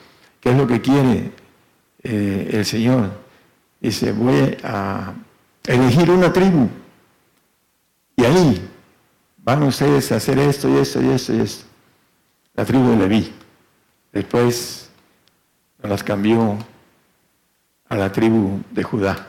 ¿Qué 0.40 0.50
es 0.50 0.56
lo 0.56 0.66
que 0.66 0.80
quiere 0.80 1.32
eh, 2.02 2.50
el 2.52 2.64
Señor? 2.64 3.10
Dice, 3.80 4.12
voy 4.12 4.56
a 4.64 5.12
elegir 5.66 6.10
una 6.10 6.32
tribu 6.32 6.68
Y 8.16 8.24
ahí 8.24 8.68
van 9.38 9.62
ustedes 9.62 10.10
a 10.12 10.16
hacer 10.16 10.38
esto 10.38 10.68
y 10.68 10.78
esto 10.78 11.02
y 11.02 11.08
esto 11.10 11.34
y 11.34 11.40
esto. 11.40 11.64
La 12.54 12.64
tribu 12.64 12.90
de 12.90 12.96
Leví. 12.96 13.32
Después 14.12 14.90
nos 15.82 15.90
las 15.90 16.02
cambió 16.02 16.58
a 17.92 17.96
la 17.96 18.10
tribu 18.10 18.62
de 18.70 18.82
Judá. 18.82 19.26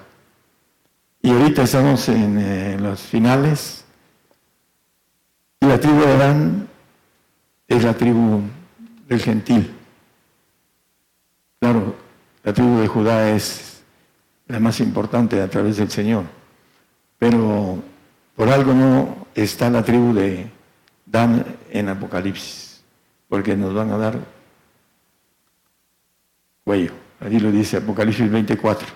Y 1.21 1.31
ahorita 1.31 1.63
estamos 1.63 2.07
en 2.07 2.39
eh, 2.39 2.77
los 2.79 3.01
finales. 3.01 3.83
Y 5.59 5.65
la 5.65 5.77
tribu 5.77 5.99
de 5.99 6.13
Adán 6.13 6.69
es 7.67 7.83
la 7.83 7.93
tribu 7.93 8.41
del 9.09 9.19
gentil. 9.19 9.69
Claro, 11.59 11.93
la 12.41 12.53
tribu 12.53 12.79
de 12.79 12.87
Judá 12.87 13.31
es 13.31 13.83
la 14.47 14.61
más 14.61 14.79
importante 14.79 15.41
a 15.41 15.49
través 15.49 15.75
del 15.75 15.91
Señor. 15.91 16.23
Pero 17.19 17.83
por 18.33 18.47
algo 18.47 18.73
no 18.73 19.27
está 19.35 19.69
la 19.69 19.83
tribu 19.83 20.13
de 20.13 20.49
Dan 21.05 21.45
en 21.69 21.89
Apocalipsis, 21.89 22.81
porque 23.27 23.57
nos 23.57 23.73
van 23.73 23.91
a 23.91 23.97
dar 23.97 24.19
cuello. 26.63 27.02
Allí 27.19 27.39
lo 27.39 27.51
dice 27.51 27.77
Apocalipsis 27.77 28.29
24, 28.29 28.87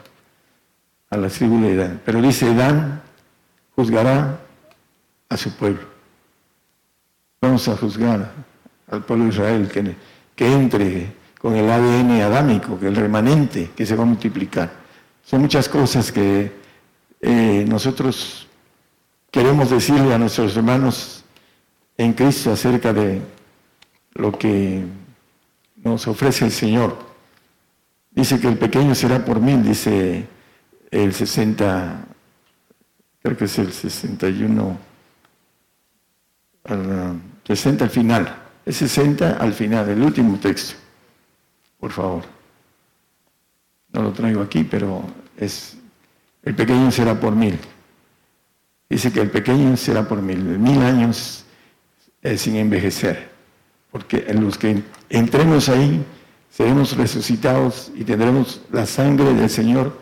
a 1.09 1.17
la 1.17 1.29
tribu 1.29 1.61
de 1.61 1.75
Dan. 1.75 2.01
Pero 2.03 2.21
dice, 2.21 2.53
Dan 2.53 3.01
juzgará 3.75 4.39
a 5.29 5.37
su 5.37 5.55
pueblo. 5.55 5.81
Vamos 7.41 7.67
a 7.67 7.77
juzgar 7.77 8.33
al 8.89 9.03
pueblo 9.03 9.25
de 9.25 9.29
Israel 9.31 9.69
que, 9.69 9.95
que 10.35 10.51
entre 10.51 11.13
con 11.39 11.55
el 11.55 11.69
ADN 11.69 12.21
adámico, 12.21 12.79
que 12.79 12.87
el 12.87 12.95
remanente 12.95 13.71
que 13.75 13.85
se 13.85 13.95
va 13.95 14.03
a 14.03 14.07
multiplicar. 14.07 14.71
Son 15.23 15.41
muchas 15.41 15.69
cosas 15.69 16.11
que 16.11 16.51
eh, 17.21 17.65
nosotros 17.67 18.47
queremos 19.31 19.69
decirle 19.69 20.13
a 20.13 20.17
nuestros 20.17 20.55
hermanos 20.55 21.23
en 21.97 22.13
Cristo 22.13 22.51
acerca 22.51 22.93
de 22.93 23.21
lo 24.13 24.31
que 24.31 24.83
nos 25.83 26.07
ofrece 26.07 26.45
el 26.45 26.51
Señor. 26.51 27.06
Dice 28.17 28.39
que 28.39 28.47
el 28.47 28.57
pequeño 28.57 28.95
será 28.95 29.23
por 29.23 29.39
mil, 29.39 29.61
dice 29.61 30.25
el 30.89 31.13
60, 31.13 32.03
creo 33.21 33.37
que 33.37 33.45
es 33.45 33.59
el 33.59 33.71
61, 33.71 34.77
al 36.63 37.21
60 37.43 37.83
al 37.83 37.91
final, 37.91 38.35
es 38.65 38.77
60 38.77 39.37
al 39.37 39.53
final, 39.53 39.87
el 39.89 40.01
último 40.01 40.39
texto, 40.39 40.73
por 41.79 41.91
favor. 41.91 42.23
No 43.93 44.01
lo 44.01 44.11
traigo 44.13 44.41
aquí, 44.41 44.63
pero 44.63 45.03
es, 45.37 45.77
el 46.41 46.55
pequeño 46.55 46.89
será 46.89 47.19
por 47.19 47.35
mil. 47.35 47.59
Dice 48.89 49.13
que 49.13 49.21
el 49.21 49.29
pequeño 49.29 49.77
será 49.77 50.07
por 50.07 50.23
mil, 50.23 50.39
mil 50.39 50.81
años 50.81 51.45
sin 52.35 52.55
envejecer, 52.55 53.29
porque 53.91 54.25
en 54.27 54.43
los 54.43 54.57
que 54.57 54.81
entremos 55.07 55.69
ahí 55.69 56.03
seremos 56.57 56.97
resucitados 56.97 57.91
y 57.93 58.03
tendremos 58.03 58.61
la 58.71 58.87
sangre 58.87 59.31
del 59.35 59.47
Señor 59.47 59.95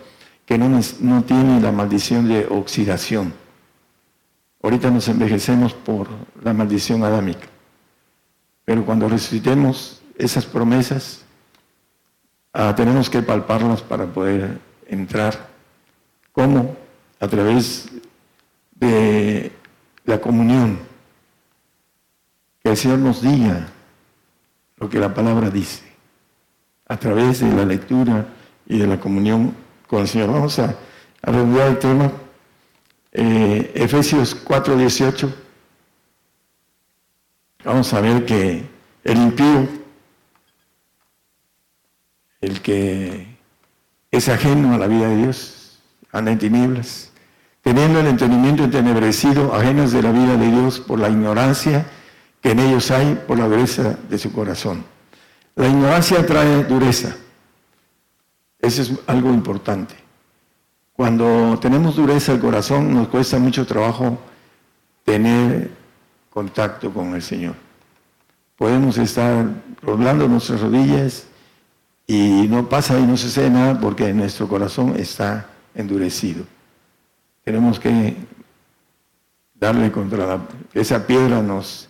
que 0.45 0.57
no, 0.57 0.69
no 1.01 1.23
tiene 1.25 1.59
la 1.59 1.73
maldición 1.73 2.29
de 2.29 2.47
oxidación. 2.49 3.33
Ahorita 4.63 4.89
nos 4.89 5.09
envejecemos 5.09 5.73
por 5.73 6.07
la 6.41 6.53
maldición 6.53 7.03
adámica, 7.03 7.45
pero 8.63 8.85
cuando 8.85 9.09
resucitemos 9.09 10.01
esas 10.17 10.45
promesas, 10.45 11.25
ah, 12.53 12.73
tenemos 12.73 13.09
que 13.09 13.21
palparlas 13.21 13.81
para 13.81 14.05
poder 14.05 14.57
entrar. 14.87 15.49
¿Cómo? 16.31 16.77
A 17.19 17.27
través 17.27 17.89
de 18.75 19.51
la 20.05 20.21
comunión. 20.21 20.79
Que 22.63 22.69
el 22.69 22.77
Señor 22.77 22.99
nos 22.99 23.21
diga 23.21 23.67
lo 24.77 24.89
que 24.89 24.99
la 24.99 25.13
palabra 25.13 25.49
dice. 25.49 25.94
A 26.87 26.97
través 26.97 27.39
de 27.39 27.51
la 27.51 27.65
lectura 27.65 28.27
y 28.67 28.77
de 28.77 28.87
la 28.87 28.99
comunión 28.99 29.55
con 29.87 30.01
el 30.01 30.07
Señor. 30.07 30.31
Vamos 30.31 30.59
a, 30.59 30.75
el 31.23 31.79
tema. 31.79 32.11
Eh, 33.11 33.71
Efesios 33.75 34.35
4:18. 34.45 35.33
Vamos 37.63 37.93
a 37.93 38.01
ver 38.01 38.25
que 38.25 38.63
el 39.03 39.17
impío, 39.17 39.67
el 42.41 42.61
que 42.61 43.35
es 44.11 44.29
ajeno 44.29 44.75
a 44.75 44.77
la 44.77 44.87
vida 44.87 45.09
de 45.09 45.17
Dios, 45.17 45.79
anda 46.11 46.31
en 46.31 46.39
tinieblas, 46.39 47.11
teniendo 47.61 47.99
el 47.99 48.07
entendimiento 48.07 48.63
entenebrecido, 48.63 49.53
ajenos 49.53 49.91
de 49.91 50.03
la 50.03 50.11
vida 50.11 50.37
de 50.37 50.51
Dios 50.51 50.79
por 50.79 50.99
la 50.99 51.09
ignorancia 51.09 51.85
que 52.41 52.51
en 52.51 52.59
ellos 52.59 52.91
hay, 52.91 53.15
por 53.27 53.39
la 53.39 53.47
dureza 53.47 53.97
de 54.07 54.17
su 54.19 54.31
corazón. 54.31 54.85
La 55.55 55.67
ignorancia 55.67 56.25
trae 56.25 56.63
dureza. 56.65 57.15
Eso 58.59 58.81
es 58.81 58.91
algo 59.07 59.29
importante. 59.29 59.95
Cuando 60.93 61.57
tenemos 61.59 61.95
dureza 61.95 62.33
el 62.33 62.39
corazón, 62.39 62.93
nos 62.93 63.07
cuesta 63.07 63.37
mucho 63.37 63.65
trabajo 63.65 64.17
tener 65.03 65.71
contacto 66.29 66.91
con 66.91 67.15
el 67.15 67.21
Señor. 67.21 67.55
Podemos 68.57 68.97
estar 68.97 69.45
roblando 69.81 70.27
nuestras 70.27 70.61
rodillas 70.61 71.27
y 72.07 72.47
no 72.49 72.67
pasa 72.69 72.99
y 72.99 73.03
no 73.03 73.17
sucede 73.17 73.49
nada 73.49 73.79
porque 73.79 74.13
nuestro 74.13 74.47
corazón 74.47 74.95
está 74.97 75.47
endurecido. 75.73 76.45
Tenemos 77.43 77.79
que 77.79 78.15
darle 79.53 79.91
contra 79.91 80.25
la, 80.25 80.41
esa 80.73 81.05
piedra 81.05 81.41
nos 81.41 81.87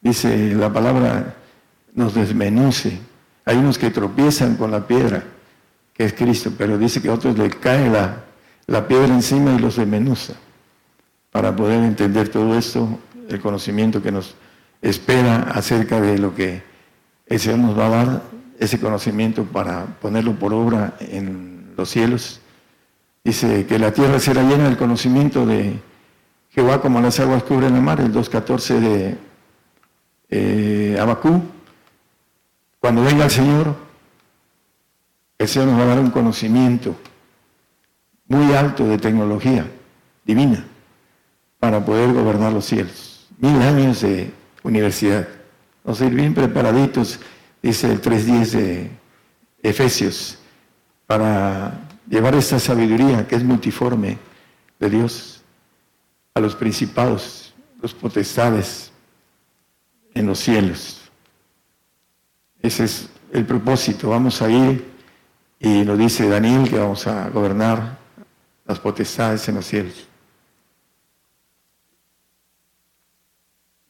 dice 0.00 0.54
la 0.54 0.72
palabra 0.72 1.34
nos 1.94 2.14
desmenuce. 2.14 2.98
Hay 3.44 3.56
unos 3.56 3.78
que 3.78 3.90
tropiezan 3.90 4.56
con 4.56 4.70
la 4.70 4.86
piedra, 4.86 5.24
que 5.92 6.04
es 6.04 6.12
Cristo, 6.12 6.52
pero 6.56 6.76
dice 6.76 7.00
que 7.00 7.08
a 7.08 7.14
otros 7.14 7.38
le 7.38 7.50
cae 7.50 7.88
la, 7.88 8.24
la 8.66 8.86
piedra 8.86 9.14
encima 9.14 9.54
y 9.54 9.58
los 9.58 9.76
desmenuza. 9.76 10.34
Para 11.30 11.54
poder 11.54 11.82
entender 11.82 12.28
todo 12.28 12.56
esto, 12.58 12.98
el 13.28 13.40
conocimiento 13.40 14.02
que 14.02 14.12
nos 14.12 14.34
espera 14.82 15.42
acerca 15.52 16.00
de 16.00 16.18
lo 16.18 16.34
que 16.34 16.62
el 17.26 17.40
Señor 17.40 17.58
nos 17.60 17.78
va 17.78 17.86
a 17.86 17.88
dar, 17.88 18.22
ese 18.58 18.78
conocimiento 18.78 19.44
para 19.44 19.84
ponerlo 20.00 20.34
por 20.34 20.52
obra 20.52 20.94
en 21.00 21.72
los 21.76 21.90
cielos. 21.90 22.40
Dice 23.24 23.66
que 23.66 23.78
la 23.78 23.92
tierra 23.92 24.18
será 24.20 24.42
llena 24.42 24.64
del 24.64 24.76
conocimiento 24.76 25.44
de 25.46 25.80
Jehová 26.50 26.80
como 26.80 27.00
las 27.00 27.18
aguas 27.20 27.42
cubren 27.42 27.74
la 27.74 27.80
mar, 27.80 28.00
el 28.00 28.12
2.14 28.12 28.78
de 28.78 29.18
eh, 30.30 30.98
Abacú. 31.00 31.42
Cuando 32.84 33.02
venga 33.02 33.24
el 33.24 33.30
Señor, 33.30 33.74
el 35.38 35.48
Señor 35.48 35.68
nos 35.68 35.80
va 35.80 35.84
a 35.84 35.86
dar 35.86 36.00
un 36.00 36.10
conocimiento 36.10 36.94
muy 38.28 38.52
alto 38.52 38.86
de 38.86 38.98
tecnología 38.98 39.66
divina 40.22 40.66
para 41.58 41.82
poder 41.82 42.12
gobernar 42.12 42.52
los 42.52 42.66
cielos. 42.66 43.26
Mil 43.38 43.56
años 43.62 44.02
de 44.02 44.30
universidad. 44.64 45.26
A 45.86 46.04
ir 46.04 46.12
bien 46.12 46.34
preparaditos 46.34 47.20
dice 47.62 47.90
el 47.90 48.02
3.10 48.02 48.50
de 48.50 48.90
Efesios, 49.62 50.38
para 51.06 51.88
llevar 52.06 52.34
esta 52.34 52.58
sabiduría 52.58 53.26
que 53.26 53.36
es 53.36 53.44
multiforme 53.44 54.18
de 54.78 54.90
Dios 54.90 55.42
a 56.34 56.40
los 56.40 56.54
principados, 56.54 57.54
los 57.80 57.94
potestades 57.94 58.92
en 60.12 60.26
los 60.26 60.38
cielos. 60.38 61.03
Ese 62.64 62.84
es 62.84 63.10
el 63.30 63.44
propósito. 63.44 64.08
Vamos 64.08 64.40
a 64.40 64.48
ir, 64.48 64.90
y 65.60 65.84
lo 65.84 65.98
dice 65.98 66.26
Daniel, 66.26 66.66
que 66.66 66.78
vamos 66.78 67.06
a 67.06 67.28
gobernar 67.28 67.98
las 68.64 68.78
potestades 68.80 69.46
en 69.50 69.56
los 69.56 69.66
cielos. 69.66 70.08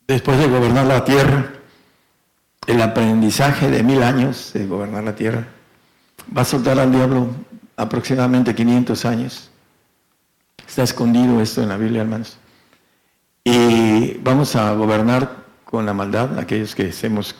Después 0.09 0.39
de 0.39 0.49
gobernar 0.49 0.87
la 0.87 1.05
tierra, 1.05 1.53
el 2.67 2.83
aprendizaje 2.83 3.71
de 3.71 3.85
mil 3.85 4.03
años 4.03 4.53
de 4.53 4.67
gobernar 4.67 5.05
la 5.05 5.15
tierra. 5.15 5.47
Va 6.37 6.43
a 6.43 6.45
soltar 6.45 6.77
al 6.81 6.91
diablo 6.91 7.29
aproximadamente 7.77 8.57
500 8.57 9.05
años. 9.05 9.51
Está 10.67 10.83
escondido 10.83 11.41
esto 11.41 11.63
en 11.63 11.69
la 11.69 11.77
Biblia, 11.77 12.03
hermanos. 12.03 12.39
Y 13.45 14.15
vamos 14.15 14.57
a 14.57 14.75
gobernar 14.75 15.45
con 15.65 15.87
la 15.87 15.95
maldad, 15.95 16.37
aquellos 16.41 16.75
que 16.75 16.89
hacemos 16.89 17.37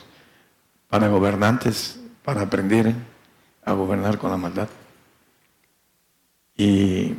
para 0.95 1.09
gobernantes, 1.09 1.99
para 2.23 2.43
aprender 2.43 2.95
a 3.65 3.73
gobernar 3.73 4.17
con 4.17 4.31
la 4.31 4.37
maldad. 4.37 4.69
Y 6.55 7.15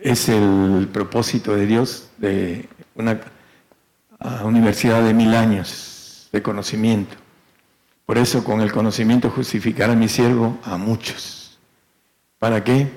es 0.00 0.28
el 0.28 0.88
propósito 0.92 1.56
de 1.56 1.66
Dios 1.66 2.08
de 2.18 2.68
una 2.94 3.20
universidad 4.44 5.02
de 5.02 5.12
mil 5.12 5.34
años 5.34 6.28
de 6.30 6.40
conocimiento. 6.40 7.16
Por 8.06 8.16
eso 8.16 8.44
con 8.44 8.60
el 8.60 8.70
conocimiento 8.70 9.28
justificará 9.28 9.96
mi 9.96 10.06
siervo 10.06 10.56
a 10.62 10.76
muchos. 10.76 11.58
¿Para 12.38 12.62
qué? 12.62 12.92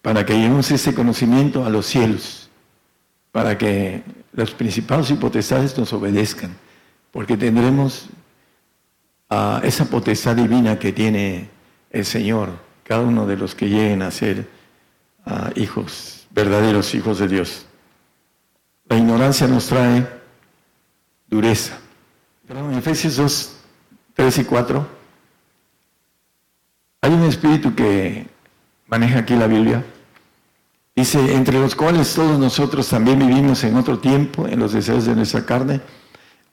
Para 0.00 0.24
que 0.24 0.34
llevemos 0.34 0.70
ese 0.70 0.94
conocimiento 0.94 1.64
a 1.64 1.70
los 1.70 1.86
cielos, 1.86 2.50
para 3.32 3.58
que 3.58 4.04
los 4.32 4.52
principados 4.52 5.10
y 5.10 5.14
potestades 5.14 5.76
nos 5.76 5.92
obedezcan, 5.92 6.56
porque 7.10 7.36
tendremos 7.36 8.10
a 9.28 9.60
esa 9.62 9.84
potestad 9.84 10.36
divina 10.36 10.78
que 10.78 10.92
tiene 10.92 11.50
el 11.90 12.04
Señor, 12.04 12.50
cada 12.84 13.02
uno 13.02 13.26
de 13.26 13.36
los 13.36 13.54
que 13.54 13.68
lleguen 13.68 14.02
a 14.02 14.10
ser 14.10 14.48
hijos, 15.54 16.26
verdaderos 16.30 16.94
hijos 16.94 17.18
de 17.18 17.28
Dios. 17.28 17.66
La 18.88 18.96
ignorancia 18.96 19.46
nos 19.46 19.66
trae 19.66 20.08
dureza. 21.26 21.78
Pero 22.46 22.70
en 22.70 22.78
Efesios 22.78 23.16
2, 23.16 23.56
3 24.14 24.38
y 24.38 24.44
4, 24.44 24.88
hay 27.02 27.12
un 27.12 27.24
espíritu 27.24 27.74
que 27.74 28.26
maneja 28.86 29.18
aquí 29.18 29.36
la 29.36 29.46
Biblia. 29.46 29.84
Dice, 30.96 31.34
entre 31.34 31.60
los 31.60 31.76
cuales 31.76 32.14
todos 32.14 32.38
nosotros 32.38 32.88
también 32.88 33.18
vivimos 33.18 33.62
en 33.64 33.76
otro 33.76 33.98
tiempo, 33.98 34.48
en 34.48 34.58
los 34.58 34.72
deseos 34.72 35.04
de 35.04 35.14
nuestra 35.14 35.44
carne, 35.44 35.82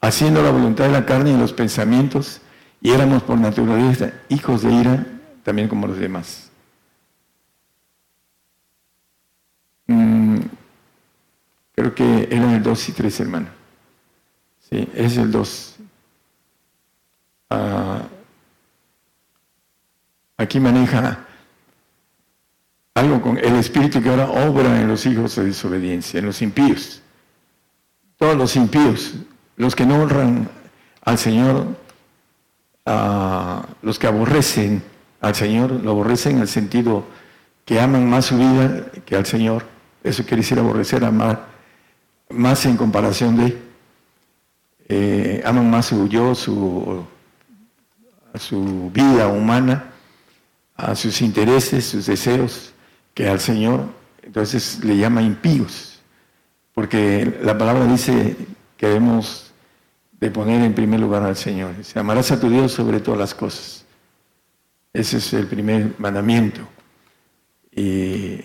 haciendo 0.02 0.42
la 0.42 0.50
voluntad 0.50 0.84
de 0.84 0.92
la 0.92 1.06
carne 1.06 1.32
y 1.32 1.36
los 1.36 1.54
pensamientos, 1.54 2.42
y 2.86 2.92
éramos 2.92 3.24
por 3.24 3.36
naturaleza 3.36 4.12
hijos 4.28 4.62
de 4.62 4.72
ira, 4.72 5.04
también 5.42 5.66
como 5.66 5.88
los 5.88 5.98
demás. 5.98 6.52
Mm, 9.88 10.36
creo 11.74 11.92
que 11.96 12.28
eran 12.30 12.50
el 12.50 12.62
2 12.62 12.88
y 12.88 12.92
3, 12.92 13.20
hermano. 13.20 13.48
Sí, 14.70 14.88
es 14.94 15.16
el 15.16 15.32
2. 15.32 15.76
Ah, 17.50 18.02
aquí 20.36 20.60
maneja 20.60 21.26
algo 22.94 23.20
con 23.20 23.36
el 23.36 23.56
espíritu 23.56 24.00
que 24.00 24.10
ahora 24.10 24.30
obra 24.30 24.80
en 24.80 24.86
los 24.86 25.04
hijos 25.06 25.34
de 25.34 25.46
desobediencia, 25.46 26.20
en 26.20 26.26
los 26.26 26.40
impíos. 26.40 27.02
Todos 28.16 28.36
los 28.36 28.54
impíos, 28.54 29.14
los 29.56 29.74
que 29.74 29.84
no 29.84 30.00
honran 30.00 30.48
al 31.02 31.18
Señor, 31.18 31.84
los 32.86 33.98
que 33.98 34.06
aborrecen 34.06 34.82
al 35.20 35.34
Señor, 35.34 35.72
lo 35.72 35.90
aborrecen 35.90 36.36
en 36.36 36.42
el 36.42 36.48
sentido 36.48 37.04
que 37.64 37.80
aman 37.80 38.08
más 38.08 38.26
su 38.26 38.38
vida 38.38 38.86
que 39.04 39.16
al 39.16 39.26
Señor. 39.26 39.64
Eso 40.04 40.22
quiere 40.22 40.38
decir 40.38 40.58
aborrecer, 40.58 41.04
amar 41.04 41.48
más 42.30 42.64
en 42.66 42.76
comparación 42.76 43.36
de, 43.36 43.58
eh, 44.88 45.42
aman 45.44 45.68
más 45.68 45.86
su 45.86 46.08
yo, 46.08 46.34
su, 46.34 47.04
su 48.34 48.90
vida 48.92 49.26
humana, 49.26 49.90
a 50.76 50.94
sus 50.94 51.22
intereses, 51.22 51.86
sus 51.86 52.06
deseos, 52.06 52.72
que 53.14 53.28
al 53.28 53.40
Señor. 53.40 53.84
Entonces 54.22 54.84
le 54.84 54.96
llama 54.96 55.22
impíos, 55.22 56.00
porque 56.72 57.38
la 57.42 57.56
palabra 57.58 57.86
dice 57.86 58.36
que 58.76 58.86
debemos 58.86 59.45
de 60.20 60.30
poner 60.30 60.62
en 60.62 60.74
primer 60.74 61.00
lugar 61.00 61.22
al 61.22 61.36
Señor. 61.36 61.76
Dice, 61.76 61.98
amarás 61.98 62.30
a 62.30 62.40
tu 62.40 62.48
Dios 62.48 62.72
sobre 62.72 63.00
todas 63.00 63.20
las 63.20 63.34
cosas. 63.34 63.84
Ese 64.92 65.18
es 65.18 65.32
el 65.34 65.46
primer 65.46 65.94
mandamiento. 65.98 66.62
Y, 67.70 68.40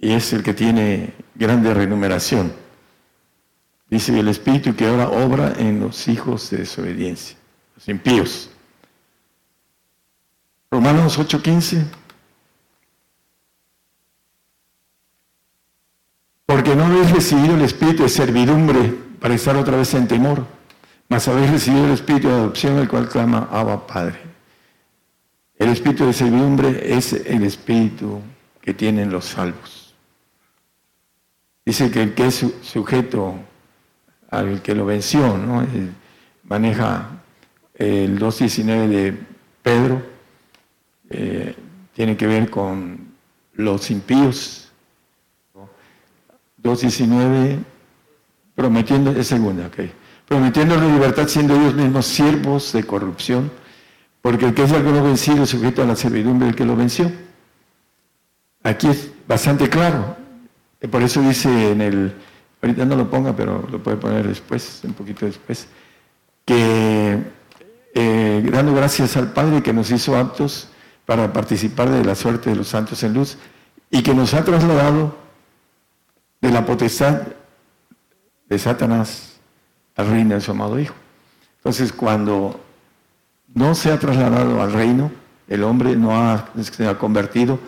es 0.00 0.32
el 0.32 0.44
que 0.44 0.54
tiene 0.54 1.12
grande 1.34 1.74
remuneración. 1.74 2.52
Dice 3.90 4.18
el 4.18 4.28
Espíritu 4.28 4.74
que 4.76 4.86
ahora 4.86 5.08
obra 5.08 5.54
en 5.58 5.80
los 5.80 6.06
hijos 6.08 6.50
de 6.50 6.58
desobediencia, 6.58 7.36
los 7.74 7.88
impíos. 7.88 8.50
Romanos 10.70 11.18
8:15. 11.18 11.84
Porque 16.46 16.76
no 16.76 16.84
habéis 16.84 17.10
recibido 17.10 17.56
el 17.56 17.62
espíritu 17.62 18.04
de 18.04 18.08
servidumbre 18.08 18.94
para 19.20 19.34
estar 19.34 19.56
otra 19.56 19.76
vez 19.76 19.92
en 19.94 20.06
temor 20.06 20.57
mas 21.08 21.26
habéis 21.26 21.50
recibido 21.50 21.86
el 21.86 21.92
espíritu 21.92 22.28
de 22.28 22.34
adopción, 22.34 22.78
el 22.78 22.88
cual 22.88 23.08
clama 23.08 23.48
Abba 23.50 23.86
Padre. 23.86 24.18
El 25.56 25.70
espíritu 25.70 26.06
de 26.06 26.12
servidumbre 26.12 26.94
es 26.96 27.12
el 27.12 27.42
espíritu 27.44 28.20
que 28.60 28.74
tienen 28.74 29.10
los 29.10 29.24
salvos. 29.24 29.94
Dice 31.64 31.90
que 31.90 32.02
el 32.02 32.14
que 32.14 32.26
es 32.26 32.44
sujeto 32.62 33.34
al 34.30 34.60
que 34.62 34.74
lo 34.74 34.84
venció, 34.84 35.36
¿no? 35.36 35.66
maneja 36.44 37.08
el 37.74 38.18
2.19 38.18 38.88
de 38.88 39.18
Pedro, 39.62 40.02
eh, 41.10 41.54
tiene 41.94 42.16
que 42.16 42.26
ver 42.26 42.50
con 42.50 43.14
los 43.54 43.90
impíos. 43.90 44.70
2.19, 46.62 47.58
prometiendo, 48.54 49.10
es 49.12 49.26
segunda, 49.26 49.68
ok 49.68 49.80
prometiendo 50.28 50.76
la 50.76 50.86
libertad 50.86 51.26
siendo 51.26 51.56
ellos 51.56 51.74
mismos 51.74 52.06
siervos 52.06 52.72
de 52.74 52.84
corrupción, 52.84 53.50
porque 54.20 54.46
el 54.46 54.54
que 54.54 54.64
es 54.64 54.72
algo 54.72 54.92
no 54.92 55.02
vencido 55.02 55.44
es 55.44 55.50
sujeto 55.50 55.82
a 55.82 55.86
la 55.86 55.96
servidumbre 55.96 56.46
del 56.46 56.54
que 56.54 56.66
lo 56.66 56.76
venció. 56.76 57.10
Aquí 58.62 58.88
es 58.88 59.10
bastante 59.26 59.70
claro. 59.70 60.16
Por 60.90 61.02
eso 61.02 61.22
dice 61.22 61.72
en 61.72 61.80
el, 61.80 62.12
ahorita 62.60 62.84
no 62.84 62.94
lo 62.94 63.08
ponga, 63.08 63.34
pero 63.34 63.66
lo 63.70 63.82
puede 63.82 63.96
poner 63.96 64.28
después, 64.28 64.82
un 64.84 64.92
poquito 64.92 65.24
después, 65.24 65.66
que 66.44 67.18
eh, 67.94 68.48
dando 68.52 68.74
gracias 68.74 69.16
al 69.16 69.32
Padre 69.32 69.62
que 69.62 69.72
nos 69.72 69.90
hizo 69.90 70.16
aptos 70.16 70.68
para 71.06 71.32
participar 71.32 71.88
de 71.88 72.04
la 72.04 72.14
suerte 72.14 72.50
de 72.50 72.56
los 72.56 72.68
santos 72.68 73.02
en 73.02 73.14
luz 73.14 73.38
y 73.90 74.02
que 74.02 74.12
nos 74.12 74.34
ha 74.34 74.44
trasladado 74.44 75.16
de 76.42 76.50
la 76.50 76.66
potestad 76.66 77.22
de 78.46 78.58
Satanás 78.58 79.27
al 79.98 80.06
reino 80.06 80.34
de 80.34 80.40
su 80.40 80.52
amado 80.52 80.78
Hijo. 80.78 80.94
Entonces, 81.58 81.92
cuando 81.92 82.58
no 83.52 83.74
se 83.74 83.92
ha 83.92 83.98
trasladado 83.98 84.62
al 84.62 84.72
reino, 84.72 85.10
el 85.48 85.64
hombre 85.64 85.96
no 85.96 86.16
ha, 86.16 86.48
se 86.62 86.86
ha 86.86 86.96
convertido, 86.96 87.58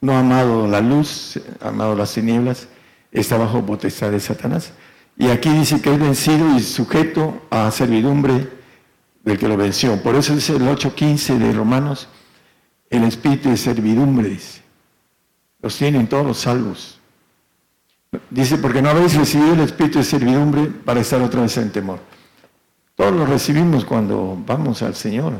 no 0.00 0.12
ha 0.12 0.20
amado 0.20 0.66
la 0.66 0.80
luz, 0.80 1.40
ha 1.62 1.68
amado 1.68 1.94
las 1.94 2.12
tinieblas, 2.12 2.68
está 3.12 3.38
bajo 3.38 3.64
potestad 3.64 4.10
de 4.10 4.20
Satanás. 4.20 4.72
Y 5.16 5.28
aquí 5.28 5.48
dice 5.48 5.80
que 5.80 5.94
es 5.94 5.98
vencido 5.98 6.56
y 6.56 6.60
sujeto 6.60 7.46
a 7.50 7.70
servidumbre 7.70 8.50
del 9.22 9.38
que 9.38 9.48
lo 9.48 9.56
venció. 9.56 10.02
Por 10.02 10.16
eso 10.16 10.34
dice 10.34 10.56
el 10.56 10.62
8.15 10.62 11.38
de 11.38 11.52
Romanos, 11.52 12.08
el 12.90 13.04
espíritu 13.04 13.48
de 13.48 13.56
servidumbre, 13.56 14.28
dice. 14.28 14.60
Los 15.62 15.76
tienen 15.76 16.08
todos 16.08 16.26
los 16.26 16.38
salvos. 16.38 16.95
Dice, 18.30 18.58
porque 18.58 18.82
no 18.82 18.90
habéis 18.90 19.14
recibido 19.14 19.54
el 19.54 19.60
espíritu 19.60 19.98
de 19.98 20.04
servidumbre 20.04 20.66
para 20.66 21.00
estar 21.00 21.20
otra 21.20 21.42
vez 21.42 21.56
en 21.58 21.70
temor. 21.70 21.98
Todos 22.94 23.12
lo 23.12 23.26
recibimos 23.26 23.84
cuando 23.84 24.36
vamos 24.46 24.82
al 24.82 24.94
Señor. 24.94 25.34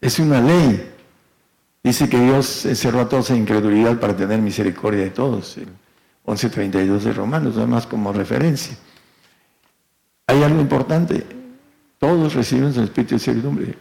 Es 0.00 0.18
una 0.18 0.40
ley. 0.40 0.90
Dice 1.82 2.08
que 2.08 2.18
Dios 2.18 2.64
encerró 2.64 3.00
a 3.00 3.08
todos 3.08 3.30
en 3.30 3.38
incredulidad 3.38 4.00
para 4.00 4.16
tener 4.16 4.40
misericordia 4.40 5.04
de 5.04 5.10
todos. 5.10 5.58
El 5.58 5.68
11.32 6.24 7.00
de 7.00 7.12
Romanos, 7.12 7.54
además 7.56 7.86
como 7.86 8.12
referencia. 8.12 8.76
Hay 10.26 10.42
algo 10.42 10.60
importante. 10.60 11.26
Todos 11.98 12.34
recibimos 12.34 12.76
el 12.78 12.84
espíritu 12.84 13.16
de 13.16 13.18
servidumbre. 13.18 13.74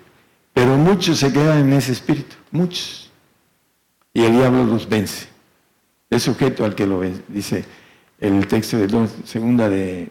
Pero 0.53 0.75
muchos 0.77 1.19
se 1.19 1.31
quedan 1.31 1.59
en 1.59 1.73
ese 1.73 1.93
espíritu. 1.93 2.35
Muchos. 2.51 3.09
Y 4.13 4.23
el 4.23 4.34
diablo 4.34 4.65
los 4.65 4.88
vence. 4.88 5.27
Es 6.09 6.23
sujeto 6.23 6.65
al 6.65 6.75
que 6.75 6.85
lo 6.85 6.99
vence. 6.99 7.23
Dice, 7.27 7.65
el 8.23 8.47
texto 8.47 8.77
de 8.77 9.07
segunda 9.25 9.67
de 9.67 10.09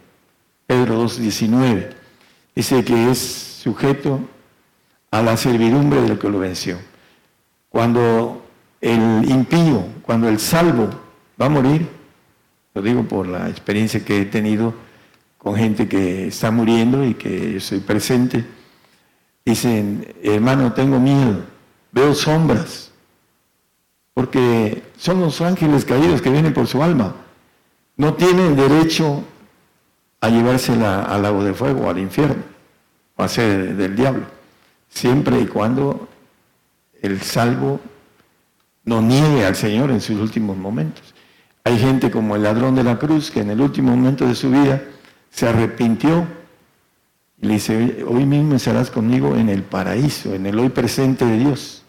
Pedro 0.66 1.02
2.19. 1.04 1.88
Dice 2.54 2.84
que 2.84 3.10
es 3.10 3.18
sujeto 3.18 4.20
a 5.10 5.22
la 5.22 5.38
servidumbre 5.38 6.02
del 6.02 6.18
que 6.18 6.28
lo 6.28 6.38
venció. 6.38 6.76
Cuando 7.70 8.44
el 8.82 9.30
impío, 9.30 9.86
cuando 10.02 10.28
el 10.28 10.38
salvo 10.38 10.90
va 11.40 11.46
a 11.46 11.48
morir, 11.48 11.88
lo 12.74 12.82
digo 12.82 13.02
por 13.04 13.26
la 13.26 13.48
experiencia 13.48 14.04
que 14.04 14.20
he 14.20 14.24
tenido 14.26 14.74
con 15.38 15.56
gente 15.56 15.88
que 15.88 16.26
está 16.26 16.50
muriendo 16.50 17.06
y 17.06 17.14
que 17.14 17.60
soy 17.60 17.80
presente, 17.80 18.44
dicen, 19.42 20.06
hermano, 20.22 20.74
tengo 20.74 21.00
miedo, 21.00 21.44
veo 21.90 22.14
sombras, 22.14 22.90
porque 24.12 24.82
son 24.98 25.22
los 25.22 25.40
ángeles 25.40 25.86
caídos 25.86 26.20
que 26.20 26.30
vienen 26.30 26.52
por 26.52 26.66
su 26.66 26.82
alma 26.82 27.14
no 28.02 28.14
tienen 28.14 28.56
derecho 28.56 29.22
a 30.20 30.28
llevársela 30.28 31.04
al 31.04 31.22
lago 31.22 31.44
de 31.44 31.54
fuego, 31.54 31.88
al 31.88 32.00
infierno, 32.00 32.42
o 33.14 33.22
a 33.22 33.28
ser 33.28 33.76
del 33.76 33.94
diablo, 33.94 34.24
siempre 34.88 35.40
y 35.40 35.46
cuando 35.46 36.08
el 37.00 37.20
salvo 37.22 37.78
no 38.84 39.00
niegue 39.00 39.46
al 39.46 39.54
Señor 39.54 39.92
en 39.92 40.00
sus 40.00 40.18
últimos 40.18 40.56
momentos. 40.56 41.14
Hay 41.62 41.78
gente 41.78 42.10
como 42.10 42.34
el 42.34 42.42
ladrón 42.42 42.74
de 42.74 42.82
la 42.82 42.98
cruz 42.98 43.30
que 43.30 43.38
en 43.38 43.50
el 43.50 43.60
último 43.60 43.94
momento 43.94 44.26
de 44.26 44.34
su 44.34 44.50
vida 44.50 44.82
se 45.30 45.46
arrepintió 45.46 46.26
y 47.40 47.46
le 47.46 47.54
dice, 47.54 48.04
hoy 48.04 48.26
mismo 48.26 48.56
estarás 48.56 48.90
conmigo 48.90 49.36
en 49.36 49.48
el 49.48 49.62
paraíso, 49.62 50.34
en 50.34 50.46
el 50.46 50.58
hoy 50.58 50.70
presente 50.70 51.24
de 51.24 51.38
Dios. 51.38 51.84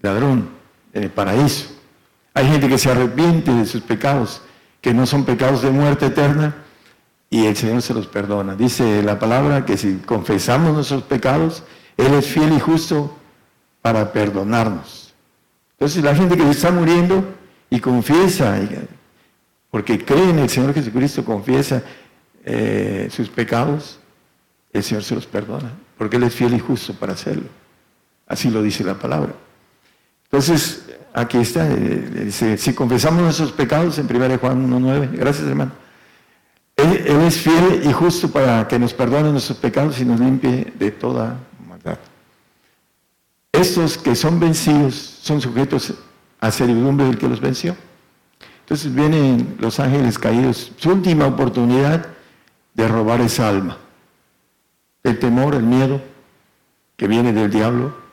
Ladrón, 0.00 0.48
en 0.94 1.02
el 1.02 1.10
paraíso. 1.10 1.66
Hay 2.32 2.46
gente 2.46 2.70
que 2.70 2.78
se 2.78 2.90
arrepiente 2.90 3.52
de 3.52 3.66
sus 3.66 3.82
pecados 3.82 4.40
que 4.80 4.94
no 4.94 5.06
son 5.06 5.24
pecados 5.24 5.62
de 5.62 5.70
muerte 5.70 6.06
eterna, 6.06 6.54
y 7.30 7.46
el 7.46 7.56
Señor 7.56 7.82
se 7.82 7.94
los 7.94 8.06
perdona. 8.06 8.54
Dice 8.54 9.02
la 9.02 9.18
palabra 9.18 9.64
que 9.66 9.76
si 9.76 9.96
confesamos 9.96 10.74
nuestros 10.74 11.02
pecados, 11.02 11.62
Él 11.96 12.14
es 12.14 12.26
fiel 12.26 12.52
y 12.52 12.60
justo 12.60 13.14
para 13.82 14.12
perdonarnos. 14.12 15.14
Entonces 15.72 16.02
la 16.02 16.14
gente 16.14 16.36
que 16.36 16.48
está 16.50 16.70
muriendo 16.70 17.24
y 17.70 17.80
confiesa, 17.80 18.58
porque 19.70 20.04
cree 20.04 20.30
en 20.30 20.38
el 20.38 20.48
Señor 20.48 20.74
Jesucristo, 20.74 21.24
confiesa 21.24 21.82
eh, 22.44 23.08
sus 23.10 23.28
pecados, 23.28 23.98
el 24.72 24.82
Señor 24.82 25.04
se 25.04 25.14
los 25.14 25.26
perdona, 25.26 25.72
porque 25.96 26.16
Él 26.16 26.24
es 26.24 26.34
fiel 26.34 26.54
y 26.54 26.58
justo 26.58 26.94
para 26.94 27.12
hacerlo. 27.12 27.48
Así 28.26 28.50
lo 28.50 28.62
dice 28.62 28.84
la 28.84 28.94
palabra. 28.94 29.34
Entonces, 30.30 30.84
aquí 31.14 31.38
está, 31.38 31.66
eh, 31.70 32.24
dice, 32.26 32.58
si 32.58 32.74
confesamos 32.74 33.22
nuestros 33.22 33.52
pecados 33.52 33.98
en 33.98 34.06
1 34.14 34.38
Juan 34.38 34.70
1.9, 34.70 35.10
gracias 35.12 35.48
hermano, 35.48 35.72
él, 36.76 37.04
él, 37.06 37.20
es 37.22 37.38
fiel 37.38 37.82
y 37.84 37.92
justo 37.92 38.30
para 38.30 38.68
que 38.68 38.78
nos 38.78 38.92
perdone 38.94 39.32
nuestros 39.32 39.58
pecados 39.58 39.98
y 40.00 40.04
nos 40.04 40.20
limpie 40.20 40.72
de 40.78 40.90
toda 40.90 41.38
maldad. 41.66 41.98
Estos 43.52 43.98
que 43.98 44.14
son 44.14 44.38
vencidos 44.38 44.94
son 44.94 45.40
sujetos 45.40 45.94
a 46.40 46.50
servidumbre 46.50 47.06
del 47.06 47.18
que 47.18 47.28
los 47.28 47.40
venció. 47.40 47.76
Entonces 48.60 48.94
vienen 48.94 49.56
los 49.58 49.80
ángeles 49.80 50.18
caídos, 50.18 50.72
su 50.76 50.90
última 50.90 51.26
oportunidad 51.26 52.06
de 52.74 52.86
robar 52.86 53.22
esa 53.22 53.48
alma. 53.48 53.78
El 55.02 55.18
temor, 55.18 55.54
el 55.54 55.62
miedo 55.62 56.02
que 56.96 57.08
viene 57.08 57.32
del 57.32 57.50
diablo, 57.50 58.07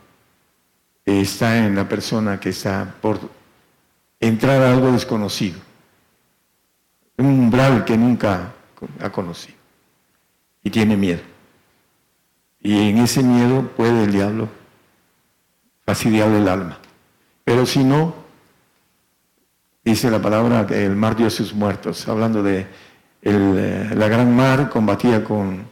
está 1.05 1.65
en 1.65 1.75
la 1.75 1.87
persona 1.87 2.39
que 2.39 2.49
está 2.49 2.95
por 3.01 3.19
entrar 4.19 4.61
a 4.61 4.71
algo 4.71 4.91
desconocido, 4.91 5.59
un 7.17 7.27
umbral 7.27 7.85
que 7.85 7.95
nunca 7.95 8.53
ha 8.99 9.09
conocido 9.11 9.57
y 10.63 10.69
tiene 10.69 10.97
miedo. 10.97 11.21
Y 12.59 12.89
en 12.89 12.97
ese 12.97 13.21
miedo 13.21 13.69
puede 13.77 14.05
el 14.05 14.11
diablo 14.11 14.49
fastidiarle 15.85 16.39
el 16.39 16.47
alma. 16.47 16.79
Pero 17.43 17.65
si 17.67 17.83
no, 17.83 18.15
dice 19.83 20.09
la 20.09 20.19
palabra 20.19 20.65
que 20.65 20.83
el 20.83 20.95
mar 20.95 21.15
dio 21.15 21.29
sus 21.29 21.53
muertos, 21.53 22.07
hablando 22.07 22.41
de 22.41 22.65
eh, 23.21 23.89
la 23.95 24.07
gran 24.07 24.35
mar 24.35 24.69
combatía 24.69 25.23
con 25.23 25.63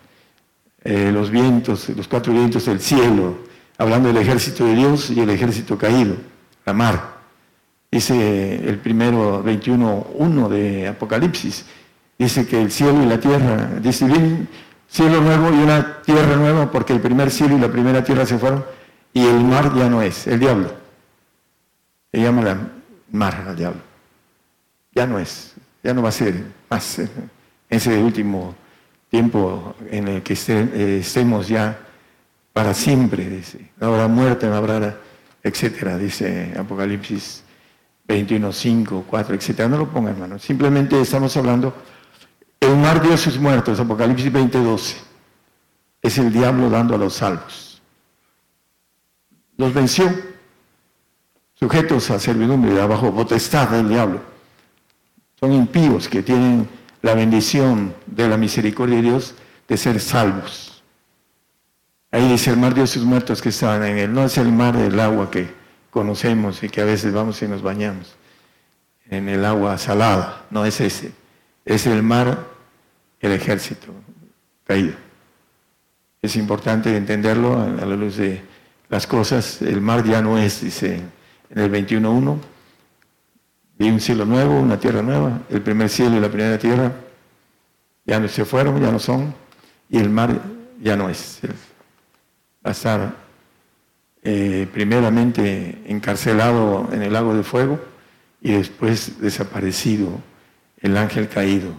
eh, 0.84 1.12
los 1.12 1.32
vientos, 1.32 1.90
los 1.90 2.08
cuatro 2.08 2.32
vientos 2.32 2.66
del 2.66 2.80
cielo, 2.80 3.40
hablando 3.84 4.08
del 4.08 4.18
ejército 4.18 4.66
de 4.66 4.76
Dios 4.76 5.10
y 5.10 5.20
el 5.20 5.30
ejército 5.30 5.78
caído, 5.78 6.16
la 6.66 6.72
mar. 6.72 7.14
Dice 7.92 8.56
el 8.66 8.80
primero 8.80 9.44
21.1 9.44 10.48
de 10.48 10.88
Apocalipsis, 10.88 11.66
dice 12.18 12.48
que 12.48 12.62
el 12.62 12.72
cielo 12.72 13.04
y 13.04 13.06
la 13.06 13.20
tierra, 13.20 13.72
dice 13.82 14.06
bien, 14.06 14.48
cielo 14.88 15.20
nuevo 15.22 15.54
y 15.54 15.58
una 15.62 16.02
tierra 16.02 16.38
nueva, 16.38 16.72
porque 16.72 16.94
el 16.94 17.02
primer 17.02 17.30
cielo 17.30 17.58
y 17.58 17.60
la 17.60 17.70
primera 17.70 18.04
tierra 18.04 18.26
se 18.26 18.38
fueron, 18.38 18.64
y 19.14 19.26
el 19.28 19.42
mar 19.42 19.76
ya 19.76 19.90
no 19.90 20.02
es, 20.02 20.28
el 20.28 20.40
diablo. 20.40 20.72
Se 22.12 22.22
llama 22.22 22.42
la 22.42 22.58
mar 23.12 23.44
al 23.50 23.56
diablo. 23.56 23.82
Ya 24.96 25.06
no 25.06 25.20
es, 25.20 25.56
ya 25.84 25.94
no 25.94 26.02
va 26.02 26.10
a 26.10 26.14
ser 26.14 26.42
más 26.70 27.00
en 27.00 27.10
ese 27.70 27.98
último 27.98 28.56
tiempo 29.12 29.76
en 29.92 30.08
el 30.08 30.24
que 30.24 30.36
eh, 30.48 31.00
estemos 31.02 31.50
ya 31.50 31.78
para 32.54 32.74
siempre, 32.74 33.28
dice. 33.28 33.72
No 33.78 33.88
habrá 33.88 34.08
muerte, 34.08 34.48
no 34.48 34.56
habrá, 34.56 34.98
etcétera, 35.42 35.98
dice 35.98 36.54
Apocalipsis 36.58 37.44
21, 38.08 38.54
5, 38.54 39.06
4, 39.10 39.36
etcétera. 39.36 39.68
No 39.68 39.78
lo 39.78 39.90
ponga, 39.90 40.12
hermano. 40.12 40.38
Simplemente 40.40 41.00
estamos 41.02 41.36
hablando, 41.36 41.74
el 42.60 42.78
mar 42.78 43.02
dio 43.02 43.18
sus 43.18 43.38
muertos, 43.38 43.80
Apocalipsis 43.80 44.32
20, 44.32 44.60
12. 44.60 44.98
Es 46.02 46.18
el 46.18 46.32
diablo 46.32 46.70
dando 46.70 46.96
a 46.96 46.98
los 46.98 47.16
salvos. 47.16 47.82
Los 49.58 49.74
venció, 49.74 50.10
sujetos 51.56 52.10
a 52.12 52.20
servidumbre, 52.20 52.80
abajo 52.80 53.14
potestad 53.14 53.70
del 53.70 53.90
diablo. 53.90 54.22
Son 55.40 55.52
impíos 55.52 56.08
que 56.08 56.24
tienen 56.24 56.68
la 57.02 57.14
bendición 57.14 57.94
de 58.06 58.28
la 58.28 58.38
misericordia 58.38 58.98
de 58.98 59.02
Dios 59.04 59.36
de 59.68 59.78
ser 59.78 60.00
salvos. 60.00 60.73
Ahí 62.14 62.30
dice 62.30 62.52
el 62.52 62.58
mar 62.58 62.76
de 62.76 62.86
sus 62.86 63.04
muertos 63.04 63.42
que 63.42 63.50
estaban 63.50 63.84
en 63.84 63.98
él. 63.98 64.14
No 64.14 64.24
es 64.24 64.38
el 64.38 64.52
mar 64.52 64.78
del 64.78 65.00
agua 65.00 65.32
que 65.32 65.50
conocemos 65.90 66.62
y 66.62 66.70
que 66.70 66.82
a 66.82 66.86
veces 66.86 67.12
vamos 67.12 67.42
y 67.42 67.48
nos 67.48 67.64
bañamos. 67.64 68.14
En 69.10 69.28
el 69.28 69.44
agua 69.44 69.80
salada. 69.80 70.46
No 70.52 70.64
es 70.64 70.80
ese. 70.80 71.12
Es 71.66 71.88
el 71.88 72.04
mar, 72.04 72.46
el 73.20 73.32
ejército 73.32 73.88
caído. 74.64 74.94
Es 76.22 76.36
importante 76.36 76.96
entenderlo 76.96 77.60
a 77.60 77.68
la 77.68 77.96
luz 77.96 78.18
de 78.18 78.44
las 78.90 79.08
cosas. 79.08 79.64
El 79.64 79.82
mar 79.82 80.04
ya 80.04 80.22
no 80.22 80.38
es, 80.38 80.62
dice 80.62 81.02
en 81.50 81.60
el 81.60 81.72
21.1. 81.72 82.38
Vi 83.80 83.90
un 83.90 84.00
cielo 84.00 84.24
nuevo, 84.26 84.60
una 84.60 84.80
tierra 84.80 85.02
nueva. 85.02 85.40
El 85.50 85.64
primer 85.64 85.90
cielo 85.90 86.16
y 86.16 86.20
la 86.20 86.30
primera 86.30 86.60
tierra 86.60 86.92
ya 88.06 88.20
no 88.20 88.28
se 88.28 88.46
fueron, 88.46 88.80
ya 88.80 88.92
no 88.92 89.00
son. 89.00 89.34
Y 89.90 89.98
el 89.98 90.12
mar 90.12 90.40
ya 90.80 90.96
no 90.96 91.10
es 91.10 91.42
a 92.64 92.72
estar 92.72 93.16
eh, 94.24 94.68
primeramente 94.72 95.82
encarcelado 95.86 96.90
en 96.94 97.02
el 97.02 97.12
lago 97.12 97.36
de 97.36 97.44
fuego 97.44 97.80
y 98.42 98.54
después 98.54 99.20
desaparecido 99.20 100.22
el 100.80 100.98
ángel 100.98 101.28
caído. 101.28 101.74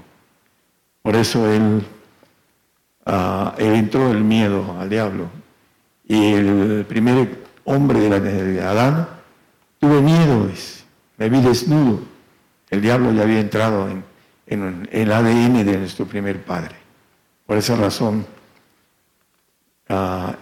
Por 1.02 1.16
eso 1.16 1.51
él, 1.51 1.85
uh, 3.06 3.51
entró 3.59 4.11
el 4.11 4.24
miedo 4.24 4.77
al 4.78 4.89
diablo. 4.89 5.28
Y 6.06 6.32
el 6.32 6.86
primer 6.86 7.44
hombre 7.65 8.01
de, 8.01 8.62
Adán 8.62 9.09
tuvo 9.78 10.01
miedo, 10.01 10.51
me 11.19 11.28
vi 11.28 11.40
desnudo. 11.40 12.01
El 12.70 12.81
diablo 12.82 13.12
ya 13.12 13.23
había 13.23 13.40
entrado 13.40 13.89
en, 14.47 14.89
el 14.90 15.12
ADN 15.12 15.65
de 15.65 15.78
nuestro 15.78 16.06
primer 16.06 16.43
padre. 16.43 16.77
Por 17.47 17.59
esa 17.59 17.77
razón, 17.77 18.27
uh, 19.89 20.32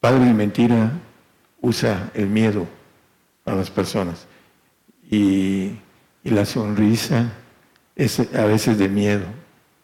padre 0.00 0.24
de 0.24 0.34
mentira 0.34 0.92
usa 1.60 2.10
el 2.14 2.26
miedo 2.26 2.66
a 3.44 3.52
las 3.54 3.70
personas 3.70 4.26
y, 5.10 5.76
la 6.22 6.44
sonrisa 6.44 7.32
es 7.96 8.20
a 8.20 8.44
veces 8.44 8.76
de 8.76 8.90
miedo. 8.90 9.24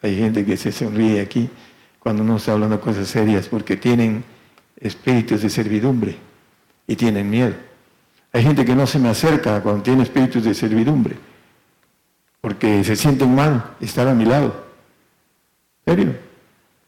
Hay 0.02 0.16
gente 0.16 0.44
que 0.44 0.59
se 0.59 0.70
sonríe 0.70 1.20
aquí 1.20 1.48
cuando 1.98 2.22
no 2.22 2.36
está 2.36 2.52
hablando 2.52 2.78
cosas 2.78 3.09
serias 3.09 3.48
porque 3.48 3.76
tienen 3.76 4.22
espíritus 4.78 5.40
de 5.40 5.48
servidumbre 5.48 6.16
y 6.86 6.94
tienen 6.94 7.30
miedo. 7.30 7.55
Hay 8.32 8.43
gente 8.43 8.66
que 8.66 8.74
no 8.74 8.86
se 8.86 8.98
me 8.98 9.09
acerca 9.09 9.62
cuando 9.62 9.82
tiene 9.82 10.02
espíritus 10.02 10.44
de 10.44 10.52
servidumbre 10.52 11.16
porque 12.43 12.84
se 12.84 12.94
sienten 12.94 13.34
mal 13.34 13.74
estar 13.80 14.06
a 14.06 14.14
mi 14.14 14.24
lado. 14.24 14.66
¿En 15.84 15.97
serio? 15.97 16.16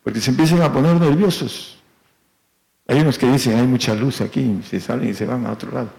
Porque 0.04 0.20
se 0.20 0.30
empiezan 0.30 0.62
a 0.62 0.72
poner 0.72 1.00
nerviosos. 1.00 1.77
Hay 2.90 3.00
unos 3.00 3.18
que 3.18 3.30
dicen, 3.30 3.58
hay 3.58 3.66
mucha 3.66 3.94
luz 3.94 4.22
aquí, 4.22 4.62
se 4.66 4.80
salen 4.80 5.10
y 5.10 5.14
se 5.14 5.26
van 5.26 5.44
a 5.46 5.52
otro 5.52 5.70
lado. 5.70 5.90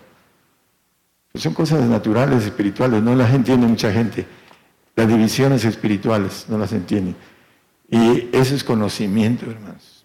Pues 1.32 1.44
son 1.44 1.54
cosas 1.54 1.82
naturales, 1.82 2.44
espirituales, 2.44 3.04
no 3.04 3.14
las 3.14 3.32
entiende 3.32 3.68
mucha 3.68 3.92
gente. 3.92 4.26
Las 4.96 5.08
divisiones 5.08 5.64
espirituales 5.66 6.48
no 6.50 6.58
las 6.58 6.74
entiende. 6.74 7.14
Y 7.92 8.30
eso 8.36 8.56
es 8.56 8.64
conocimiento, 8.64 9.50
hermanos. 9.50 10.04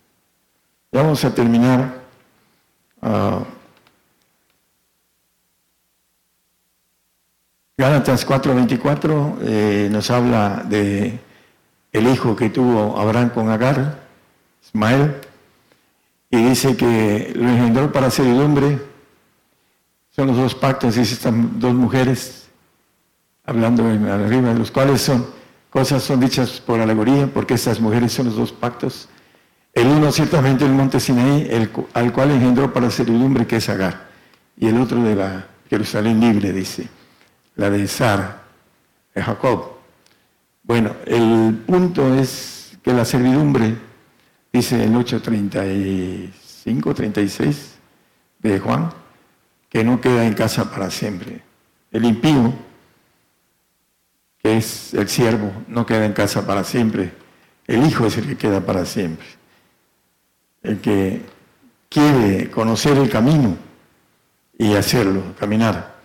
vamos 0.92 1.24
a 1.24 1.34
terminar. 1.34 2.04
Uh, 3.00 3.44
Gálatas 7.78 8.26
4:24 8.26 9.38
eh, 9.40 9.88
nos 9.90 10.10
habla 10.10 10.64
de 10.68 11.18
el 11.92 12.08
hijo 12.08 12.36
que 12.36 12.50
tuvo 12.50 12.98
Abraham 12.98 13.30
con 13.30 13.48
Agar, 13.48 14.00
Ismael 14.62 15.16
y 16.30 16.36
dice 16.42 16.76
que 16.76 17.32
lo 17.34 17.48
engendró 17.48 17.92
para 17.92 18.10
servidumbre. 18.10 18.78
Son 20.10 20.28
los 20.28 20.36
dos 20.36 20.54
pactos, 20.54 20.94
dice 20.94 21.14
estas 21.14 21.34
dos 21.58 21.74
mujeres, 21.74 22.48
hablando 23.44 23.84
arriba, 23.84 24.52
de 24.52 24.58
los 24.58 24.70
cuales 24.70 25.00
son 25.00 25.26
cosas 25.70 26.04
son 26.04 26.20
dichas 26.20 26.60
por 26.60 26.80
alegoría, 26.80 27.26
porque 27.26 27.54
estas 27.54 27.80
mujeres 27.80 28.12
son 28.12 28.26
los 28.26 28.36
dos 28.36 28.52
pactos. 28.52 29.08
El 29.72 29.88
uno 29.88 30.12
ciertamente 30.12 30.64
el 30.64 30.72
monte 30.72 31.00
Sinaí, 31.00 31.48
el, 31.50 31.68
al 31.94 32.12
cual 32.12 32.30
engendró 32.30 32.72
para 32.72 32.90
servidumbre, 32.90 33.46
que 33.46 33.56
es 33.56 33.68
Agar, 33.68 34.06
y 34.56 34.68
el 34.68 34.80
otro 34.80 35.02
de 35.02 35.16
la 35.16 35.48
Jerusalén 35.68 36.20
libre, 36.20 36.52
dice, 36.52 36.88
la 37.56 37.70
de 37.70 37.88
Sara, 37.88 38.42
de 39.12 39.22
Jacob. 39.22 39.72
Bueno, 40.62 40.92
el 41.06 41.60
punto 41.66 42.14
es 42.14 42.78
que 42.82 42.92
la 42.92 43.04
servidumbre 43.04 43.76
dice 44.54 44.82
el 44.84 44.94
8.35, 44.94 46.94
36 46.94 47.74
de 48.38 48.60
Juan, 48.60 48.92
que 49.68 49.82
no 49.82 50.00
queda 50.00 50.24
en 50.24 50.34
casa 50.34 50.70
para 50.70 50.92
siempre. 50.92 51.42
El 51.90 52.04
impío 52.04 52.54
que 54.40 54.58
es 54.58 54.94
el 54.94 55.08
siervo, 55.08 55.50
no 55.66 55.84
queda 55.84 56.06
en 56.06 56.12
casa 56.12 56.46
para 56.46 56.62
siempre. 56.62 57.12
El 57.66 57.84
hijo 57.84 58.06
es 58.06 58.16
el 58.16 58.28
que 58.28 58.36
queda 58.36 58.60
para 58.60 58.84
siempre. 58.84 59.26
El 60.62 60.80
que 60.80 61.22
quiere 61.88 62.48
conocer 62.50 62.96
el 62.98 63.10
camino 63.10 63.56
y 64.56 64.74
hacerlo, 64.74 65.34
caminar. 65.36 65.96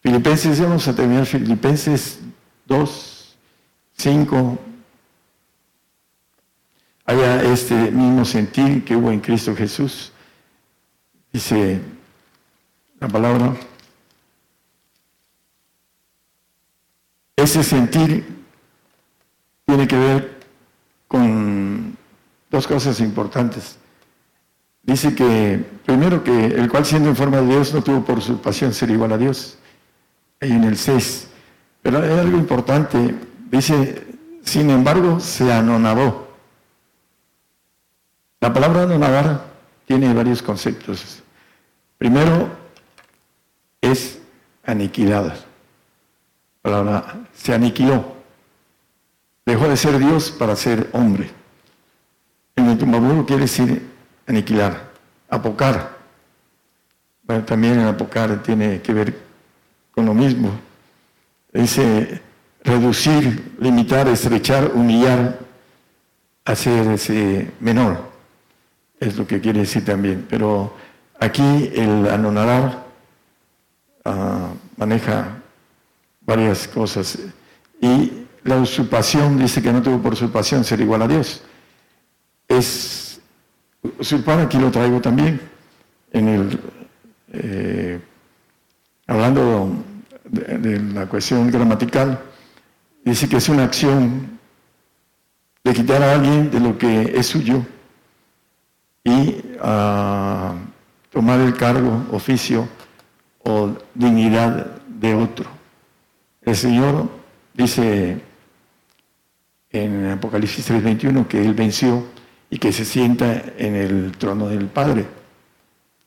Filipenses, 0.00 0.60
vamos 0.60 0.88
a 0.88 0.96
terminar 0.96 1.24
Filipenses 1.24 2.18
2, 2.66 3.36
5. 3.96 4.58
Haya 7.06 7.42
este 7.42 7.74
mismo 7.92 8.24
sentir 8.24 8.84
que 8.84 8.96
hubo 8.96 9.12
en 9.12 9.20
Cristo 9.20 9.54
Jesús. 9.54 10.12
Dice 11.32 11.80
la 12.98 13.06
palabra. 13.06 13.54
Ese 17.36 17.62
sentir 17.62 18.26
tiene 19.64 19.86
que 19.86 19.96
ver 19.96 20.40
con 21.06 21.96
dos 22.50 22.66
cosas 22.66 22.98
importantes. 23.00 23.78
Dice 24.82 25.14
que, 25.14 25.64
primero, 25.84 26.24
que 26.24 26.46
el 26.46 26.68
cual 26.68 26.84
siendo 26.84 27.08
en 27.08 27.16
forma 27.16 27.40
de 27.40 27.46
Dios 27.46 27.74
no 27.74 27.82
tuvo 27.82 28.04
por 28.04 28.22
su 28.22 28.40
pasión 28.40 28.72
ser 28.72 28.90
igual 28.90 29.12
a 29.12 29.18
Dios. 29.18 29.58
Ahí 30.40 30.52
en 30.52 30.64
el 30.64 30.76
6. 30.76 31.28
Pero 31.82 32.02
hay 32.02 32.18
algo 32.18 32.36
importante. 32.36 33.14
Dice, 33.50 34.06
sin 34.42 34.70
embargo, 34.70 35.20
se 35.20 35.52
anonadó. 35.52 36.25
La 38.40 38.52
palabra 38.52 38.82
anonadar 38.82 39.44
tiene 39.86 40.12
varios 40.12 40.42
conceptos. 40.42 41.22
Primero, 41.98 42.50
es 43.80 44.18
aniquilada. 44.64 45.36
La 46.62 46.62
palabra 46.62 47.16
se 47.32 47.54
aniquiló. 47.54 48.16
Dejó 49.44 49.68
de 49.68 49.76
ser 49.76 49.98
Dios 49.98 50.30
para 50.30 50.56
ser 50.56 50.90
hombre. 50.92 51.30
En 52.56 52.68
el 52.68 52.78
tumbabulo 52.78 53.24
quiere 53.24 53.42
decir 53.42 53.90
aniquilar, 54.26 54.90
apocar. 55.30 55.96
Bueno, 57.22 57.44
también 57.44 57.80
apocar 57.80 58.42
tiene 58.42 58.82
que 58.82 58.92
ver 58.92 59.18
con 59.92 60.04
lo 60.04 60.14
mismo. 60.14 60.50
Dice 61.52 62.20
reducir, 62.62 63.56
limitar, 63.60 64.08
estrechar, 64.08 64.72
humillar, 64.74 65.38
hacerse 66.44 67.52
menor. 67.60 68.15
Es 68.98 69.16
lo 69.16 69.26
que 69.26 69.40
quiere 69.40 69.60
decir 69.60 69.84
también. 69.84 70.26
Pero 70.28 70.74
aquí 71.18 71.70
el 71.74 72.08
anonadar 72.08 72.86
ah, 74.04 74.48
maneja 74.76 75.42
varias 76.20 76.66
cosas. 76.68 77.18
Y 77.80 78.26
la 78.44 78.56
usurpación 78.56 79.38
dice 79.38 79.62
que 79.62 79.72
no 79.72 79.82
tuvo 79.82 80.00
por 80.00 80.12
usurpación 80.12 80.64
ser 80.64 80.80
igual 80.80 81.02
a 81.02 81.08
Dios. 81.08 81.42
Es 82.48 83.20
usurpar 83.98 84.40
aquí 84.40 84.58
lo 84.58 84.70
traigo 84.70 85.00
también, 85.00 85.40
en 86.12 86.28
el, 86.28 86.60
eh, 87.32 88.00
hablando 89.06 89.84
de, 90.24 90.80
la 90.80 91.06
cuestión 91.06 91.50
gramatical, 91.50 92.20
dice 93.04 93.28
que 93.28 93.36
es 93.36 93.48
una 93.48 93.64
acción 93.64 94.38
de 95.64 95.72
quitar 95.72 96.02
a 96.02 96.14
alguien 96.14 96.50
de 96.50 96.60
lo 96.60 96.78
que 96.78 97.12
es 97.16 97.26
suyo 97.26 97.64
y 99.06 99.40
a 99.62 100.52
tomar 101.12 101.38
el 101.38 101.54
cargo, 101.54 102.04
oficio 102.10 102.68
o 103.44 103.70
dignidad 103.94 104.66
de 104.88 105.14
otro. 105.14 105.48
El 106.42 106.56
Señor 106.56 107.08
dice 107.54 108.20
en 109.70 110.10
Apocalipsis 110.10 110.68
3:21 110.68 111.28
que 111.28 111.40
Él 111.40 111.54
venció 111.54 112.04
y 112.50 112.58
que 112.58 112.72
se 112.72 112.84
sienta 112.84 113.44
en 113.56 113.76
el 113.76 114.12
trono 114.18 114.48
del 114.48 114.66
Padre, 114.66 115.06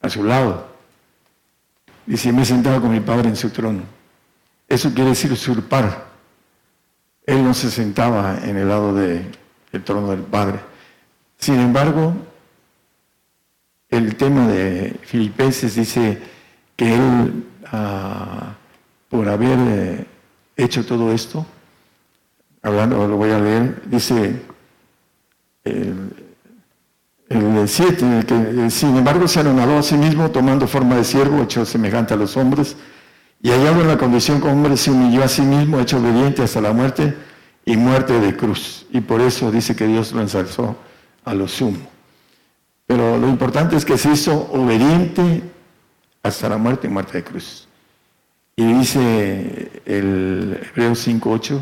a 0.01 0.09
su 0.09 0.21
lado. 0.25 0.67
Dice, 2.05 2.33
me 2.33 2.41
he 2.41 2.45
sentado 2.45 2.81
con 2.81 2.91
mi 2.91 2.99
Padre 2.99 3.29
en 3.29 3.37
su 3.37 3.49
trono. 3.49 3.83
Eso 4.67 4.93
quiere 4.93 5.11
decir 5.11 5.31
usurpar. 5.31 6.05
Él 7.25 7.45
no 7.45 7.53
se 7.53 7.71
sentaba 7.71 8.39
en 8.43 8.57
el 8.57 8.67
lado 8.67 8.93
del 8.93 9.31
trono 9.85 10.09
del 10.09 10.21
Padre. 10.21 10.59
Sin 11.37 11.59
embargo, 11.59 12.13
el 13.89 14.15
tema 14.15 14.47
de 14.47 14.95
Filipenses 15.03 15.75
dice 15.75 16.21
que 16.75 16.95
él, 16.95 17.45
ah, 17.71 18.55
por 19.09 19.27
haber 19.27 19.57
eh, 19.59 20.05
hecho 20.55 20.85
todo 20.85 21.11
esto, 21.11 21.45
hablando, 22.61 23.07
lo 23.07 23.17
voy 23.17 23.31
a 23.31 23.39
leer, 23.39 23.81
dice, 23.85 24.41
el, 25.63 26.13
el 27.29 27.67
7, 27.67 28.25
que 28.25 28.69
sin 28.69 28.97
embargo 28.97 29.27
se 29.27 29.39
anonadó 29.39 29.77
a 29.77 29.83
sí 29.83 29.95
mismo 29.95 30.31
tomando 30.31 30.67
forma 30.67 30.95
de 30.95 31.03
siervo, 31.03 31.43
hecho 31.43 31.65
semejante 31.65 32.13
a 32.13 32.17
los 32.17 32.37
hombres, 32.37 32.75
y 33.41 33.49
hallado 33.49 33.81
en 33.81 33.87
la 33.87 33.97
condición 33.97 34.39
como 34.39 34.53
hombre 34.53 34.75
se 34.77 34.91
humilló 34.91 35.23
a 35.23 35.27
sí 35.27 35.41
mismo, 35.41 35.79
hecho 35.79 35.97
obediente 35.97 36.43
hasta 36.43 36.59
la 36.59 36.73
muerte 36.73 37.15
y 37.65 37.77
muerte 37.77 38.19
de 38.19 38.35
cruz. 38.35 38.85
Y 38.91 39.01
por 39.01 39.21
eso 39.21 39.51
dice 39.51 39.75
que 39.75 39.87
Dios 39.87 40.11
lo 40.11 40.21
ensalzó 40.21 40.75
a 41.23 41.33
lo 41.33 41.47
sumo. 41.47 41.98
Pero 42.89 43.19
lo 43.19 43.29
importante 43.29 43.75
es 43.75 43.85
que 43.85 43.99
se 43.99 44.09
hizo 44.09 44.49
obediente 44.51 45.43
hasta 46.23 46.49
la 46.49 46.57
muerte 46.57 46.87
y 46.87 46.89
muerte 46.89 47.19
de 47.19 47.23
cruz. 47.23 47.67
Y 48.55 48.65
dice 48.65 49.83
el 49.85 50.59
Hebreo 50.59 50.93
5.8 50.93 51.61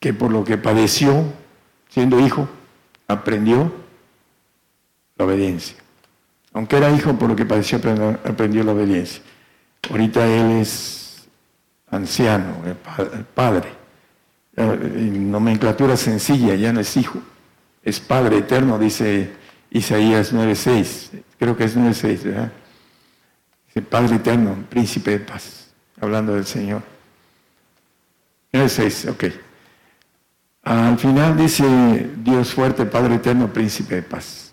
que 0.00 0.14
por 0.14 0.32
lo 0.32 0.42
que 0.42 0.56
padeció 0.56 1.22
siendo 1.90 2.18
hijo, 2.18 2.48
aprendió 3.08 3.70
la 5.18 5.26
obediencia. 5.26 5.76
Aunque 6.54 6.78
era 6.78 6.90
hijo, 6.90 7.12
por 7.12 7.28
lo 7.28 7.36
que 7.36 7.44
padeció, 7.44 7.78
aprendió 8.24 8.64
la 8.64 8.72
obediencia. 8.72 9.22
Ahorita 9.90 10.26
él 10.26 10.52
es 10.52 11.28
anciano, 11.90 12.54
padre. 13.34 13.68
En 14.56 15.30
nomenclatura 15.30 15.98
sencilla, 15.98 16.54
ya 16.54 16.72
no 16.72 16.80
es 16.80 16.96
hijo, 16.96 17.18
es 17.82 18.00
Padre 18.00 18.38
eterno, 18.38 18.78
dice 18.78 19.41
Isaías 19.72 20.32
9.6. 20.32 21.22
Creo 21.38 21.56
que 21.56 21.64
es 21.64 21.76
9.6, 21.76 22.22
¿verdad? 22.22 22.52
Dice 23.66 23.82
Padre 23.82 24.16
eterno, 24.16 24.56
príncipe 24.68 25.12
de 25.12 25.20
paz, 25.20 25.72
hablando 26.00 26.34
del 26.34 26.46
Señor. 26.46 26.82
9.6, 28.52 29.10
ok. 29.10 29.24
Al 30.64 30.98
final 30.98 31.36
dice 31.36 32.10
Dios 32.18 32.54
fuerte, 32.54 32.84
Padre 32.84 33.16
eterno, 33.16 33.52
príncipe 33.52 33.96
de 33.96 34.02
paz 34.02 34.52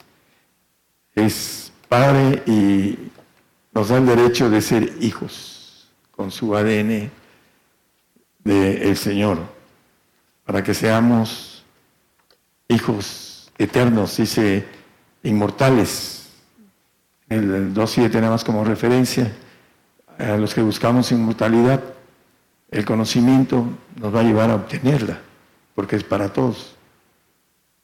es 1.25 1.71
padre 1.87 2.43
y 2.45 2.97
nos 3.73 3.89
da 3.89 3.97
el 3.97 4.05
derecho 4.05 4.49
de 4.49 4.61
ser 4.61 4.93
hijos 5.01 5.87
con 6.11 6.31
su 6.31 6.55
ADN 6.55 7.11
del 8.43 8.97
Señor, 8.97 9.39
para 10.45 10.63
que 10.63 10.73
seamos 10.73 11.63
hijos 12.67 13.51
eternos, 13.57 14.17
dice 14.17 14.65
inmortales. 15.23 16.29
El 17.27 17.73
2.7 17.73 18.11
tenemos 18.11 18.43
como 18.43 18.63
referencia 18.63 19.31
a 20.17 20.37
los 20.37 20.53
que 20.53 20.61
buscamos 20.61 21.11
inmortalidad. 21.11 21.81
El 22.71 22.85
conocimiento 22.85 23.65
nos 23.95 24.13
va 24.13 24.21
a 24.21 24.23
llevar 24.23 24.49
a 24.49 24.55
obtenerla, 24.55 25.19
porque 25.75 25.95
es 25.95 26.03
para 26.03 26.31
todos. 26.33 26.75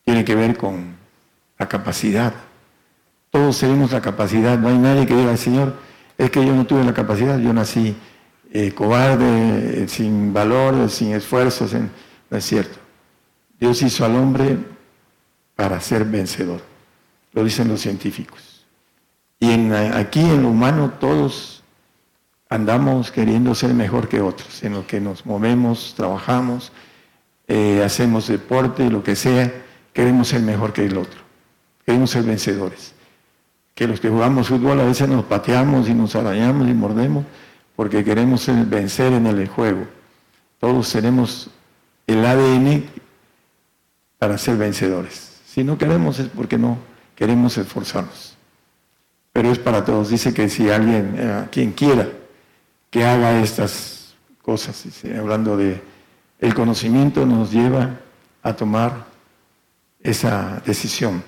Tiene 0.04 0.24
que 0.24 0.36
ver 0.36 0.58
con 0.58 0.96
la 1.58 1.68
capacidad 1.68 2.34
todos 3.36 3.60
tenemos 3.60 3.92
la 3.92 4.00
capacidad, 4.00 4.58
no 4.58 4.70
hay 4.70 4.78
nadie 4.78 5.06
que 5.06 5.14
diga, 5.14 5.36
Señor, 5.36 5.74
es 6.18 6.32
que 6.32 6.46
yo 6.46 6.56
no 6.56 6.66
tuve 6.66 6.86
la 6.86 6.94
capacidad, 6.94 7.38
yo 7.38 7.52
nací 7.52 7.94
eh, 8.50 8.72
cobarde, 8.72 9.84
eh, 9.84 9.88
sin 9.90 10.32
valor, 10.32 10.90
sin 10.90 11.12
esfuerzos, 11.12 11.74
no 11.74 12.38
es 12.38 12.46
cierto. 12.46 12.80
Dios 13.60 13.82
hizo 13.82 14.06
al 14.06 14.16
hombre 14.16 14.58
para 15.54 15.82
ser 15.82 16.06
vencedor, 16.06 16.62
lo 17.36 17.44
dicen 17.44 17.68
los 17.68 17.82
científicos. 17.82 18.66
Y 19.40 19.52
en, 19.52 19.72
aquí 19.74 20.22
en 20.22 20.42
lo 20.42 20.50
humano 20.50 20.94
todos 21.00 21.64
andamos 22.50 23.12
queriendo 23.12 23.54
ser 23.54 23.76
mejor 23.76 24.10
que 24.10 24.22
otros, 24.22 24.64
en 24.64 24.74
lo 24.74 24.88
que 24.88 25.00
nos 25.00 25.26
movemos, 25.28 25.94
trabajamos, 25.96 26.72
eh, 27.48 27.84
hacemos 27.86 28.28
deporte, 28.28 28.90
lo 28.90 29.04
que 29.04 29.16
sea, 29.16 29.54
queremos 29.94 30.30
ser 30.30 30.42
mejor 30.42 30.74
que 30.74 30.86
el 30.86 30.98
otro, 30.98 31.20
queremos 31.86 32.10
ser 32.10 32.24
vencedores 32.24 32.96
que 33.76 33.88
los 33.88 34.00
que 34.00 34.10
jugamos 34.10 34.48
fútbol 34.48 34.80
a 34.80 34.86
veces 34.86 35.08
nos 35.10 35.26
pateamos 35.26 35.90
y 35.90 35.94
nos 35.94 36.16
arañamos 36.16 36.68
y 36.70 36.74
mordemos 36.74 37.26
porque 37.76 38.06
queremos 38.06 38.48
vencer 38.70 39.12
en 39.12 39.28
el 39.28 39.50
juego. 39.50 39.86
Todos 40.60 40.90
tenemos 40.94 41.50
el 42.08 42.26
ADN 42.26 42.86
para 44.18 44.38
ser 44.38 44.56
vencedores. 44.56 45.42
Si 45.46 45.66
no 45.66 45.78
queremos 45.78 46.20
es 46.20 46.30
porque 46.30 46.58
no 46.58 46.78
queremos 47.16 47.58
esforzarnos. 47.58 48.36
Pero 49.34 49.52
es 49.52 49.60
para 49.60 49.84
todos. 49.84 50.10
Dice 50.10 50.34
que 50.34 50.50
si 50.50 50.70
alguien, 50.70 51.16
eh, 51.18 51.48
quien 51.52 51.72
quiera, 51.72 52.08
que 52.90 53.04
haga 53.04 53.42
estas 53.42 54.16
cosas, 54.42 54.86
hablando 55.18 55.58
de 55.58 55.82
El 56.40 56.54
conocimiento 56.54 57.26
nos 57.26 57.52
lleva 57.52 58.00
a 58.44 58.54
tomar 58.54 59.06
esa 60.02 60.62
decisión, 60.66 61.24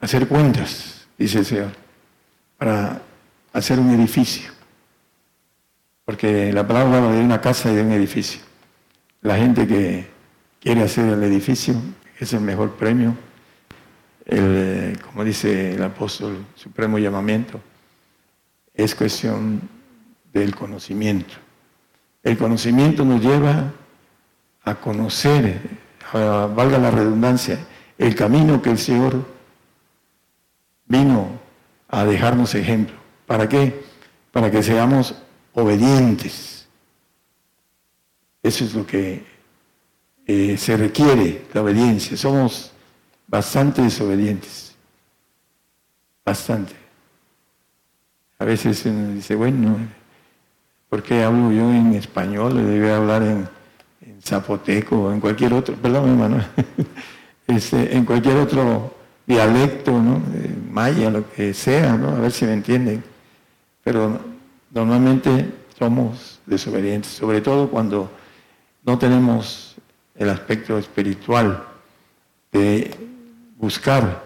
hacer 0.00 0.28
cuentas, 0.28 1.06
dice 1.16 1.38
el 1.38 1.46
Señor, 1.46 1.72
para 2.58 3.00
hacer 3.52 3.78
un 3.80 3.90
edificio. 3.90 4.50
Porque 6.04 6.52
la 6.52 6.66
palabra 6.66 6.98
habla 6.98 7.12
de 7.12 7.24
una 7.24 7.40
casa 7.40 7.72
y 7.72 7.74
de 7.74 7.82
un 7.82 7.92
edificio. 7.92 8.40
La 9.22 9.36
gente 9.36 9.66
que 9.66 10.08
quiere 10.60 10.82
hacer 10.82 11.08
el 11.08 11.22
edificio 11.24 11.74
es 12.20 12.32
el 12.32 12.40
mejor 12.40 12.76
premio, 12.76 13.16
el, 14.26 14.98
como 15.00 15.24
dice 15.24 15.74
el 15.74 15.82
apóstol, 15.82 16.44
supremo 16.54 16.98
llamamiento, 16.98 17.60
es 18.74 18.94
cuestión 18.94 19.60
del 20.32 20.54
conocimiento. 20.54 21.34
El 22.22 22.36
conocimiento 22.36 23.04
nos 23.04 23.22
lleva 23.22 23.72
a 24.64 24.74
conocer, 24.74 25.60
valga 26.12 26.78
la 26.78 26.90
redundancia, 26.90 27.58
el 27.96 28.14
camino 28.14 28.60
que 28.60 28.70
el 28.70 28.78
Señor 28.78 29.24
vino 30.86 31.40
a 31.88 32.04
dejarnos 32.04 32.54
ejemplo. 32.54 32.96
¿Para 33.26 33.48
qué? 33.48 33.82
Para 34.32 34.50
que 34.50 34.62
seamos 34.62 35.14
obedientes. 35.54 36.68
Eso 38.42 38.64
es 38.64 38.74
lo 38.74 38.86
que 38.86 39.24
eh, 40.26 40.56
se 40.56 40.76
requiere, 40.76 41.46
la 41.54 41.62
obediencia. 41.62 42.16
Somos 42.16 42.72
bastante 43.26 43.82
desobedientes. 43.82 44.74
Bastante. 46.24 46.74
A 48.38 48.44
veces 48.44 48.84
uno 48.86 49.14
dice, 49.14 49.34
bueno, 49.34 49.76
¿por 50.88 51.02
qué 51.02 51.22
hablo 51.22 51.52
yo 51.52 51.70
en 51.70 51.94
español? 51.94 52.54
Debe 52.54 52.92
hablar 52.92 53.22
en, 53.22 53.48
zapoteco 54.22 55.02
o 55.02 55.12
en 55.12 55.20
cualquier 55.20 55.52
otro, 55.52 55.76
perdón 55.76 56.10
hermano, 56.10 56.44
este, 57.46 57.96
en 57.96 58.04
cualquier 58.04 58.38
otro 58.38 58.92
dialecto, 59.24 59.92
¿no? 59.92 60.20
maya, 60.70 61.10
lo 61.10 61.30
que 61.30 61.54
sea, 61.54 61.96
¿no? 61.96 62.08
A 62.08 62.20
ver 62.20 62.32
si 62.32 62.44
me 62.44 62.54
entienden. 62.54 63.04
Pero 63.84 64.18
normalmente 64.72 65.52
somos 65.78 66.40
desobedientes, 66.44 67.12
sobre 67.12 67.40
todo 67.40 67.70
cuando 67.70 68.10
no 68.84 68.98
tenemos 68.98 69.76
el 70.16 70.28
aspecto 70.30 70.76
espiritual 70.76 71.64
de 72.50 73.05
buscar, 73.56 74.24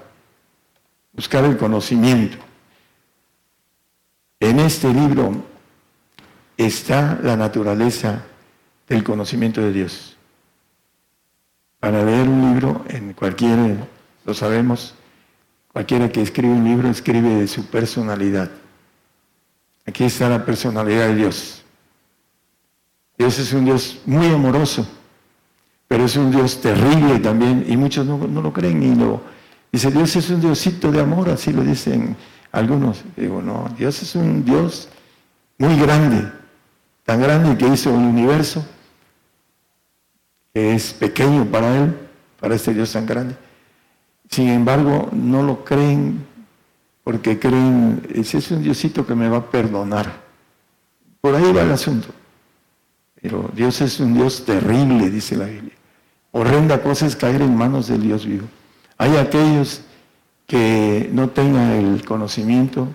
buscar 1.13 1.45
el 1.45 1.57
conocimiento. 1.57 2.37
En 4.39 4.59
este 4.61 4.93
libro 4.93 5.45
está 6.57 7.19
la 7.23 7.37
naturaleza 7.37 8.23
del 8.89 9.05
conocimiento 9.05 9.61
de 9.61 9.73
Dios. 9.73 10.17
Para 11.79 12.05
leer 12.05 12.29
un 12.29 12.53
libro, 12.53 12.85
en 12.89 13.15
cualquier, 13.15 13.77
lo 14.25 14.35
sabemos, 14.35 14.95
cualquiera 15.73 16.11
que 16.11 16.21
escribe 16.21 16.53
un 16.53 16.65
libro 16.65 16.89
escribe 16.89 17.37
de 17.37 17.49
su 17.49 17.67
personalidad. 17.67 18.51
Aquí 19.87 20.05
está 20.05 20.29
la 20.29 20.45
personalidad 20.45 21.09
de 21.09 21.15
Dios. 21.15 21.65
Dios 23.17 23.39
es 23.39 23.53
un 23.53 23.65
Dios 23.65 24.01
muy 24.07 24.27
amoroso, 24.27 24.87
pero 25.91 26.05
es 26.05 26.15
un 26.15 26.31
Dios 26.31 26.61
terrible 26.61 27.19
también, 27.19 27.67
y 27.67 27.77
muchos 27.77 28.07
no, 28.07 28.17
lo 28.17 28.53
creen 28.53 28.79
ni 28.79 28.95
lo... 28.95 29.21
Dice, 29.73 29.91
Dios 29.91 30.15
es 30.15 30.31
un 30.31 30.41
Diosito 30.41 30.93
de 30.93 31.01
amor, 31.01 31.29
así 31.31 31.53
lo 31.53 31.65
dicen 31.65 32.17
algunos. 32.53 33.03
Digo, 33.17 33.43
no, 33.43 33.69
Dios 33.77 34.01
es 34.01 34.15
un 34.15 34.45
Dios 34.45 34.89
muy 35.59 35.77
grande, 35.77 36.31
tan 37.05 37.21
grande 37.21 37.59
que 37.59 37.67
hizo 37.67 37.91
el 37.91 37.97
universo, 37.97 38.65
que 40.55 40.77
es 40.77 40.93
pequeño 40.93 41.47
para 41.47 41.77
Él, 41.77 41.97
para 42.39 42.55
este 42.55 42.73
Dios 42.73 42.93
tan 42.93 43.05
grande. 43.05 43.35
Sin 44.29 44.47
embargo, 44.47 45.09
no 45.11 45.43
lo 45.43 45.65
creen 45.65 46.25
porque 47.03 47.41
creen, 47.41 48.07
ese 48.15 48.39
es 48.39 48.49
un 48.53 48.63
Diosito 48.63 49.05
que 49.05 49.17
me 49.17 49.29
va 49.29 49.39
a 49.39 49.51
perdonar. 49.51 50.21
Por 51.21 51.35
ahí 51.35 51.53
va 51.53 51.63
el 51.63 51.73
asunto. 51.73 52.11
Pero 53.21 53.51
Dios 53.53 53.81
es 53.81 53.99
un 53.99 54.15
Dios 54.15 54.45
terrible, 54.45 55.11
dice 55.11 55.35
la 55.35 55.47
Biblia. 55.47 55.80
Horrenda 56.33 56.83
cosa 56.83 57.07
es 57.07 57.17
caer 57.17 57.43
en 57.43 57.57
manos 57.57 57.89
del 57.89 58.03
Dios 58.03 58.25
vivo. 58.25 58.47
Hay 58.99 59.17
aquellos 59.17 59.83
que 60.47 61.09
no 61.13 61.31
tengan 61.31 61.71
el 61.71 62.05
conocimiento 62.05 62.89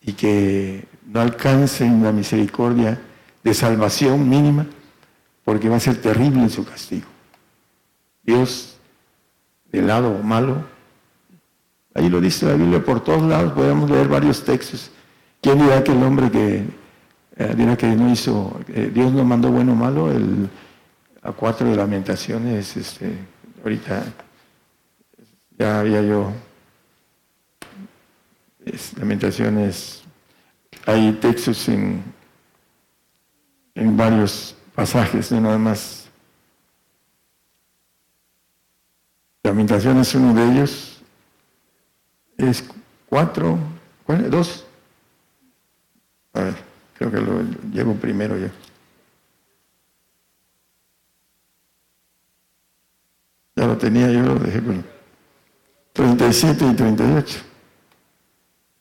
y 0.00 0.12
que 0.12 0.86
no 1.06 1.20
alcancen 1.20 2.02
la 2.02 2.12
misericordia 2.12 3.00
de 3.42 3.54
salvación 3.54 4.28
mínima, 4.28 4.66
porque 5.44 5.68
va 5.68 5.76
a 5.76 5.80
ser 5.80 6.00
terrible 6.00 6.48
su 6.48 6.64
castigo. 6.64 7.06
Dios, 8.22 8.76
del 9.70 9.88
lado 9.88 10.18
malo, 10.22 10.64
ahí 11.94 12.08
lo 12.08 12.20
dice 12.20 12.46
la 12.46 12.54
Biblia 12.54 12.84
por 12.84 13.02
todos 13.02 13.22
lados, 13.22 13.52
podemos 13.52 13.90
leer 13.90 14.06
varios 14.06 14.44
textos. 14.44 14.90
¿Quién 15.40 15.58
dirá 15.58 15.82
que 15.82 15.92
el 15.92 16.02
hombre 16.02 16.30
que 16.30 16.64
eh, 17.36 17.54
dirá 17.56 17.76
que 17.76 17.88
no 17.88 18.10
hizo, 18.10 18.60
eh, 18.68 18.90
Dios 18.94 19.12
no 19.12 19.24
mandó 19.24 19.50
bueno 19.50 19.72
o 19.72 19.76
malo? 19.76 20.12
El, 20.12 20.48
a 21.22 21.32
cuatro 21.32 21.68
de 21.68 21.76
lamentaciones, 21.76 22.76
este, 22.76 23.16
ahorita 23.62 24.04
ya 25.56 25.80
había 25.80 26.02
yo 26.02 26.32
lamentaciones, 28.96 30.02
hay 30.86 31.12
textos 31.14 31.68
en, 31.68 32.02
en 33.74 33.96
varios 33.96 34.54
pasajes, 34.74 35.30
no 35.32 35.40
nada 35.40 35.58
más. 35.58 36.08
Lamentaciones 39.44 40.08
es 40.08 40.14
uno 40.14 40.34
de 40.34 40.52
ellos, 40.52 41.02
es 42.36 42.64
cuatro, 43.08 43.58
¿cuál? 44.04 44.30
¿Dos? 44.30 44.64
A 46.32 46.40
ver, 46.40 46.54
creo 46.96 47.10
que 47.10 47.20
lo 47.20 47.42
llevo 47.72 47.94
primero 47.94 48.36
yo. 48.38 48.48
Lo 53.66 53.78
tenía, 53.78 54.10
yo 54.10 54.20
lo 54.22 54.34
dejé 54.36 54.60
con 54.62 54.84
37 55.92 56.66
y 56.66 56.74
38. 56.74 57.38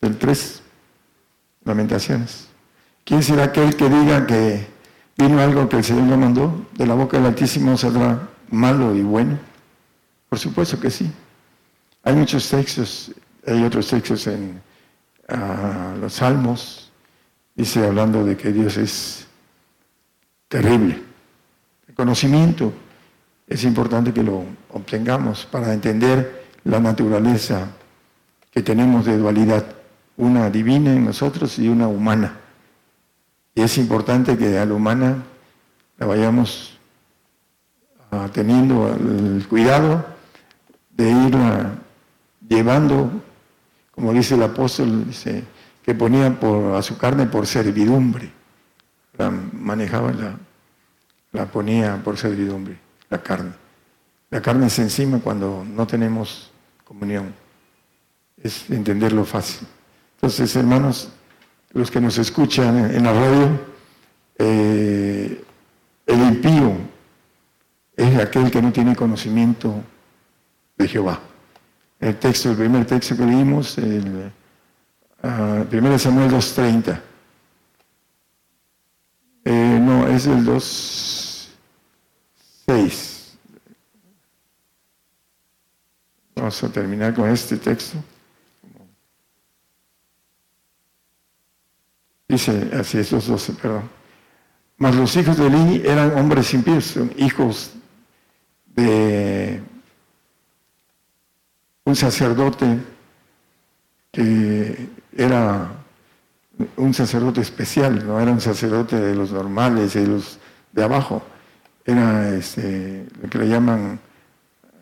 Del 0.02 0.18
3. 0.18 0.64
Lamentaciones. 1.66 2.48
¿Quién 3.04 3.22
será 3.22 3.46
aquel 3.46 3.76
que 3.76 3.90
diga 3.90 4.26
que 4.26 4.66
vino 5.18 5.40
algo 5.40 5.70
que 5.70 5.78
el 5.78 5.84
Señor 5.84 6.08
lo 6.08 6.18
mandó? 6.18 6.66
De 6.74 6.86
la 6.86 6.96
boca 6.96 7.18
del 7.18 7.28
Altísimo 7.28 7.78
saldrá 7.78 8.28
malo 8.50 8.96
y 8.96 9.02
bueno. 9.02 9.38
Por 10.30 10.40
supuesto 10.40 10.80
que 10.80 10.90
sí. 10.90 11.12
Hay 12.04 12.16
muchos 12.16 12.50
textos, 12.50 13.12
hay 13.46 13.64
otros 13.64 13.88
textos 13.88 14.26
en 14.26 14.60
ah, 15.30 15.94
los 16.00 16.14
Salmos, 16.14 16.92
dice 17.54 17.86
hablando 17.86 18.26
de 18.26 18.36
que 18.36 18.52
Dios 18.52 18.78
es 18.78 19.28
terrible. 20.48 21.00
El 21.88 21.94
conocimiento 21.94 22.74
es 23.52 23.66
importante 23.66 24.14
que 24.14 24.24
lo 24.24 24.46
obtengamos 24.70 25.46
para 25.46 25.74
entender 25.74 26.46
la 26.64 26.80
naturaleza 26.80 27.68
que 28.50 28.62
tenemos 28.62 29.06
de 29.06 29.18
dualidad, 29.18 29.66
una 30.16 30.50
divina 30.50 30.94
en 30.94 31.04
nosotros 31.04 31.60
y 31.60 31.68
una 31.68 31.90
humana. 31.90 32.38
Y 33.54 33.62
es 33.62 33.78
importante 33.78 34.38
que 34.38 34.58
a 34.58 34.66
la 34.66 34.74
humana 34.74 35.24
la 35.98 36.06
vayamos 36.06 36.78
ah, 38.12 38.30
teniendo 38.32 38.88
el 38.88 39.46
cuidado 39.50 40.06
de 40.92 41.12
irla 41.12 41.74
llevando, 42.48 43.12
como 43.94 44.14
dice 44.14 44.36
el 44.36 44.44
apóstol, 44.44 45.08
que 45.84 45.94
ponía 45.94 46.38
a 46.78 46.82
su 46.82 46.98
carne 46.98 47.26
por 47.26 47.46
servidumbre, 47.46 48.32
la 49.18 49.30
manejaba, 49.30 50.14
la, 50.14 50.38
la 51.34 51.46
ponía 51.48 52.02
por 52.02 52.18
servidumbre 52.18 52.91
la 53.12 53.22
carne. 53.22 53.52
La 54.32 54.42
carne 54.42 54.68
es 54.68 54.80
encima 54.80 55.20
cuando 55.20 55.64
no 55.64 55.86
tenemos 55.86 56.50
comunión. 56.84 57.34
Es 58.42 58.70
entenderlo 58.72 59.26
fácil. 59.26 59.68
Entonces, 60.16 60.56
hermanos, 60.56 61.10
los 61.74 61.92
que 61.92 62.02
nos 62.02 62.18
escuchan 62.18 62.96
en 62.96 63.04
la 63.04 63.14
radio, 63.14 63.50
eh, 64.38 65.44
el 66.06 66.20
impío 66.20 66.74
es 67.96 68.18
aquel 68.18 68.50
que 68.50 68.62
no 68.62 68.72
tiene 68.72 68.96
conocimiento 68.96 69.76
de 70.78 70.88
Jehová. 70.88 71.20
El 72.00 72.16
texto, 72.16 72.50
el 72.52 72.58
primer 72.58 72.86
texto 72.86 73.16
que 73.16 73.26
leímos, 73.26 73.78
el 73.78 74.32
uh, 75.24 75.78
1 75.78 76.00
Samuel 76.00 76.32
2.30. 76.32 77.00
Eh, 79.44 79.80
no, 79.82 80.08
es 80.08 80.26
el 80.28 80.46
2. 80.46 81.11
6. 82.72 83.38
Vamos 86.36 86.64
a 86.64 86.70
terminar 86.70 87.14
con 87.14 87.30
este 87.30 87.58
texto. 87.58 87.98
Dice, 92.30 92.72
así 92.74 93.00
es, 93.00 93.12
los 93.12 93.28
12, 93.28 93.54
perdón. 93.54 93.90
Mas 94.78 94.96
los 94.96 95.14
hijos 95.18 95.36
de 95.38 95.48
Eli 95.48 95.82
eran 95.86 96.18
hombres 96.18 96.54
impíos, 96.54 96.96
hijos 97.18 97.72
de 98.68 99.62
un 101.84 101.96
sacerdote 101.96 102.80
que 104.14 104.90
era 105.18 105.72
un 106.78 106.94
sacerdote 106.94 107.42
especial, 107.42 108.08
no 108.08 108.18
era 108.18 108.32
un 108.32 108.40
sacerdote 108.40 108.96
de 108.96 109.14
los 109.14 109.32
normales, 109.32 109.94
de 109.94 110.08
los 110.08 110.40
de 110.72 110.84
abajo, 110.84 111.22
era 111.86 112.30
este, 112.30 113.06
lo 113.22 113.30
que 113.30 113.38
le 113.38 113.48
llaman 113.48 114.00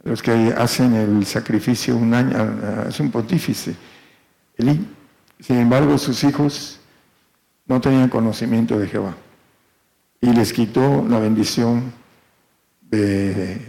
los 0.04 0.22
que 0.22 0.54
hacen 0.58 0.94
el 0.96 1.26
sacrificio 1.26 1.96
un 1.96 2.14
año, 2.14 2.88
es 2.88 3.00
un 3.00 3.12
pontífice. 3.12 3.76
Sin 4.58 5.58
embargo, 5.58 5.98
sus 5.98 6.24
hijos 6.24 6.80
no 7.66 7.80
tenían 7.80 8.10
conocimiento 8.10 8.78
de 8.80 8.88
Jehová 8.88 9.16
y 10.22 10.34
les 10.34 10.52
quitó 10.52 11.06
la 11.08 11.20
bendición 11.20 11.94
de 12.82 13.62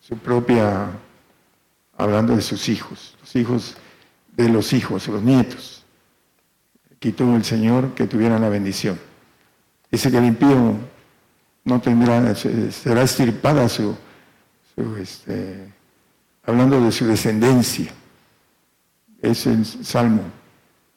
su 0.00 0.16
propia, 0.18 0.90
hablando 1.96 2.36
de 2.36 2.42
sus 2.42 2.68
hijos, 2.68 3.16
los 3.20 3.36
hijos 3.36 3.76
de 4.36 4.48
los 4.48 4.72
hijos, 4.72 5.08
los 5.08 5.22
nietos. 5.22 5.84
Quitó 6.98 7.34
el 7.36 7.44
Señor 7.44 7.94
que 7.94 8.06
tuvieran 8.06 8.40
la 8.40 8.48
bendición. 8.48 8.98
Dice 9.90 10.10
que 10.10 10.18
el 10.18 10.24
no 11.64 11.80
tendrá, 11.80 12.34
será 12.34 13.02
estirpada 13.02 13.68
su, 13.68 13.96
este, 15.00 15.72
hablando 16.44 16.80
de 16.80 16.92
su 16.92 17.06
descendencia. 17.06 17.90
Es 19.20 19.46
el 19.46 19.64
Salmo. 19.64 20.22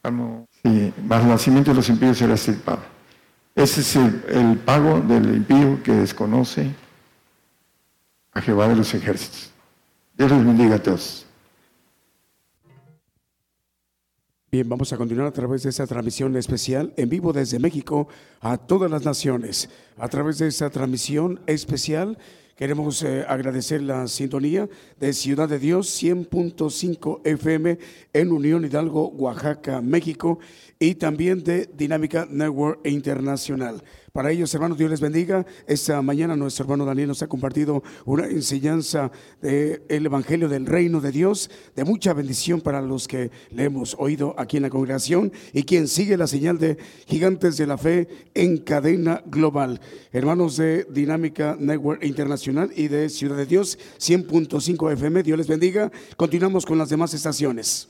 Salmo 0.03 0.45
sí, 0.63 0.93
más 1.05 1.23
nacimiento 1.23 1.71
de 1.71 1.75
los 1.75 1.89
impíos 1.89 2.17
será 2.17 2.33
estirpado. 2.33 2.81
Ese 3.55 3.81
es 3.81 3.95
el, 3.95 4.23
el 4.29 4.57
pago 4.57 4.99
del 4.99 5.37
impío 5.37 5.81
que 5.81 5.93
desconoce 5.93 6.69
a 8.33 8.41
Jehová 8.41 8.67
de 8.67 8.75
los 8.75 8.93
ejércitos. 8.93 9.51
Dios 10.15 10.31
los 10.31 10.45
bendiga 10.45 10.75
a 10.75 10.79
todos. 10.79 11.26
Bien, 14.49 14.69
vamos 14.69 14.93
a 14.93 14.97
continuar 14.97 15.27
a 15.27 15.33
través 15.33 15.63
de 15.63 15.69
esta 15.71 15.85
transmisión 15.85 16.33
especial 16.37 16.93
en 16.95 17.09
vivo 17.09 17.33
desde 17.33 17.59
México 17.59 18.07
a 18.39 18.57
todas 18.57 18.89
las 18.89 19.03
naciones. 19.03 19.69
A 19.97 20.07
través 20.07 20.37
de 20.37 20.47
esta 20.47 20.69
transmisión 20.69 21.41
especial 21.47 22.17
queremos 22.55 23.03
eh, 23.03 23.25
agradecer 23.27 23.81
la 23.81 24.07
sintonía 24.07 24.69
de 25.01 25.11
Ciudad 25.11 25.49
de 25.49 25.59
Dios 25.59 26.01
100.5 26.01 27.19
FM 27.25 27.77
en 28.13 28.31
Unión 28.31 28.63
Hidalgo, 28.63 29.09
Oaxaca, 29.09 29.81
México 29.81 30.39
y 30.79 30.95
también 30.95 31.43
de 31.43 31.69
Dinámica 31.75 32.25
Network 32.29 32.79
Internacional. 32.87 33.83
Para 34.17 34.31
ellos, 34.31 34.51
hermanos, 34.55 34.79
Dios 34.79 34.89
les 34.89 34.99
bendiga. 34.99 35.45
Esta 35.67 36.01
mañana 36.01 36.35
nuestro 36.35 36.63
hermano 36.63 36.85
Daniel 36.85 37.09
nos 37.09 37.21
ha 37.21 37.27
compartido 37.27 37.83
una 38.03 38.25
enseñanza 38.25 39.11
del 39.43 40.07
Evangelio 40.07 40.49
del 40.49 40.65
Reino 40.65 40.99
de 41.01 41.11
Dios, 41.11 41.51
de 41.75 41.83
mucha 41.83 42.13
bendición 42.13 42.61
para 42.61 42.81
los 42.81 43.07
que 43.07 43.29
le 43.51 43.65
hemos 43.65 43.95
oído 43.99 44.33
aquí 44.39 44.57
en 44.57 44.63
la 44.63 44.71
congregación 44.71 45.31
y 45.53 45.61
quien 45.65 45.87
sigue 45.87 46.17
la 46.17 46.25
señal 46.25 46.57
de 46.57 46.79
Gigantes 47.05 47.57
de 47.57 47.67
la 47.67 47.77
Fe 47.77 48.07
en 48.33 48.57
cadena 48.57 49.21
global. 49.27 49.79
Hermanos 50.11 50.57
de 50.57 50.87
Dinámica 50.89 51.55
Network 51.59 52.03
Internacional 52.03 52.71
y 52.75 52.87
de 52.87 53.09
Ciudad 53.09 53.37
de 53.37 53.45
Dios, 53.45 53.77
100.5 53.99 54.93
FM, 54.93 55.21
Dios 55.21 55.37
les 55.37 55.47
bendiga. 55.47 55.91
Continuamos 56.15 56.65
con 56.65 56.79
las 56.79 56.89
demás 56.89 57.13
estaciones. 57.13 57.89